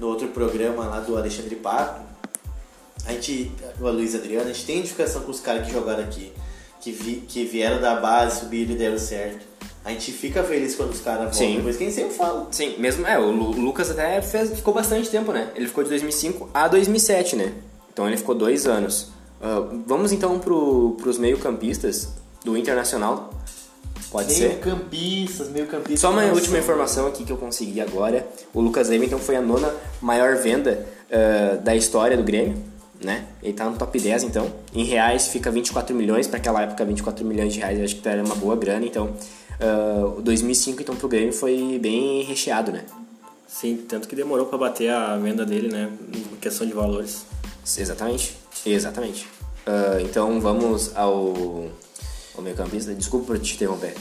no 0.00 0.08
outro 0.08 0.28
programa 0.28 0.86
lá 0.86 1.00
do 1.00 1.16
Alexandre 1.16 1.54
Pato. 1.56 2.00
A 3.06 3.12
gente, 3.12 3.52
o 3.78 3.88
Luiz 3.90 4.14
Adriano, 4.14 4.48
a 4.48 4.52
gente 4.52 4.64
tem 4.64 4.76
identificação 4.78 5.20
com 5.22 5.30
os 5.30 5.38
caras 5.40 5.66
que 5.66 5.72
jogaram 5.72 6.02
aqui. 6.02 6.32
Que, 6.80 6.90
vi, 6.90 7.16
que 7.28 7.44
vieram 7.44 7.80
da 7.80 7.94
base, 7.94 8.40
subiram 8.40 8.72
e 8.72 8.76
deram 8.76 8.98
certo. 8.98 9.53
A 9.84 9.90
gente 9.90 10.12
fica 10.12 10.42
feliz 10.42 10.74
quando 10.74 10.92
os 10.92 11.00
caras 11.00 11.36
voltam. 11.36 11.38
Sim. 11.38 11.60
Por 11.60 11.68
isso 11.68 11.78
que 11.78 11.84
a 11.84 11.86
gente 11.88 11.96
sempre 11.96 12.14
fala. 12.16 12.48
Sim, 12.50 12.74
mesmo, 12.78 13.06
é, 13.06 13.18
o 13.18 13.30
Lu- 13.30 13.50
Lucas 13.52 13.90
até 13.90 14.22
fez, 14.22 14.50
ficou 14.50 14.72
bastante 14.72 15.10
tempo, 15.10 15.30
né? 15.32 15.50
Ele 15.54 15.66
ficou 15.66 15.84
de 15.84 15.90
2005 15.90 16.48
a 16.54 16.66
2007, 16.68 17.36
né? 17.36 17.52
Então 17.92 18.06
ele 18.08 18.16
ficou 18.16 18.34
dois 18.34 18.66
anos. 18.66 19.08
Ah, 19.42 19.62
vamos 19.86 20.10
então 20.10 20.38
pro, 20.38 20.96
pros 21.00 21.18
meio-campistas 21.18 22.08
do 22.44 22.56
Internacional. 22.56 23.30
Pode 24.10 24.28
Meio 24.38 24.52
ser? 24.52 24.58
campistas, 24.60 25.48
meio 25.50 25.66
campistas. 25.66 26.00
Só 26.00 26.10
uma 26.10 26.22
nossa. 26.22 26.34
última 26.34 26.58
informação 26.58 27.06
aqui 27.08 27.24
que 27.24 27.32
eu 27.32 27.36
consegui 27.36 27.80
agora. 27.80 28.26
O 28.54 28.60
Lucas 28.60 28.88
Leiva 28.88 29.04
então 29.04 29.18
foi 29.18 29.34
a 29.36 29.42
nona 29.42 29.74
maior 30.00 30.36
venda 30.36 30.86
ah, 31.12 31.56
da 31.56 31.74
história 31.76 32.16
do 32.16 32.22
Grêmio, 32.22 32.56
né? 33.02 33.24
Ele 33.42 33.52
tá 33.52 33.64
no 33.68 33.76
top 33.76 33.98
10 33.98 34.22
então. 34.22 34.50
Em 34.72 34.84
reais 34.84 35.28
fica 35.28 35.50
24 35.50 35.94
milhões, 35.94 36.26
para 36.28 36.38
aquela 36.38 36.62
época 36.62 36.84
24 36.84 37.24
milhões 37.24 37.52
de 37.52 37.58
reais 37.58 37.78
eu 37.78 37.84
acho 37.84 37.96
que 37.96 38.08
era 38.08 38.22
uma 38.24 38.36
boa 38.36 38.54
grana, 38.56 38.86
então 38.86 39.10
ah, 39.60 40.14
o 40.18 40.22
2005 40.22 40.82
então 40.82 40.96
pro 40.96 41.08
Grêmio 41.08 41.32
foi 41.32 41.78
bem 41.78 42.22
recheado, 42.22 42.72
né? 42.72 42.84
Sim, 43.46 43.84
tanto 43.88 44.08
que 44.08 44.16
demorou 44.16 44.46
pra 44.46 44.58
bater 44.58 44.90
a 44.90 45.16
venda 45.16 45.46
dele, 45.46 45.68
né? 45.68 45.92
Em 46.12 46.36
questão 46.36 46.66
de 46.66 46.72
valores. 46.72 47.24
Exatamente, 47.78 48.36
exatamente. 48.66 49.28
Ah, 49.66 49.98
então 50.00 50.40
vamos 50.40 50.94
ao 50.96 51.70
O 52.36 52.42
meio 52.42 52.56
campista, 52.56 52.92
desculpa 52.92 53.26
por 53.26 53.38
te 53.38 53.54
interromper. 53.54 53.94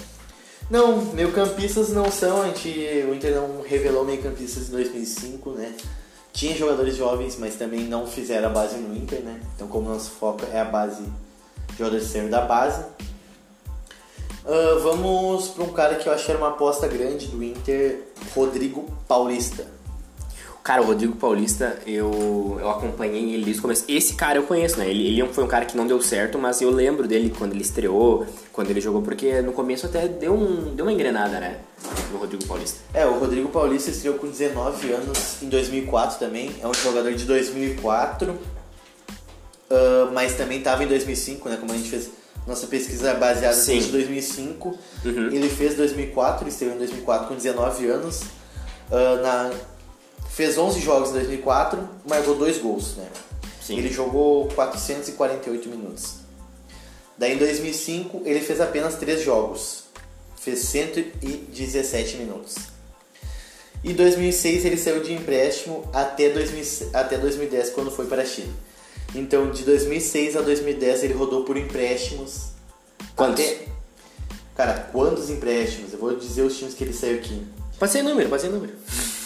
Não, 0.70 1.06
meio 1.13 1.32
campistas 1.32 1.89
não 1.89 2.10
são, 2.10 2.42
a 2.42 2.48
gente, 2.48 2.70
o 3.08 3.13
Inter 3.13 3.36
não 3.36 3.62
revelou 3.62 4.04
meio 4.04 4.24
campistas 4.24 4.70
em 4.70 4.72
2005, 4.72 5.52
né? 5.52 5.76
Tinha 6.32 6.56
jogadores 6.56 6.96
jovens, 6.96 7.38
mas 7.38 7.56
também 7.56 7.82
não 7.82 8.08
fizeram 8.08 8.50
a 8.50 8.52
base 8.52 8.78
no 8.78 8.96
Inter, 8.96 9.20
né? 9.20 9.39
Então 9.56 9.68
como 9.68 9.89
nosso 9.89 10.10
foco 10.12 10.44
é 10.52 10.60
a 10.60 10.66
base, 10.66 11.04
jogadores 11.78 12.12
que 12.12 12.22
da 12.22 12.42
base. 12.42 12.84
Uh, 14.45 14.79
vamos 14.82 15.47
para 15.49 15.63
um 15.63 15.71
cara 15.71 15.95
que 15.95 16.08
eu 16.08 16.13
achei 16.13 16.36
uma 16.36 16.49
aposta 16.49 16.86
grande 16.88 17.27
do 17.27 17.41
Inter, 17.41 18.01
Rodrigo 18.36 18.86
Paulista. 19.08 19.65
Cara, 20.62 20.82
o 20.82 20.86
Rodrigo 20.86 21.15
Paulista, 21.17 21.77
eu, 21.86 22.58
eu 22.60 22.69
acompanhei 22.69 23.34
ele 23.34 23.43
desde 23.43 23.60
o 23.60 23.62
começo. 23.62 23.84
Esse 23.86 24.15
cara 24.15 24.39
eu 24.39 24.43
conheço, 24.43 24.79
né? 24.79 24.89
Ele, 24.89 25.08
ele 25.08 25.34
foi 25.34 25.43
um 25.43 25.47
cara 25.47 25.65
que 25.65 25.75
não 25.75 25.86
deu 25.86 26.01
certo, 26.01 26.39
mas 26.39 26.62
eu 26.62 26.69
lembro 26.71 27.06
dele 27.06 27.34
quando 27.38 27.51
ele 27.51 27.62
estreou, 27.62 28.25
quando 28.53 28.69
ele 28.69 28.79
jogou, 28.79 29.01
porque 29.01 29.41
no 29.41 29.51
começo 29.51 29.86
até 29.86 30.08
deu, 30.08 30.34
um, 30.34 30.73
deu 30.73 30.86
uma 30.86 30.93
engrenada, 30.93 31.38
né? 31.38 31.60
O 32.13 32.17
Rodrigo 32.17 32.45
Paulista. 32.45 32.79
É, 32.93 33.06
o 33.06 33.19
Rodrigo 33.19 33.49
Paulista 33.49 33.91
estreou 33.91 34.15
com 34.15 34.27
19 34.27 34.91
anos 34.93 35.41
em 35.41 35.49
2004 35.49 36.17
também. 36.17 36.56
É 36.62 36.67
um 36.67 36.73
jogador 36.73 37.13
de 37.13 37.25
2004, 37.25 38.32
uh, 38.32 38.38
mas 40.13 40.36
também 40.36 40.60
estava 40.60 40.82
em 40.82 40.88
2005, 40.88 41.49
né? 41.49 41.58
Como 41.58 41.73
a 41.73 41.75
gente 41.75 41.89
fez 41.89 42.10
nossa 42.45 42.67
pesquisa 42.67 43.13
baseada 43.13 43.58
em 43.71 43.91
2005. 43.91 44.77
Uhum. 45.06 45.27
Ele 45.32 45.49
fez 45.49 45.75
2004, 45.75 46.47
estreou 46.47 46.75
em 46.75 46.77
2004 46.77 47.27
com 47.27 47.36
19 47.36 47.88
anos. 47.88 48.21
Uh, 48.91 49.21
na, 49.21 49.51
fez 50.29 50.58
11 50.58 50.79
jogos 50.79 51.10
em 51.10 51.13
2004, 51.13 51.89
marcou 52.08 52.36
dois 52.36 52.58
gols, 52.58 52.95
né? 52.95 53.08
Sim. 53.62 53.77
Ele 53.77 53.89
jogou 53.89 54.47
448 54.49 55.69
minutos. 55.69 56.15
Daí 57.17 57.34
em 57.34 57.38
2005 57.38 58.23
ele 58.25 58.41
fez 58.41 58.60
apenas 58.60 58.95
3 58.95 59.21
jogos, 59.21 59.86
fez 60.36 60.60
117 60.60 62.17
minutos. 62.17 62.56
Em 63.84 63.93
2006 63.93 64.65
ele 64.65 64.77
saiu 64.77 65.01
de 65.03 65.13
empréstimo 65.13 65.88
até, 65.93 66.29
2000, 66.29 66.89
até 66.93 67.17
2010 67.17 67.69
quando 67.69 67.91
foi 67.91 68.08
para 68.08 68.23
a 68.23 68.25
China. 68.25 68.51
Então, 69.15 69.52
de 69.52 69.63
2006 69.63 70.36
a 70.36 70.41
2010 70.41 71.04
ele 71.04 71.13
rodou 71.13 71.43
por 71.43 71.58
empréstimos. 71.58 72.47
Quantos? 73.15 73.43
Até... 73.43 73.67
Cara, 74.56 74.89
quantos 74.91 75.30
empréstimos? 75.30 75.93
Eu 75.93 75.99
vou 75.99 76.15
dizer 76.15 76.43
os 76.43 76.58
times 76.58 76.73
que 76.73 76.84
ele 76.84 76.93
saiu 76.93 77.17
aqui. 77.17 77.41
Passei 77.80 78.02
número, 78.02 78.30
passei 78.30 78.49
número. 78.49 78.73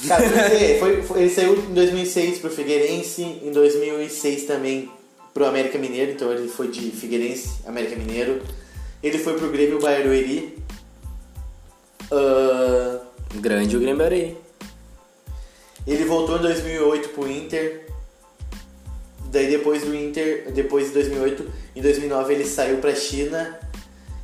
Cara, 0.08 0.24
foi, 0.80 1.02
foi, 1.02 1.22
ele 1.22 1.30
saiu 1.30 1.58
em 1.58 1.74
2006 1.74 2.40
pro 2.40 2.50
Figueirense, 2.50 3.22
em 3.22 3.52
2006 3.52 4.44
também 4.44 4.90
pro 5.34 5.46
América 5.46 5.78
Mineiro, 5.78 6.12
então 6.12 6.32
ele 6.32 6.48
foi 6.48 6.70
de 6.70 6.92
Figueirense, 6.92 7.60
América 7.66 7.96
Mineiro. 7.96 8.42
Ele 9.04 9.20
foi 9.20 9.38
pro 9.38 9.52
Grêmio 9.52 9.80
Barueri. 9.80 10.58
Uh... 12.12 13.00
Grande 13.36 13.76
o 13.78 13.80
Grêmio 13.80 13.98
Barueri. 13.98 14.38
Ele 15.86 16.06
voltou 16.06 16.38
em 16.38 16.42
2008 16.42 17.10
pro 17.10 17.30
Inter. 17.30 17.87
Daí 19.32 19.50
depois 19.50 19.84
do 19.84 19.96
Inter, 19.96 20.52
depois 20.54 20.88
de 20.88 20.94
2008, 20.94 21.46
em 21.76 21.82
2009 21.82 22.34
ele 22.34 22.46
saiu 22.46 22.78
pra 22.78 22.94
China. 22.96 23.60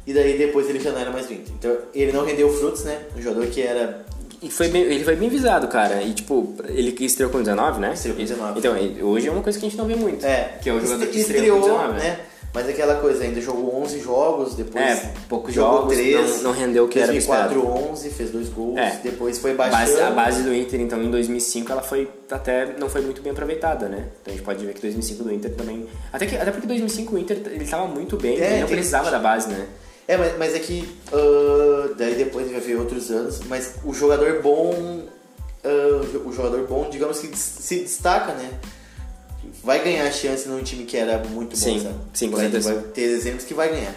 E 0.05 0.13
daí 0.13 0.37
depois 0.37 0.69
ele 0.69 0.79
já 0.79 0.91
não 0.91 0.99
era 0.99 1.11
mais 1.11 1.27
do 1.27 1.33
Inter. 1.33 1.53
Então 1.57 1.77
ele 1.93 2.11
não 2.11 2.25
rendeu 2.25 2.51
frutos, 2.51 2.83
né? 2.83 3.01
Um 3.15 3.21
jogador 3.21 3.47
que 3.47 3.61
era 3.61 4.05
e 4.43 4.49
foi 4.49 4.67
bem, 4.67 4.81
ele 4.81 5.05
foi 5.05 5.15
bem 5.15 5.29
visado, 5.29 5.69
cara. 5.69 6.01
E, 6.03 6.13
tipo, 6.13 6.53
ele 6.67 6.93
estreou 7.05 7.31
com 7.31 7.39
19, 7.39 7.79
né? 7.79 7.93
Estreou 7.93 8.17
com 8.17 8.21
19. 8.21 8.59
Então, 8.59 8.75
hoje 9.07 9.29
é 9.29 9.31
uma 9.31 9.41
coisa 9.41 9.57
que 9.57 9.65
a 9.65 9.69
gente 9.69 9.77
não 9.77 9.85
vê 9.85 9.95
muito. 9.95 10.25
É. 10.25 10.57
Que 10.61 10.69
é 10.69 10.73
o 10.73 10.81
jogador 10.81 11.07
que 11.07 11.17
estreou, 11.17 11.61
com 11.61 11.67
19, 11.67 11.93
né? 11.93 12.19
Mas 12.53 12.69
aquela 12.69 12.95
coisa, 12.95 13.23
ainda 13.23 13.41
jogou 13.41 13.81
11 13.81 13.99
jogos, 13.99 14.53
depois 14.53 14.85
é, 14.85 15.13
poucos 15.27 15.53
jogos, 15.53 15.95
3, 15.95 16.37
não, 16.37 16.43
não 16.43 16.51
rendeu 16.51 16.85
o 16.85 16.87
que 16.87 16.99
2004, 16.99 17.43
era 17.43 17.53
2004, 17.53 17.91
11, 17.91 18.09
fez 18.11 18.29
dois 18.29 18.49
gols, 18.49 18.77
é. 18.77 18.99
depois 19.01 19.39
foi 19.39 19.55
baixando. 19.55 20.01
A 20.03 20.11
base 20.11 20.43
do 20.43 20.53
Inter, 20.53 20.79
então, 20.79 21.01
em 21.01 21.09
2005, 21.09 21.71
ela 21.71 21.81
foi 21.81 22.07
até 22.29 22.77
não 22.77 22.87
foi 22.87 23.01
muito 23.01 23.23
bem 23.23 23.31
aproveitada, 23.31 23.89
né? 23.89 24.05
Então 24.21 24.31
a 24.33 24.37
gente 24.37 24.45
pode 24.45 24.63
ver 24.63 24.73
que 24.73 24.81
2005 24.81 25.23
do 25.23 25.33
Inter 25.33 25.55
também... 25.55 25.87
Até, 26.11 26.27
que, 26.27 26.35
até 26.35 26.51
porque 26.51 26.67
2005 26.67 27.15
o 27.15 27.17
Inter, 27.17 27.41
ele 27.47 27.65
tava 27.65 27.87
muito 27.87 28.17
bem, 28.17 28.39
é, 28.39 28.51
ele 28.51 28.59
não 28.61 28.67
precisava 28.67 29.09
da 29.09 29.17
base, 29.17 29.49
né? 29.49 29.67
É, 30.07 30.17
mas, 30.17 30.37
mas 30.37 30.53
é 30.53 30.59
que 30.59 30.87
uh, 31.11 31.95
daí 31.95 32.15
depois 32.15 32.51
vai 32.51 32.59
ver 32.59 32.75
outros 32.75 33.09
anos, 33.09 33.39
mas 33.47 33.75
o 33.83 33.93
jogador 33.93 34.41
bom, 34.41 34.73
uh, 34.73 36.27
o 36.27 36.31
jogador 36.31 36.67
bom, 36.67 36.87
digamos 36.89 37.19
que 37.19 37.35
se 37.35 37.79
destaca, 37.79 38.33
né? 38.33 38.49
Vai 39.63 39.83
ganhar 39.83 40.11
chance 40.11 40.47
num 40.47 40.61
time 40.61 40.85
que 40.85 40.97
era 40.97 41.19
muito 41.19 41.51
bom, 41.51 41.55
sim, 41.55 41.79
sabe? 41.79 41.95
Sim, 42.13 42.29
vai, 42.29 42.49
vai 42.49 42.77
ter 42.93 43.01
exemplos 43.01 43.45
que 43.45 43.53
vai 43.53 43.69
ganhar. 43.69 43.93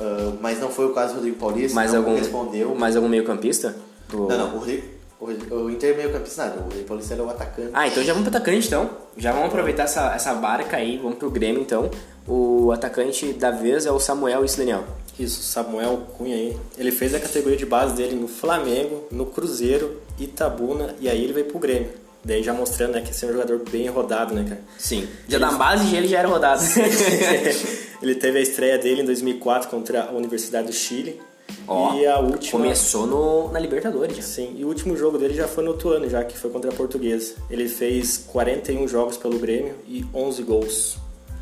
Uh, 0.00 0.36
mas 0.40 0.60
não 0.60 0.68
foi 0.68 0.86
o 0.86 0.92
caso 0.92 1.14
do 1.14 1.16
Rodrigo 1.16 1.36
Paulista, 1.36 1.74
mais 1.74 1.92
não 1.92 2.00
algum, 2.00 2.16
respondeu. 2.16 2.74
Mais 2.74 2.96
algum 2.96 3.08
meio 3.08 3.24
campista? 3.24 3.74
Do... 4.08 4.28
Não, 4.28 4.38
não, 4.38 4.56
o 4.56 4.58
Rodrigo, 4.58 4.86
o 5.18 5.70
Inter 5.70 5.94
é 5.94 5.96
meio 5.96 6.12
campista 6.12 6.44
nada, 6.44 6.60
o 6.60 6.64
Rodrigo 6.64 6.86
Paulista 6.86 7.14
era 7.14 7.22
o 7.22 7.30
atacante. 7.30 7.70
Ah, 7.72 7.88
então 7.88 8.02
já 8.02 8.12
vamos 8.12 8.28
pro 8.28 8.36
atacante 8.36 8.66
então. 8.66 8.90
Já 9.16 9.32
vamos 9.32 9.48
aproveitar 9.48 9.84
essa, 9.84 10.14
essa 10.14 10.34
barca 10.34 10.76
aí, 10.76 10.98
vamos 10.98 11.16
pro 11.16 11.30
Grêmio 11.30 11.62
então. 11.62 11.90
O 12.28 12.70
atacante 12.72 13.32
da 13.32 13.50
vez 13.50 13.86
é 13.86 13.90
o 13.90 13.98
Samuel, 13.98 14.44
isso, 14.44 14.58
Daniel? 14.58 14.84
Isso, 15.18 15.42
Samuel 15.42 16.06
Cunha 16.18 16.34
aí. 16.34 16.56
Ele 16.76 16.90
fez 16.90 17.14
a 17.14 17.20
categoria 17.20 17.56
de 17.56 17.64
base 17.64 17.94
dele 17.94 18.14
no 18.14 18.28
Flamengo, 18.28 19.04
no 19.10 19.24
Cruzeiro, 19.24 20.02
Itabuna 20.18 20.94
e 21.00 21.08
aí 21.08 21.24
ele 21.24 21.32
veio 21.32 21.46
pro 21.46 21.58
Grêmio. 21.58 21.90
Daí 22.26 22.42
já 22.42 22.52
mostrando 22.52 22.94
né, 22.94 23.02
que 23.02 23.12
esse 23.12 23.24
é 23.24 23.28
um 23.28 23.32
jogador 23.32 23.62
bem 23.70 23.86
rodado, 23.86 24.34
né, 24.34 24.44
cara? 24.48 24.60
Sim. 24.76 25.06
Já 25.28 25.36
ele... 25.36 25.46
da 25.46 25.52
base 25.52 25.94
ele 25.94 26.08
já 26.08 26.18
era 26.18 26.28
rodado. 26.28 26.60
ele 28.02 28.16
teve 28.16 28.38
a 28.38 28.42
estreia 28.42 28.76
dele 28.76 29.02
em 29.02 29.04
2004 29.04 29.70
contra 29.70 30.06
a 30.06 30.10
Universidade 30.10 30.66
do 30.66 30.72
Chile. 30.72 31.20
Ó, 31.68 31.94
e 31.94 32.04
a 32.04 32.18
última... 32.18 32.60
Começou 32.60 33.06
no, 33.06 33.52
na 33.52 33.60
Libertadores 33.60 34.16
já. 34.16 34.22
Sim, 34.24 34.56
e 34.58 34.64
o 34.64 34.68
último 34.68 34.96
jogo 34.96 35.18
dele 35.18 35.34
já 35.34 35.46
foi 35.46 35.62
no 35.62 35.70
outro 35.70 35.90
ano, 35.90 36.10
já 36.10 36.24
que 36.24 36.36
foi 36.36 36.50
contra 36.50 36.72
a 36.72 36.74
Portuguesa. 36.74 37.36
Ele 37.48 37.68
fez 37.68 38.18
41 38.26 38.88
jogos 38.88 39.16
pelo 39.16 39.38
Grêmio 39.38 39.76
e 39.86 40.04
11 40.12 40.42
gols. 40.42 40.98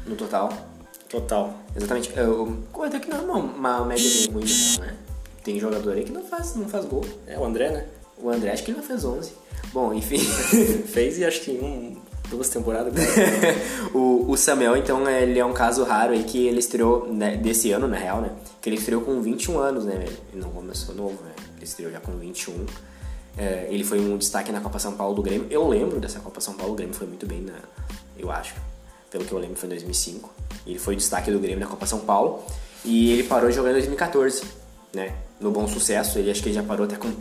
No 0.06 0.14
total? 0.16 0.52
Total. 1.08 1.54
Exatamente. 1.74 2.12
Eu, 2.14 2.58
até 2.82 2.98
que 3.00 3.08
não 3.08 3.18
é 3.18 3.22
uma, 3.22 3.38
uma 3.38 3.84
média 3.86 4.30
ruim, 4.30 4.44
né? 4.80 4.94
Tem 5.42 5.58
jogador 5.58 5.94
aí 5.94 6.04
que 6.04 6.12
não 6.12 6.24
faz, 6.24 6.54
não 6.54 6.68
faz 6.68 6.84
gol. 6.84 7.06
É, 7.26 7.38
o 7.38 7.44
André, 7.44 7.70
né? 7.70 7.86
O 8.18 8.28
André 8.28 8.52
acho 8.52 8.62
que 8.62 8.70
ele 8.70 8.78
não 8.78 8.84
fez 8.84 9.02
11. 9.02 9.43
Bom, 9.74 9.92
enfim. 9.92 10.18
fez 10.86 11.18
e 11.18 11.24
acho 11.24 11.40
que 11.40 11.50
um, 11.50 12.00
duas 12.30 12.48
temporadas. 12.48 12.94
o, 13.92 14.24
o 14.30 14.36
Samuel, 14.36 14.76
então, 14.76 15.10
ele 15.10 15.36
é 15.36 15.44
um 15.44 15.52
caso 15.52 15.82
raro 15.82 16.12
aí 16.12 16.22
que 16.22 16.46
ele 16.46 16.60
estreou 16.60 17.12
né, 17.12 17.36
desse 17.36 17.72
ano, 17.72 17.88
na 17.88 17.96
real, 17.96 18.20
né? 18.20 18.30
Que 18.62 18.68
ele 18.68 18.76
estreou 18.76 19.02
com 19.02 19.20
21 19.20 19.58
anos, 19.58 19.84
né? 19.84 20.04
Ele 20.32 20.40
não 20.40 20.50
começou 20.50 20.94
novo, 20.94 21.20
né? 21.24 21.32
Ele 21.56 21.64
estreou 21.64 21.90
já 21.90 21.98
com 21.98 22.12
21. 22.12 22.64
É, 23.36 23.66
ele 23.68 23.82
foi 23.82 23.98
um 23.98 24.16
destaque 24.16 24.52
na 24.52 24.60
Copa 24.60 24.78
São 24.78 24.92
Paulo 24.92 25.16
do 25.16 25.22
Grêmio. 25.22 25.48
Eu 25.50 25.66
lembro 25.66 25.98
dessa 25.98 26.20
Copa 26.20 26.40
São 26.40 26.54
Paulo, 26.54 26.74
o 26.74 26.76
Grêmio 26.76 26.94
foi 26.94 27.08
muito 27.08 27.26
bem, 27.26 27.40
na, 27.40 27.54
eu 28.16 28.30
acho. 28.30 28.54
Pelo 29.10 29.24
que 29.24 29.32
eu 29.32 29.38
lembro, 29.40 29.56
foi 29.56 29.66
em 29.66 29.70
2005. 29.70 30.30
Ele 30.64 30.78
foi 30.78 30.94
destaque 30.94 31.32
do 31.32 31.40
Grêmio 31.40 31.58
na 31.58 31.66
Copa 31.66 31.84
São 31.84 31.98
Paulo. 31.98 32.44
E 32.84 33.10
ele 33.10 33.24
parou 33.24 33.50
de 33.50 33.56
jogar 33.56 33.70
em 33.70 33.74
2014, 33.74 34.44
né? 34.94 35.16
No 35.40 35.50
bom 35.50 35.66
sucesso. 35.66 36.16
Ele 36.20 36.30
acho 36.30 36.40
que 36.40 36.50
ele 36.50 36.54
já 36.54 36.62
parou 36.62 36.86
até 36.86 36.94
com. 36.94 37.12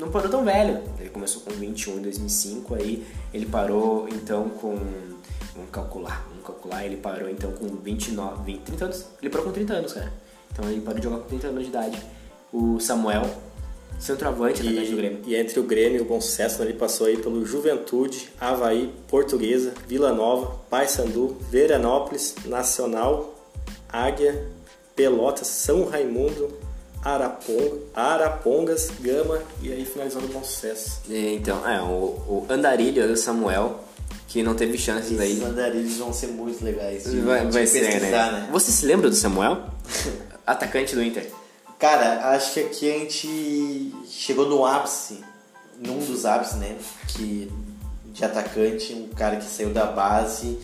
Não 0.00 0.10
parou 0.10 0.30
tão 0.30 0.42
velho. 0.42 0.82
Ele 0.98 1.10
começou 1.10 1.42
com 1.42 1.50
21 1.50 1.98
em 1.98 2.02
2005, 2.02 2.74
aí 2.74 3.06
ele 3.34 3.46
parou 3.46 4.08
então 4.08 4.48
com. 4.48 4.76
Vamos 5.54 5.70
calcular, 5.70 6.26
vamos 6.30 6.44
calcular. 6.44 6.86
Ele 6.86 6.96
parou 6.96 7.28
então 7.28 7.52
com 7.52 7.66
29, 7.66 8.42
20, 8.44 8.60
30 8.62 8.84
anos. 8.86 9.06
Ele 9.20 9.30
parou 9.30 9.46
com 9.46 9.52
30 9.52 9.72
anos, 9.74 9.92
cara. 9.92 10.12
Então 10.50 10.68
ele 10.70 10.80
parou 10.80 10.98
de 10.98 11.04
jogar 11.04 11.18
com 11.18 11.28
30 11.28 11.46
anos 11.48 11.62
de 11.64 11.68
idade. 11.68 12.02
O 12.50 12.80
Samuel, 12.80 13.28
centroavante 13.98 14.66
e, 14.66 14.90
do 14.90 14.96
Grêmio. 14.96 15.20
E 15.26 15.36
entre 15.36 15.60
o 15.60 15.62
Grêmio 15.62 15.98
e 15.98 16.02
o 16.02 16.04
Bom 16.06 16.20
Sucesso, 16.20 16.62
ele 16.62 16.72
passou 16.72 17.06
aí 17.06 17.18
pelo 17.18 17.44
Juventude, 17.44 18.30
Havaí, 18.40 18.92
Portuguesa, 19.06 19.74
Vila 19.86 20.12
Nova, 20.12 20.56
Paysandu, 20.70 21.36
Veranópolis, 21.50 22.34
Nacional, 22.46 23.34
Águia, 23.88 24.48
Pelotas, 24.96 25.46
São 25.46 25.84
Raimundo, 25.84 26.50
Araponga, 27.02 27.78
Arapongas, 27.94 28.90
Gama 29.00 29.40
e 29.62 29.72
aí 29.72 29.84
finalizando 29.84 30.26
o 30.26 30.28
Bom 30.28 30.44
Sucesso. 30.44 31.00
Então, 31.08 31.66
é, 31.68 31.80
o, 31.80 31.86
o 31.86 32.46
Andarilho 32.48 33.08
do 33.08 33.16
Samuel, 33.16 33.80
que 34.28 34.42
não 34.42 34.54
teve 34.54 34.76
chances 34.76 35.12
Esses 35.12 35.20
aí. 35.20 35.38
Os 35.38 35.42
andarilhos 35.44 35.96
vão 35.96 36.12
ser 36.12 36.28
muito 36.28 36.64
legais. 36.64 37.04
De, 37.04 37.20
vai, 37.20 37.46
vai 37.50 37.66
ser, 37.66 38.00
né? 38.00 38.10
né? 38.10 38.48
Você 38.52 38.70
se 38.70 38.84
lembra 38.86 39.08
do 39.08 39.16
Samuel? 39.16 39.64
Atacante 40.46 40.94
do 40.94 41.02
Inter. 41.02 41.30
Cara, 41.78 42.34
acho 42.34 42.52
que 42.52 42.60
aqui 42.60 42.90
a 42.90 42.98
gente 42.98 43.94
chegou 44.06 44.46
no 44.46 44.66
ápice, 44.66 45.24
num 45.78 45.98
dos 45.98 46.26
ápices, 46.26 46.56
né? 46.56 46.76
Que 47.08 47.50
de 48.12 48.24
atacante, 48.24 48.92
um 48.92 49.08
cara 49.08 49.36
que 49.36 49.44
saiu 49.44 49.70
da 49.70 49.86
base 49.86 50.58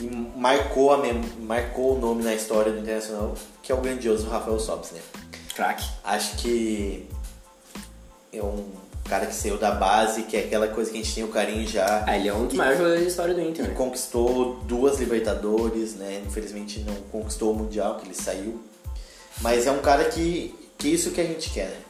e 0.00 0.04
marcou, 0.36 0.92
a 0.92 1.00
marcou 1.40 1.96
o 1.96 2.00
nome 2.00 2.22
na 2.22 2.34
história 2.34 2.72
do 2.72 2.80
Internacional, 2.80 3.34
que 3.62 3.70
é 3.70 3.74
o 3.74 3.80
grandioso 3.80 4.28
Rafael 4.28 4.58
Sobis, 4.58 4.90
né? 4.90 5.00
Crack. 5.56 5.82
Acho 6.04 6.36
que 6.36 7.08
é 8.30 8.42
um 8.42 8.70
cara 9.08 9.24
que 9.24 9.34
saiu 9.34 9.56
da 9.56 9.70
base, 9.70 10.24
que 10.24 10.36
é 10.36 10.40
aquela 10.40 10.68
coisa 10.68 10.90
que 10.90 10.98
a 10.98 11.02
gente 11.02 11.14
tem 11.14 11.24
o 11.24 11.28
carinho 11.28 11.66
já. 11.66 12.04
Ah, 12.06 12.18
ele 12.18 12.28
é 12.28 12.34
um 12.34 12.46
dos 12.46 12.54
maiores 12.54 12.78
jogadores 12.78 13.02
da 13.04 13.08
história 13.08 13.34
do 13.34 13.40
Inter. 13.40 13.68
Né? 13.68 13.74
Conquistou 13.74 14.56
duas 14.64 14.98
Libertadores, 14.98 15.94
né? 15.94 16.22
Infelizmente 16.26 16.80
não 16.80 16.94
conquistou 17.10 17.52
o 17.52 17.54
Mundial, 17.56 17.96
que 17.96 18.06
ele 18.06 18.14
saiu. 18.14 18.62
Mas 19.40 19.66
é 19.66 19.70
um 19.70 19.80
cara 19.80 20.04
que, 20.04 20.54
que 20.76 20.88
isso 20.88 21.10
que 21.10 21.20
a 21.20 21.24
gente 21.24 21.50
quer, 21.50 21.68
né? 21.68 21.80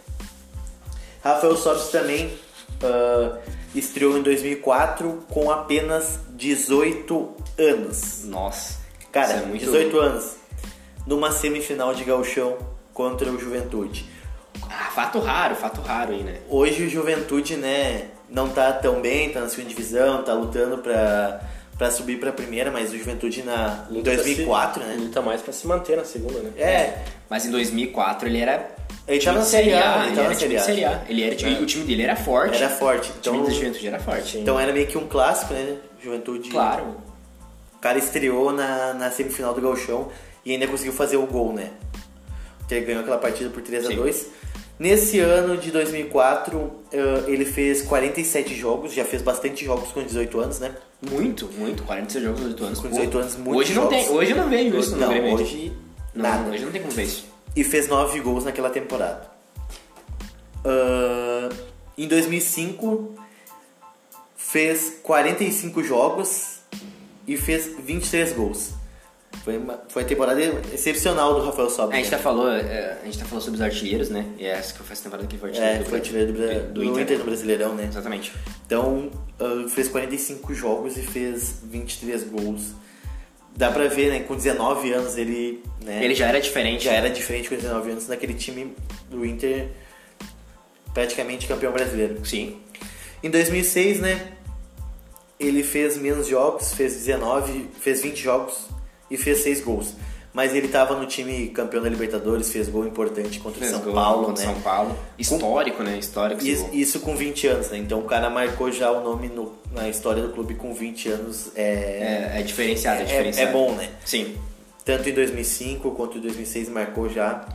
Rafael 1.25 1.57
Sobis 1.57 1.89
também 1.89 2.27
uh, 2.29 3.39
estreou 3.75 4.17
em 4.17 4.23
2004 4.23 5.25
com 5.29 5.51
apenas 5.51 6.21
18 6.31 7.35
anos. 7.59 8.25
Nossa. 8.25 8.79
Cara, 9.11 9.33
é 9.33 9.47
muito... 9.47 9.65
18 9.65 9.99
anos. 9.99 10.37
Numa 11.05 11.33
semifinal 11.33 11.95
de 11.95 12.05
gauchão 12.05 12.76
contra 12.97 13.31
o 13.31 13.39
Juventude. 13.39 14.07
Ah, 14.71 14.91
fato 14.95 15.19
raro, 15.19 15.55
fato 15.55 15.83
raro 15.83 16.13
aí, 16.15 16.23
né? 16.23 16.39
Hoje 16.49 16.85
o 16.85 16.89
Juventude, 16.89 17.57
né, 17.57 18.07
não 18.31 18.49
tá 18.49 18.73
tão 18.73 19.03
bem, 19.03 19.29
tá 19.31 19.41
na 19.41 19.49
segunda 19.51 19.69
divisão, 19.69 20.23
tá 20.25 20.33
lutando 20.33 20.79
pra, 20.79 21.43
pra 21.77 21.91
subir 21.91 22.19
pra 22.19 22.33
primeira, 22.33 22.71
mas 22.71 22.91
o 22.95 22.97
Juventude 22.97 23.43
na, 23.43 23.85
em 23.91 24.01
2004, 24.01 24.83
se, 24.83 24.89
né? 24.89 24.97
Luta 24.99 25.21
mais 25.21 25.43
pra 25.43 25.53
se 25.53 25.67
manter 25.67 25.95
na 25.99 26.05
segunda, 26.07 26.39
né? 26.41 26.51
É, 26.57 27.05
Mas 27.29 27.45
em 27.45 27.51
2004 27.51 28.29
ele 28.29 28.39
era. 28.41 28.75
Ele 29.07 29.21
tava 29.23 29.39
na 29.41 29.45
Série 29.45 29.75
A, 29.75 29.99
ele 29.99 30.07
ele 30.07 30.17
tava 30.17 30.21
era 30.21 30.29
na 30.31 30.35
Série 30.35 30.57
A. 30.57 30.61
Série 30.63 30.85
A. 30.87 31.03
Ele 31.09 31.23
era 31.23 31.35
time, 31.37 31.55
O 31.63 31.67
time 31.67 31.85
dele 31.85 32.03
era 32.03 32.17
forte. 32.17 32.57
era 32.57 32.71
forte. 32.71 33.11
O 33.11 33.15
Então, 33.21 33.35
time 33.35 33.47
da 33.47 33.53
Juventude 33.53 33.87
era 33.89 34.01
forte. 34.01 34.39
então 34.39 34.59
era 34.59 34.73
meio 34.73 34.87
que 34.87 34.97
um 34.97 35.07
clássico, 35.07 35.53
né? 35.53 35.77
Juventude. 36.03 36.49
Claro. 36.49 36.97
O 37.75 37.79
cara 37.79 37.99
estreou 37.99 38.53
na, 38.53 38.95
na 38.95 39.11
semifinal 39.11 39.53
do 39.55 39.61
Gauchão 39.61 40.09
e 40.45 40.53
ainda 40.53 40.67
conseguiu 40.67 40.93
fazer 40.95 41.19
o 41.19 41.27
gol, 41.27 41.53
né? 41.53 41.71
Ele 42.71 42.85
ganhou 42.85 43.01
aquela 43.03 43.19
partida 43.19 43.51
por 43.51 43.63
3 43.63 43.87
a 43.87 43.89
Sim. 43.89 43.97
2 43.97 44.27
Nesse 44.79 45.19
ano 45.21 45.57
de 45.57 45.71
2004, 45.71 46.71
eh, 46.93 47.25
ele 47.29 47.47
fez 47.47 47.81
47 47.81 48.55
jogos, 48.55 48.93
já 48.93 49.07
fez 49.07 49.23
bastante 49.23 49.65
jogos 49.65 49.91
com 49.91 50.03
18 50.03 50.39
anos, 50.39 50.59
né? 50.61 50.75
Muito, 51.11 51.49
muito. 51.57 51.83
46 51.85 52.25
jogos, 52.25 52.41
18 52.41 52.65
anos. 52.65 52.79
Com 52.81 52.89
pô. 52.89 52.95
18 52.97 53.19
anos, 53.19 53.37
muito 53.37 53.59
Hoje 53.59 53.73
não 53.75 53.83
jogos. 53.85 53.97
tem. 53.97 54.09
Hoje 54.15 54.35
não 54.35 54.49
vejo 54.51 54.79
isso 54.79 54.97
Não, 54.97 55.09
Grêmio. 55.09 55.35
hoje 55.35 55.73
Não, 56.15 56.23
nada. 56.23 56.51
Hoje 56.51 56.65
não 56.65 56.73
tem 56.73 56.83
como 56.83 56.93
ver 56.93 57.05
isso. 57.05 57.25
E 57.55 57.65
fez 57.65 57.89
9 57.89 58.21
gols 58.21 58.45
naquela 58.45 58.69
temporada. 58.69 59.31
Ah, 60.63 61.49
em 61.97 62.07
2005, 62.07 63.15
fez 64.37 64.99
45 65.03 65.83
jogos 65.83 66.59
e 67.27 67.37
fez 67.39 67.71
23 67.79 68.33
gols. 68.35 68.73
Foi 69.45 69.57
uma, 69.57 69.81
foi 69.89 70.03
uma 70.03 70.09
temporada 70.09 70.41
excepcional 70.73 71.35
do 71.35 71.47
Rafael 71.47 71.71
Sobis. 71.71 71.95
A 71.95 71.97
gente 71.97 72.11
tá 72.11 72.19
falou, 72.19 72.51
é, 72.51 72.99
a 73.01 73.05
gente 73.05 73.19
tá 73.19 73.25
falando 73.25 73.45
sobre 73.45 73.57
os 73.57 73.63
artilheiros, 73.63 74.11
né? 74.11 74.27
E 74.39 74.47
essa 74.47 74.73
que 74.73 74.83
foi 74.83 74.93
essa 74.93 75.05
temporada 75.05 75.29
que 75.29 75.39
foi 75.39 75.51
artilheiro 75.51 75.75
É, 75.77 75.79
do 75.79 75.85
foi 75.89 75.99
artilheiro 75.99 76.33
do, 76.33 76.39
do 76.39 76.73
do 76.75 76.85
Inter. 76.85 77.03
Inter 77.03 77.19
no 77.19 77.25
Brasileirão, 77.25 77.75
né? 77.75 77.87
Exatamente. 77.89 78.33
Então, 78.67 79.11
ah, 79.39 79.67
fez 79.69 79.89
45 79.89 80.55
jogos 80.55 80.97
e 80.97 81.03
fez 81.03 81.61
23 81.65 82.25
gols. 82.25 82.73
Dá 83.57 83.71
pra 83.71 83.87
ver, 83.89 84.11
né? 84.11 84.21
Com 84.21 84.37
19 84.37 84.93
anos 84.93 85.17
ele... 85.17 85.63
Né, 85.83 86.05
Ele 86.05 86.15
já 86.15 86.27
era 86.27 86.41
diferente. 86.41 86.85
já 86.85 86.93
era 86.93 87.09
diferente 87.09 87.49
com 87.49 87.55
19 87.57 87.93
anos 87.93 88.09
naquele 88.09 88.35
time 88.35 88.75
do 89.09 89.25
Inter, 89.25 89.69
praticamente 90.93 91.47
campeão 91.47 91.73
brasileiro. 91.73 92.25
Sim. 92.25 92.59
Em 93.23 93.31
2006, 93.31 94.01
né? 94.01 94.33
Ele 95.39 95.63
fez 95.63 95.97
menos 95.97 96.27
jogos, 96.27 96.75
fez 96.75 96.95
19, 96.95 97.69
fez 97.81 98.03
20 98.03 98.17
jogos 98.17 98.76
e 99.11 99.17
fez 99.17 99.39
6 99.43 99.61
gols. 99.63 99.95
Mas 100.33 100.55
ele 100.55 100.67
estava 100.67 100.95
no 100.95 101.07
time 101.07 101.49
campeão 101.49 101.83
da 101.83 101.89
Libertadores, 101.89 102.51
fez 102.53 102.69
gol 102.69 102.87
importante 102.87 103.41
contra 103.41 103.65
o 103.65 103.69
São 103.71 103.81
gol 103.81 103.95
Paulo, 103.95 104.29
né? 104.29 104.37
São 104.37 104.61
Paulo. 104.61 104.95
Histórico, 105.19 105.83
né? 105.83 105.97
Histórico. 105.99 106.45
Isso, 106.45 106.69
isso 106.75 107.01
com 107.01 107.17
20 107.17 107.47
anos, 107.47 107.71
né? 107.71 107.79
Então 107.79 108.01
o 108.01 108.03
cara 108.05 108.29
marcou 108.29 108.71
já 108.71 108.91
o 108.91 109.03
nome 109.03 109.29
no- 109.29 109.55
na 109.73 109.89
história 109.89 110.23
do 110.23 110.29
clube 110.35 110.55
com 110.55 110.75
20 110.75 111.09
anos. 111.09 111.49
É, 111.57 112.33
É, 112.35 112.41
é 112.41 112.43
diferenciado, 112.43 112.99
é, 113.01 113.03
é, 113.05 113.07
diferenciado. 113.07 113.49
é 113.49 113.53
bom, 113.53 113.73
né? 113.73 113.89
Sim. 114.05 114.37
Tanto 114.85 115.09
em 115.09 115.15
2005 115.15 115.91
quanto 115.93 116.19
em 116.19 116.21
2006 116.21 116.69
marcou 116.69 117.09
já. 117.09 117.47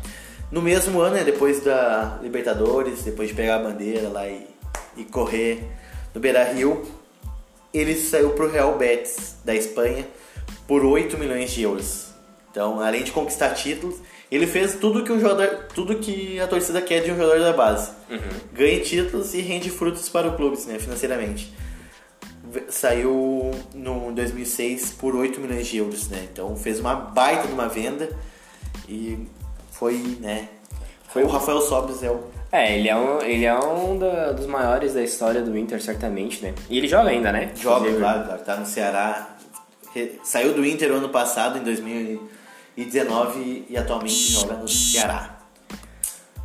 No 0.52 0.60
mesmo 0.62 1.00
ano, 1.00 1.16
né, 1.18 1.24
depois 1.24 1.64
da 1.64 2.18
Libertadores, 2.24 3.04
depois 3.04 3.30
de 3.30 3.36
pegar 3.36 3.58
a 3.58 3.60
bandeira 3.60 4.10
lá 4.10 4.28
e, 4.28 4.48
e 4.98 5.04
correr 5.04 5.64
no 6.16 6.20
Beira-Rio, 6.20 6.82
ele 7.72 7.96
saiu 7.96 8.32
pro 8.32 8.50
Real 8.52 8.76
Betis 8.78 9.36
da 9.46 9.54
Espanha 9.56 10.06
por 10.68 10.84
8 10.86 11.18
milhões 11.18 11.52
de 11.52 11.64
euros. 11.64 12.08
Então, 12.50 12.80
além 12.82 13.04
de 13.04 13.12
conquistar 13.12 13.52
títulos, 13.52 13.96
ele 14.30 14.46
fez 14.48 14.76
tudo 14.76 15.04
que 15.04 15.12
o 15.12 15.20
jogador, 15.20 15.66
tudo 15.74 15.96
que 15.96 16.40
a 16.40 16.48
torcida 16.48 16.82
quer 16.82 17.02
de 17.02 17.12
um 17.12 17.18
jogador 17.18 17.40
da 17.40 17.54
base. 17.54 17.92
Ganha 18.54 18.80
títulos 18.82 19.34
e 19.34 19.42
rende 19.42 19.70
frutos 19.70 20.08
para 20.10 20.28
o 20.28 20.36
clube, 20.36 20.58
né, 20.68 20.78
financeiramente. 20.80 21.54
Saiu 22.70 23.52
no 23.74 24.12
2006 24.12 24.92
por 25.00 25.16
8 25.16 25.40
milhões 25.40 25.68
de 25.68 25.78
euros, 25.78 26.10
né? 26.10 26.28
Então 26.32 26.56
fez 26.56 26.80
uma 26.80 26.96
baita 26.96 27.48
de 27.48 27.54
uma 27.54 27.68
venda 27.70 28.10
e 28.90 29.18
foi, 29.72 29.94
né? 30.20 30.50
Foi 31.10 31.24
o 31.24 31.28
Rafael 31.28 31.62
Sobres 31.62 32.02
é 32.04 32.10
o 32.12 32.24
É, 32.52 32.78
ele 32.78 32.90
é 32.90 32.96
um, 32.96 33.22
ele 33.22 33.46
é 33.46 33.58
um 33.58 33.98
da- 33.98 34.32
dos 34.34 34.46
maiores 34.48 34.94
da 34.94 35.02
história 35.02 35.42
do 35.42 35.58
Inter, 35.58 35.82
certamente, 35.82 36.42
né? 36.44 36.54
E 36.70 36.78
ele 36.78 36.88
joga 36.88 37.10
ainda, 37.10 37.32
né? 37.32 37.52
joga, 37.56 37.94
claro, 37.94 38.26
claro, 38.26 38.42
tá 38.44 38.58
no 38.58 38.66
Ceará. 38.66 39.31
Saiu 40.24 40.54
do 40.54 40.66
Inter 40.66 40.92
ano 40.92 41.10
passado, 41.10 41.58
em 41.58 41.64
2019, 41.64 43.66
e 43.70 43.78
atualmente 43.78 44.32
joga 44.32 44.56
no 44.56 44.68
Ceará. 44.68 45.40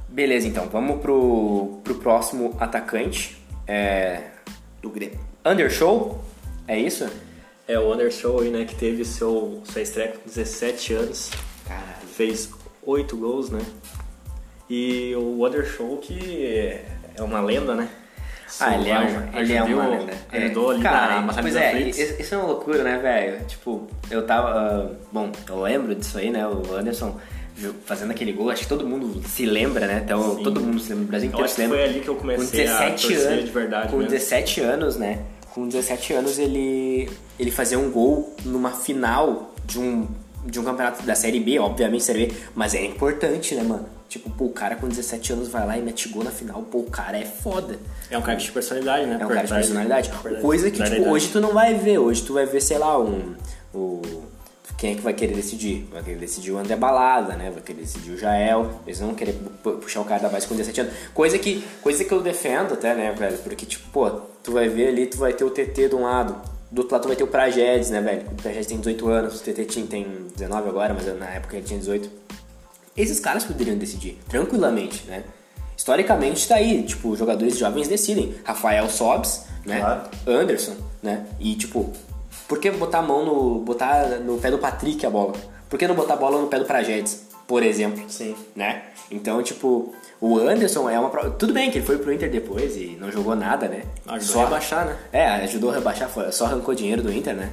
Beleza, 0.08 0.48
então. 0.48 0.68
Vamos 0.68 1.00
pro, 1.00 1.80
pro 1.84 1.96
próximo 1.96 2.56
atacante. 2.58 3.36
É... 3.66 4.30
Do 4.80 4.90
Grêmio. 4.90 5.18
Undershow? 5.44 6.22
É 6.68 6.78
isso? 6.78 7.08
É 7.66 7.78
o 7.78 7.92
Undershow 7.92 8.40
aí, 8.40 8.50
né, 8.50 8.64
que 8.64 8.74
teve 8.74 9.04
seu, 9.04 9.62
sua 9.64 9.82
estreia 9.82 10.12
com 10.12 10.20
17 10.24 10.94
anos. 10.94 11.30
Caralho. 11.66 12.06
Fez 12.12 12.50
8 12.84 13.16
gols, 13.16 13.50
né? 13.50 13.60
E 14.70 15.14
o 15.16 15.44
Undershow 15.44 15.98
que 15.98 16.46
é 16.46 16.96
é 17.16 17.22
uma 17.22 17.40
lenda, 17.40 17.74
né? 17.74 17.88
Ah, 18.60 18.74
ele 18.74 18.90
é, 18.90 18.98
uma, 18.98 19.40
ele 19.40 19.52
é 19.52 19.62
uma 19.62 19.86
lenda. 19.86 20.12
Ajudou 20.30 20.70
é, 20.70 20.74
ali 20.74 20.82
cara, 20.82 21.20
na, 21.20 21.32
pois 21.42 21.56
é, 21.56 21.80
isso 21.88 22.34
é 22.34 22.38
uma 22.38 22.46
loucura, 22.46 22.82
né, 22.82 22.98
velho? 22.98 23.44
Tipo, 23.46 23.86
eu 24.10 24.24
tava. 24.24 24.48
ah, 24.50 24.94
bom, 25.12 25.30
eu 25.48 25.62
lembro 25.62 25.94
disso 25.94 26.18
aí, 26.18 26.30
né? 26.30 26.46
O 26.46 26.74
Anderson 26.74 27.18
fazendo 27.84 28.10
aquele 28.10 28.32
gol, 28.32 28.50
acho 28.50 28.62
que 28.62 28.68
todo 28.68 28.86
mundo 28.86 29.22
se 29.26 29.46
lembra, 29.46 29.86
né? 29.86 30.02
Então, 30.04 30.36
Sim. 30.36 30.42
todo 30.42 30.60
mundo 30.60 30.78
se 30.78 30.90
lembra, 30.90 31.04
o 31.04 31.08
Brasil 31.08 31.28
inteiro 31.28 31.48
se 31.48 31.60
lembra. 31.60 31.78
foi 31.78 31.86
ali 31.86 32.00
que 32.00 32.08
eu 32.08 32.16
comecei 32.16 32.66
com 32.66 32.72
a 32.72 32.78
17 32.78 33.08
torcer 33.08 33.32
anos, 33.32 33.44
de 33.44 33.50
verdade 33.50 33.88
Com 33.88 33.96
mesmo. 33.96 34.10
17 34.10 34.60
anos, 34.60 34.96
né? 34.96 35.18
Com 35.54 35.68
17 35.68 36.12
anos 36.12 36.38
ele, 36.38 37.10
ele 37.38 37.50
fazia 37.50 37.78
um 37.78 37.90
gol 37.90 38.36
numa 38.44 38.72
final 38.72 39.54
de 39.64 39.78
um, 39.78 40.06
de 40.44 40.60
um 40.60 40.64
campeonato 40.64 41.02
da 41.04 41.14
Série 41.14 41.40
B, 41.40 41.58
obviamente 41.58 42.04
Série 42.04 42.26
B, 42.26 42.34
mas 42.54 42.74
é 42.74 42.84
importante, 42.84 43.54
né, 43.54 43.62
mano? 43.62 43.95
Tipo, 44.18 44.30
pô, 44.30 44.44
o 44.46 44.50
cara 44.52 44.76
com 44.76 44.88
17 44.88 45.32
anos 45.32 45.48
vai 45.48 45.66
lá 45.66 45.76
e 45.76 45.82
mete 45.82 46.08
gol 46.08 46.24
na 46.24 46.30
final, 46.30 46.62
pô, 46.62 46.78
o 46.78 46.90
cara 46.90 47.18
é 47.18 47.24
foda. 47.24 47.78
É 48.10 48.16
um 48.16 48.22
cara 48.22 48.36
de 48.38 48.50
personalidade, 48.52 49.06
né? 49.06 49.18
É 49.20 49.24
um 49.24 49.28
cara 49.28 49.42
de 49.42 49.48
trás- 49.48 49.66
personalidade. 49.66 50.10
Coisa 50.42 50.70
que, 50.70 50.78
tipo, 50.82 51.08
hoje 51.10 51.28
tu 51.28 51.40
não 51.40 51.52
vai 51.52 51.74
ver. 51.74 51.98
Hoje 51.98 52.22
tu 52.22 52.32
vai 52.34 52.46
ver, 52.46 52.60
sei 52.60 52.78
lá, 52.78 52.98
um. 52.98 53.34
O, 53.74 54.00
quem 54.78 54.92
é 54.92 54.94
que 54.94 55.00
vai 55.02 55.12
querer 55.14 55.34
decidir? 55.34 55.88
Vai 55.90 56.02
querer 56.02 56.18
decidir 56.18 56.50
o 56.52 56.58
André 56.58 56.76
Balada, 56.76 57.34
né? 57.34 57.50
Vai 57.50 57.62
querer 57.62 57.80
decidir 57.80 58.10
o 58.12 58.18
Jael. 58.18 58.80
Eles 58.86 59.00
não 59.00 59.08
vão 59.08 59.16
querer 59.16 59.32
pu- 59.62 59.72
puxar 59.72 60.00
o 60.00 60.04
cara 60.04 60.22
da 60.22 60.28
base 60.28 60.46
com 60.46 60.54
17 60.54 60.80
anos. 60.82 60.92
Coisa 61.14 61.38
que, 61.38 61.64
coisa 61.82 62.04
que 62.04 62.12
eu 62.12 62.20
defendo 62.22 62.74
até, 62.74 62.94
né, 62.94 63.12
velho? 63.12 63.38
Porque, 63.38 63.64
tipo, 63.66 63.88
pô, 63.90 64.10
tu 64.42 64.52
vai 64.52 64.68
ver 64.68 64.88
ali, 64.88 65.06
tu 65.06 65.16
vai 65.18 65.32
ter 65.32 65.44
o 65.44 65.50
TT 65.50 65.88
de 65.88 65.94
um 65.94 66.02
lado. 66.02 66.36
Do 66.70 66.80
outro 66.82 66.94
lado 66.94 67.02
tu 67.02 67.08
vai 67.08 67.16
ter 67.16 67.24
o 67.24 67.26
Prajedes, 67.28 67.90
né, 67.90 68.00
velho? 68.00 68.22
O 68.32 68.34
Prajedes 68.34 68.66
tem 68.66 68.76
18 68.78 69.08
anos, 69.08 69.40
o 69.40 69.42
TT 69.42 69.64
tinha- 69.64 69.86
tem 69.86 70.06
19 70.36 70.68
agora, 70.68 70.92
mas 70.92 71.06
na 71.18 71.26
época 71.30 71.56
ele 71.56 71.64
tinha 71.64 71.78
18. 71.78 72.10
Esses 72.96 73.20
caras 73.20 73.44
poderiam 73.44 73.76
decidir, 73.76 74.18
tranquilamente, 74.28 75.04
né? 75.06 75.22
Historicamente 75.76 76.48
tá 76.48 76.54
aí, 76.56 76.82
tipo, 76.82 77.14
jogadores 77.16 77.58
jovens 77.58 77.86
decidem. 77.88 78.34
Rafael 78.44 78.88
Sobs, 78.88 79.44
né? 79.64 79.80
Claro. 79.80 80.02
Anderson, 80.26 80.74
né? 81.02 81.26
E 81.38 81.54
tipo, 81.54 81.92
por 82.48 82.58
que 82.58 82.70
botar 82.70 82.98
a 82.98 83.02
mão 83.02 83.24
no. 83.24 83.60
botar 83.60 84.06
no 84.20 84.38
pé 84.38 84.50
do 84.50 84.58
Patrick 84.58 85.04
a 85.04 85.10
bola? 85.10 85.34
Por 85.68 85.78
que 85.78 85.86
não 85.86 85.94
botar 85.94 86.14
a 86.14 86.16
bola 86.16 86.40
no 86.40 86.46
pé 86.46 86.58
do 86.58 86.64
Prajedes, 86.64 87.24
por 87.46 87.62
exemplo? 87.62 88.02
Sim. 88.08 88.34
Né? 88.54 88.84
Então, 89.10 89.42
tipo, 89.42 89.92
o 90.20 90.38
Anderson 90.38 90.88
é 90.88 90.98
uma. 90.98 91.10
pro- 91.10 91.30
Tudo 91.32 91.52
bem 91.52 91.70
que 91.70 91.78
ele 91.78 91.86
foi 91.86 91.98
pro 91.98 92.12
Inter 92.12 92.30
depois 92.30 92.74
e 92.76 92.96
não 92.98 93.12
jogou 93.12 93.36
nada, 93.36 93.68
né? 93.68 93.82
Ajudou 94.06 94.40
a 94.40 94.44
rebaixar, 94.46 94.86
né? 94.86 94.96
É, 95.12 95.26
ajudou 95.44 95.70
a 95.70 95.74
rebaixar, 95.74 96.08
só 96.32 96.46
arrancou 96.46 96.74
dinheiro 96.74 97.02
do 97.02 97.12
Inter, 97.12 97.34
né? 97.36 97.50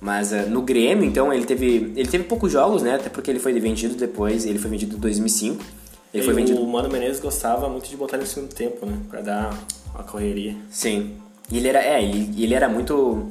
Mas 0.00 0.32
eh, 0.32 0.46
no 0.46 0.62
Grêmio, 0.62 1.04
então, 1.04 1.32
ele 1.32 1.44
teve, 1.44 1.92
ele 1.96 2.08
teve 2.08 2.24
poucos 2.24 2.52
jogos, 2.52 2.82
né? 2.82 2.94
Até 2.94 3.08
porque 3.08 3.30
ele 3.30 3.38
foi 3.38 3.52
vendido 3.58 3.94
depois, 3.94 4.44
ele 4.44 4.58
foi 4.58 4.70
vendido 4.70 4.96
em 4.96 5.00
2005. 5.00 5.64
Ele 6.12 6.22
E 6.22 6.24
foi 6.24 6.34
vendido. 6.34 6.60
O 6.60 6.66
Mano 6.66 6.88
Menezes 6.90 7.20
gostava 7.20 7.68
muito 7.68 7.88
de 7.88 7.96
botar 7.96 8.16
ele 8.16 8.24
no 8.24 8.30
segundo 8.30 8.54
tempo, 8.54 8.86
né? 8.86 8.96
Pra 9.10 9.20
dar 9.20 9.58
uma 9.94 10.04
correria. 10.04 10.56
Sim. 10.70 11.14
E 11.50 11.58
ele 11.58 11.68
era, 11.68 11.82
é, 11.82 12.02
ele, 12.02 12.42
ele 12.42 12.54
era 12.54 12.68
muito. 12.68 13.30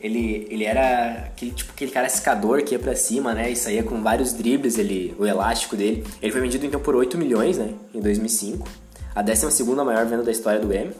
Ele, 0.00 0.46
ele 0.50 0.64
era 0.64 1.24
aquele, 1.26 1.50
tipo, 1.52 1.72
aquele 1.72 1.90
cara 1.90 2.06
escador 2.06 2.62
que 2.62 2.74
ia 2.74 2.78
pra 2.78 2.94
cima, 2.94 3.34
né? 3.34 3.50
E 3.50 3.56
saía 3.56 3.82
com 3.82 4.02
vários 4.02 4.32
dribles, 4.32 4.78
ele, 4.78 5.14
o 5.18 5.26
elástico 5.26 5.74
dele. 5.74 6.04
Ele 6.20 6.32
foi 6.32 6.40
vendido 6.40 6.66
então 6.66 6.80
por 6.80 6.94
8 6.94 7.16
milhões, 7.16 7.58
né? 7.58 7.70
Em 7.94 8.00
2005. 8.00 8.68
A 9.14 9.22
12 9.22 9.64
maior 9.84 10.04
venda 10.04 10.22
da 10.22 10.30
história 10.30 10.60
do 10.60 10.68
Grêmio. 10.68 10.92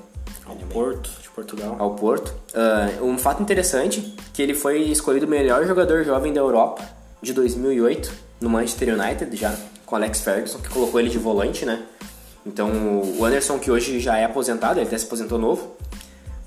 Ao 0.47 0.57
Porto, 0.57 1.11
de 1.21 1.29
Portugal. 1.31 1.77
ao 1.79 1.95
Porto. 1.95 2.35
Ah, 2.55 3.03
um 3.03 3.19
fato 3.19 3.43
interessante, 3.43 4.15
que 4.33 4.41
ele 4.41 4.55
foi 4.55 4.83
escolhido 4.83 5.27
o 5.27 5.29
melhor 5.29 5.67
jogador 5.67 6.05
jovem 6.05 6.33
da 6.33 6.41
Europa 6.41 6.89
de 7.21 7.33
2008, 7.33 8.13
no 8.41 8.49
Manchester 8.49 8.95
United 8.99 9.37
já. 9.37 9.55
com 9.85 9.97
Alex 9.97 10.21
Ferguson, 10.21 10.59
que 10.59 10.69
colocou 10.69 10.99
ele 10.99 11.09
de 11.09 11.19
volante, 11.19 11.65
né? 11.65 11.85
Então 12.45 12.71
o 13.19 13.25
Anderson, 13.25 13.59
que 13.59 13.71
hoje 13.71 13.99
já 13.99 14.17
é 14.17 14.25
aposentado, 14.25 14.79
ele 14.79 14.87
até 14.87 14.97
se 14.97 15.07
aposentou 15.07 15.39
novo, 15.39 15.77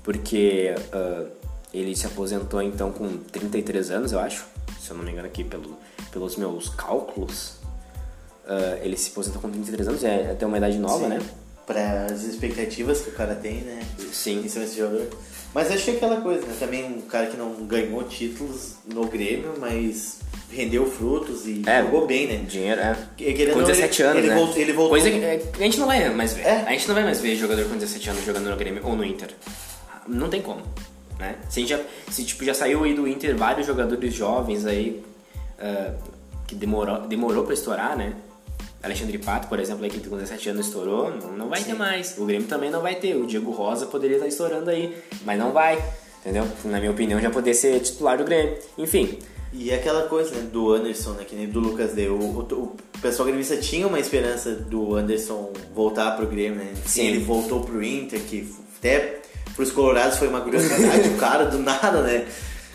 porque 0.02 0.74
uh, 0.94 1.26
ele 1.72 1.94
se 1.94 2.06
aposentou 2.06 2.62
então 2.62 2.90
com 2.90 3.18
33 3.18 3.90
anos, 3.90 4.12
eu 4.12 4.18
acho, 4.18 4.46
se 4.80 4.90
eu 4.90 4.96
não 4.96 5.04
me 5.04 5.12
engano 5.12 5.26
aqui 5.26 5.44
pelo, 5.44 5.76
pelos 6.10 6.36
meus 6.36 6.68
cálculos. 6.70 7.60
Uh, 8.46 8.82
ele 8.82 8.96
se 8.96 9.10
aposentou 9.10 9.40
com 9.40 9.50
33 9.50 9.88
anos, 9.88 10.04
é 10.04 10.32
até 10.32 10.46
uma 10.46 10.56
idade 10.56 10.78
nova, 10.78 11.04
Sim. 11.04 11.10
né? 11.10 11.20
Para 11.72 12.06
as 12.06 12.24
expectativas 12.24 13.00
que 13.02 13.10
o 13.10 13.12
cara 13.12 13.34
tem, 13.36 13.58
né? 13.58 13.80
Sim. 14.12 14.40
Em 14.44 14.48
cima 14.48 14.64
desse 14.64 14.76
jogador. 14.78 15.06
Mas 15.54 15.70
acho 15.70 15.84
que 15.84 15.90
é 15.92 15.94
aquela 15.94 16.20
coisa, 16.20 16.44
né? 16.44 16.54
Também 16.58 16.84
um 16.84 17.00
cara 17.02 17.26
que 17.26 17.36
não 17.36 17.52
ganhou 17.66 18.02
títulos 18.02 18.74
no 18.92 19.04
Grêmio, 19.06 19.54
mas 19.60 20.18
rendeu 20.50 20.84
frutos 20.90 21.46
e 21.46 21.62
É, 21.66 21.80
jogou 21.82 22.08
bem, 22.08 22.26
né? 22.26 22.44
Dinheiro, 22.48 22.80
é. 22.80 22.96
E 23.18 23.32
querendo 23.34 23.52
Com 23.54 23.60
ou 23.60 23.66
não, 23.66 23.66
17 23.70 24.02
ele- 24.02 24.08
anos, 24.10 24.18
ele 24.24 24.28
né? 24.30 24.34
voltou- 24.34 24.58
ele 24.62 24.72
voltou- 24.72 24.90
Coisa 24.90 25.10
que 25.10 25.24
é, 25.24 25.42
a 25.54 25.62
gente 25.62 25.78
não 25.78 25.86
vai 25.86 26.10
mais 26.12 26.32
ver. 26.32 26.42
É. 26.42 26.64
A 26.66 26.70
gente 26.72 26.88
não 26.88 26.94
vai 26.96 27.04
mais 27.04 27.20
ver 27.20 27.36
jogador 27.36 27.64
com 27.68 27.74
17 27.76 28.10
anos 28.10 28.24
jogando 28.24 28.50
no 28.50 28.56
Grêmio 28.56 28.84
ou 28.84 28.96
no 28.96 29.04
Inter. 29.04 29.28
Não 30.08 30.28
tem 30.28 30.42
como, 30.42 30.62
né? 31.20 31.36
Se, 31.48 31.64
já, 31.64 31.78
se 32.10 32.24
tipo, 32.24 32.44
já 32.44 32.52
saiu 32.54 32.82
aí 32.82 32.94
do 32.94 33.06
Inter 33.06 33.36
vários 33.36 33.64
jogadores 33.66 34.12
jovens 34.12 34.66
aí 34.66 35.04
ah, 35.60 35.92
que 36.48 36.54
demorou, 36.56 37.02
demorou 37.02 37.44
pra 37.44 37.54
estourar, 37.54 37.96
né? 37.96 38.14
Alexandre 38.82 39.18
Pato, 39.18 39.48
por 39.48 39.60
exemplo, 39.60 39.84
aí 39.84 39.90
que 39.90 40.00
com 40.08 40.16
17 40.16 40.48
anos 40.50 40.66
estourou, 40.66 41.10
não, 41.10 41.32
não 41.32 41.48
vai 41.48 41.62
ter 41.62 41.74
mais. 41.74 42.16
O 42.16 42.24
Grêmio 42.24 42.48
também 42.48 42.70
não 42.70 42.80
vai 42.80 42.94
ter. 42.94 43.14
O 43.14 43.26
Diego 43.26 43.50
Rosa 43.50 43.86
poderia 43.86 44.16
estar 44.16 44.28
estourando 44.28 44.70
aí, 44.70 44.96
mas 45.24 45.38
não 45.38 45.52
vai. 45.52 45.82
Entendeu? 46.20 46.46
Na 46.64 46.78
minha 46.78 46.90
opinião, 46.90 47.20
já 47.20 47.30
poderia 47.30 47.54
ser 47.54 47.78
titular 47.80 48.16
do 48.18 48.24
Grêmio. 48.24 48.56
Enfim, 48.78 49.18
E 49.52 49.70
é 49.70 49.74
aquela 49.74 50.04
coisa, 50.04 50.34
né, 50.34 50.42
do 50.50 50.72
Anderson, 50.72 51.12
né, 51.12 51.24
que 51.24 51.34
nem 51.34 51.48
do 51.48 51.58
Lucas 51.60 51.92
Day. 51.92 52.08
O, 52.08 52.14
o, 52.14 52.40
o 52.40 52.76
pessoal 53.02 53.26
gremista 53.26 53.56
tinha 53.56 53.86
uma 53.86 53.98
esperança 53.98 54.54
do 54.54 54.94
Anderson 54.94 55.52
voltar 55.74 56.12
pro 56.12 56.26
Grêmio, 56.26 56.58
né? 56.58 56.72
Sim. 56.86 57.08
Ele 57.08 57.18
voltou 57.18 57.60
pro 57.60 57.82
Inter, 57.82 58.20
que 58.20 58.48
até 58.78 59.20
pros 59.56 59.72
colorados 59.72 60.18
foi 60.18 60.28
uma 60.28 60.40
curiosidade, 60.40 61.08
o 61.10 61.16
cara 61.16 61.44
do 61.44 61.58
nada, 61.58 62.02
né? 62.02 62.26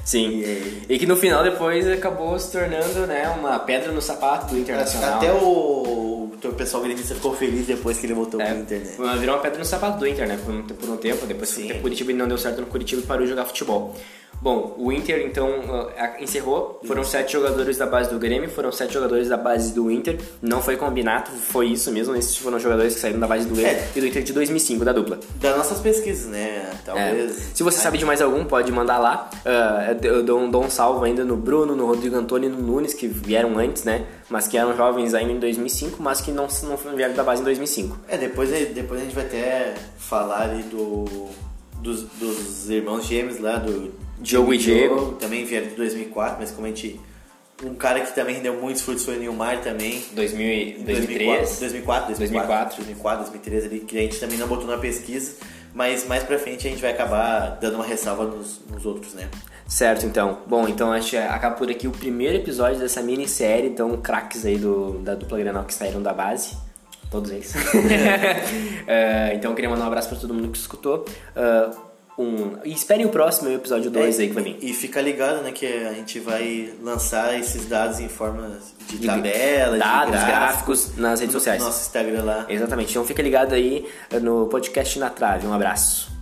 Sim. 0.06 0.30
E- 0.40 0.84
E 0.88 1.00
que 1.00 1.06
no 1.06 1.18
final 1.18 1.44
depois 1.44 1.86
acabou 1.90 2.38
se 2.40 2.52
tornando 2.52 3.06
né, 3.08 3.28
uma 3.30 3.60
pedra 3.60 3.92
no 3.92 4.02
sapato 4.02 4.54
do 4.54 4.60
Internacional. 4.60 5.16
Até 5.18 5.34
o, 5.34 6.30
o 6.44 6.54
pessoal 6.56 6.84
gremista 6.84 7.16
ficou 7.16 7.34
feliz 7.36 7.66
depois 7.66 7.98
que 7.98 8.06
ele 8.06 8.14
voltou 8.14 8.40
É, 8.40 8.46
pro 8.54 8.60
Inter, 8.62 8.80
né? 8.82 9.18
virou 9.20 9.36
uma 9.36 9.42
pedra 9.42 9.58
no 9.60 9.66
sapato 9.66 9.98
do 9.98 10.08
Inter, 10.08 10.28
né? 10.28 10.40
Por 10.46 10.54
um, 10.54 10.62
por 10.64 10.90
um 10.90 10.98
tempo, 10.98 11.26
depois 11.26 11.50
que 11.50 11.62
Sim. 11.64 11.68
foi 11.70 11.78
até 11.78 11.82
Curitiba 11.82 12.14
não 12.14 12.28
deu 12.28 12.38
certo 12.38 12.62
no 12.62 12.68
Curitiba 12.68 13.02
e 13.02 13.06
parou 13.06 13.24
de 13.24 13.30
jogar 13.32 13.46
futebol. 13.46 13.96
Bom, 14.42 14.76
o 14.78 14.92
Inter 14.92 15.26
então 15.26 15.50
uh, 15.50 15.90
encerrou. 16.20 16.80
Foram 16.86 17.04
sete 17.04 17.34
jogadores 17.34 17.78
da 17.78 17.86
base 17.86 18.10
do 18.12 18.20
Grêmio, 18.20 18.50
foram 18.50 18.72
sete 18.72 18.94
jogadores 18.94 19.28
da 19.28 19.38
base 19.38 19.74
do 19.74 19.90
Inter. 19.90 20.20
Não 20.42 20.62
foi 20.62 20.78
combinado, 20.78 21.32
foi 21.32 21.68
isso 21.68 21.92
mesmo. 21.92 22.16
Esses 22.16 22.38
foram 22.38 22.60
jogadores 22.60 22.94
que 22.94 23.00
saíram 23.00 23.20
da 23.20 23.28
base 23.28 23.48
do 23.48 23.56
Grêmio 23.56 23.76
É. 23.76 23.88
e 23.96 24.00
do 24.00 24.06
Inter 24.06 24.22
de 24.24 24.34
2005, 24.34 24.86
da 24.86 24.94
dupla. 24.94 25.20
Das 25.42 25.58
nossas 25.58 25.80
pesquisas, 25.80 26.28
né? 26.28 26.70
Talvez. 26.86 27.32
É. 27.32 27.56
Se 27.56 27.64
você 27.64 27.80
sabe 27.80 27.98
de 27.98 28.06
mais 28.06 28.22
algum, 28.22 28.46
pode 28.46 28.72
mandar 28.72 29.00
lá. 29.00 29.30
Uh, 29.46 30.06
eu 30.06 30.24
dou 30.24 30.40
um, 30.40 30.52
dou 30.52 30.64
um 30.64 30.70
salvo 30.70 31.04
ainda 31.04 31.26
no 31.26 31.36
Bruno, 31.36 31.76
no 31.76 31.86
Rodrigo 31.88 32.16
Antônio 32.16 32.50
e 32.50 32.52
no 32.52 32.62
Nunes, 32.62 32.94
que 32.94 33.08
vieram 33.08 33.58
antes, 33.58 33.84
né? 33.84 34.06
Mas 34.30 34.48
que 34.48 34.58
eram 34.58 34.76
jovens 34.76 35.14
ainda 35.14 35.32
em 35.32 35.40
2005, 35.40 36.02
mas 36.02 36.22
que 36.22 36.32
não, 36.32 36.48
não 36.64 36.96
vieram 36.96 37.16
da 37.16 37.24
base 37.24 37.42
em 37.42 37.46
2005. 37.46 37.98
É, 38.08 38.18
depois, 38.18 38.50
depois 38.74 39.00
a 39.00 39.04
gente 39.04 39.16
vai 39.16 39.26
até 39.26 39.74
falar 39.98 40.44
ali 40.44 40.64
do, 40.64 41.06
dos, 41.80 42.04
dos 42.04 42.70
irmãos 42.70 43.06
gêmeos 43.06 43.40
lá, 43.40 43.58
do 43.58 44.05
Diogo 44.20 44.54
e 44.54 44.58
Diego. 44.58 45.14
Também 45.20 45.46
vieram 45.46 45.68
de 45.68 45.76
2004, 45.76 46.38
mas 46.40 46.52
como 46.52 46.66
a 46.66 46.70
gente... 46.70 47.00
Um 47.64 47.74
cara 47.74 48.02
que 48.02 48.14
também 48.14 48.36
rendeu 48.36 48.54
muitos 48.60 48.82
frutos 48.82 49.06
foi 49.06 49.16
o 49.16 49.20
Nilmar 49.20 49.62
também. 49.62 50.04
2000, 50.12 50.46
e- 50.46 50.84
2003. 50.84 51.60
2004, 51.60 52.08
2004, 52.08 52.08
2004. 52.18 52.76
2004, 52.78 53.20
2013 53.32 53.66
ali, 53.68 53.80
que 53.80 53.98
a 53.98 54.02
gente 54.02 54.20
também 54.20 54.38
não 54.38 54.48
botou 54.48 54.68
na 54.68 54.78
pesquisa. 54.78 55.36
Mas 55.74 56.06
mais 56.08 56.24
pra 56.24 56.38
frente 56.38 56.68
a 56.68 56.70
gente 56.70 56.82
vai 56.82 56.92
acabar 56.92 57.58
dando 57.62 57.76
uma 57.76 57.86
ressalva 57.86 58.26
nos, 58.26 58.62
nos 58.70 58.86
outros, 58.86 59.14
né? 59.14 59.30
Certo, 59.68 60.06
então. 60.06 60.40
Bom, 60.48 60.68
então 60.68 60.92
acho 60.92 61.12
que 61.12 61.18
acaba 61.18 61.56
por 61.56 61.70
aqui 61.70 61.88
o 61.88 61.92
primeiro 61.92 62.36
episódio 62.38 62.80
dessa 62.80 63.02
minissérie. 63.02 63.70
Então, 63.70 63.96
craques 63.98 64.46
aí 64.46 64.58
do, 64.58 65.00
da 65.00 65.16
dupla 65.16 65.38
Granal 65.40 65.64
que 65.64 65.74
saíram 65.74 66.02
da 66.02 66.14
base. 66.14 66.58
Todos 67.10 67.32
eles. 67.32 67.54
Eh, 68.88 69.34
então, 69.36 69.52
eu 69.52 69.56
queria 69.56 69.70
mandar 69.70 69.86
um 69.86 69.88
abraço 69.88 70.10
pra 70.10 70.18
todo 70.18 70.34
mundo 70.34 70.50
que 70.50 70.58
escutou. 70.58 71.06
Eh, 71.36 71.70
um, 72.18 72.58
e 72.64 72.72
esperem 72.72 73.06
o 73.06 73.10
próximo 73.10 73.50
episódio 73.50 73.92
2 73.92 74.20
aí 74.20 74.28
que 74.28 74.34
vai 74.34 74.44
vir. 74.44 74.58
E 74.62 74.74
fica 74.74 75.02
ligado, 75.02 75.42
né, 75.44 75.52
que 75.52 75.66
a 75.66 75.94
gente 75.94 76.20
vai 76.20 76.74
lançar 76.82 77.38
esses 77.38 77.66
dados 77.66 78.00
em 78.00 78.08
forma 78.08 78.58
de 78.88 78.98
De 79.00 79.06
tabela, 79.08 79.78
dados, 79.78 80.20
de 80.20 80.26
gráficos 80.26 80.96
nas 80.98 81.20
redes 81.20 81.34
no 81.34 81.40
sociais. 81.40 81.62
nosso 81.62 81.82
Instagram 81.82 82.24
lá. 82.24 82.46
Exatamente. 82.48 82.92
Então, 82.92 83.04
fica 83.04 83.22
ligado 83.22 83.54
aí 83.54 83.86
no 84.22 84.48
podcast 84.48 84.98
Na 84.98 85.10
Trave. 85.10 85.46
Um 85.46 85.54
abraço. 85.54 86.15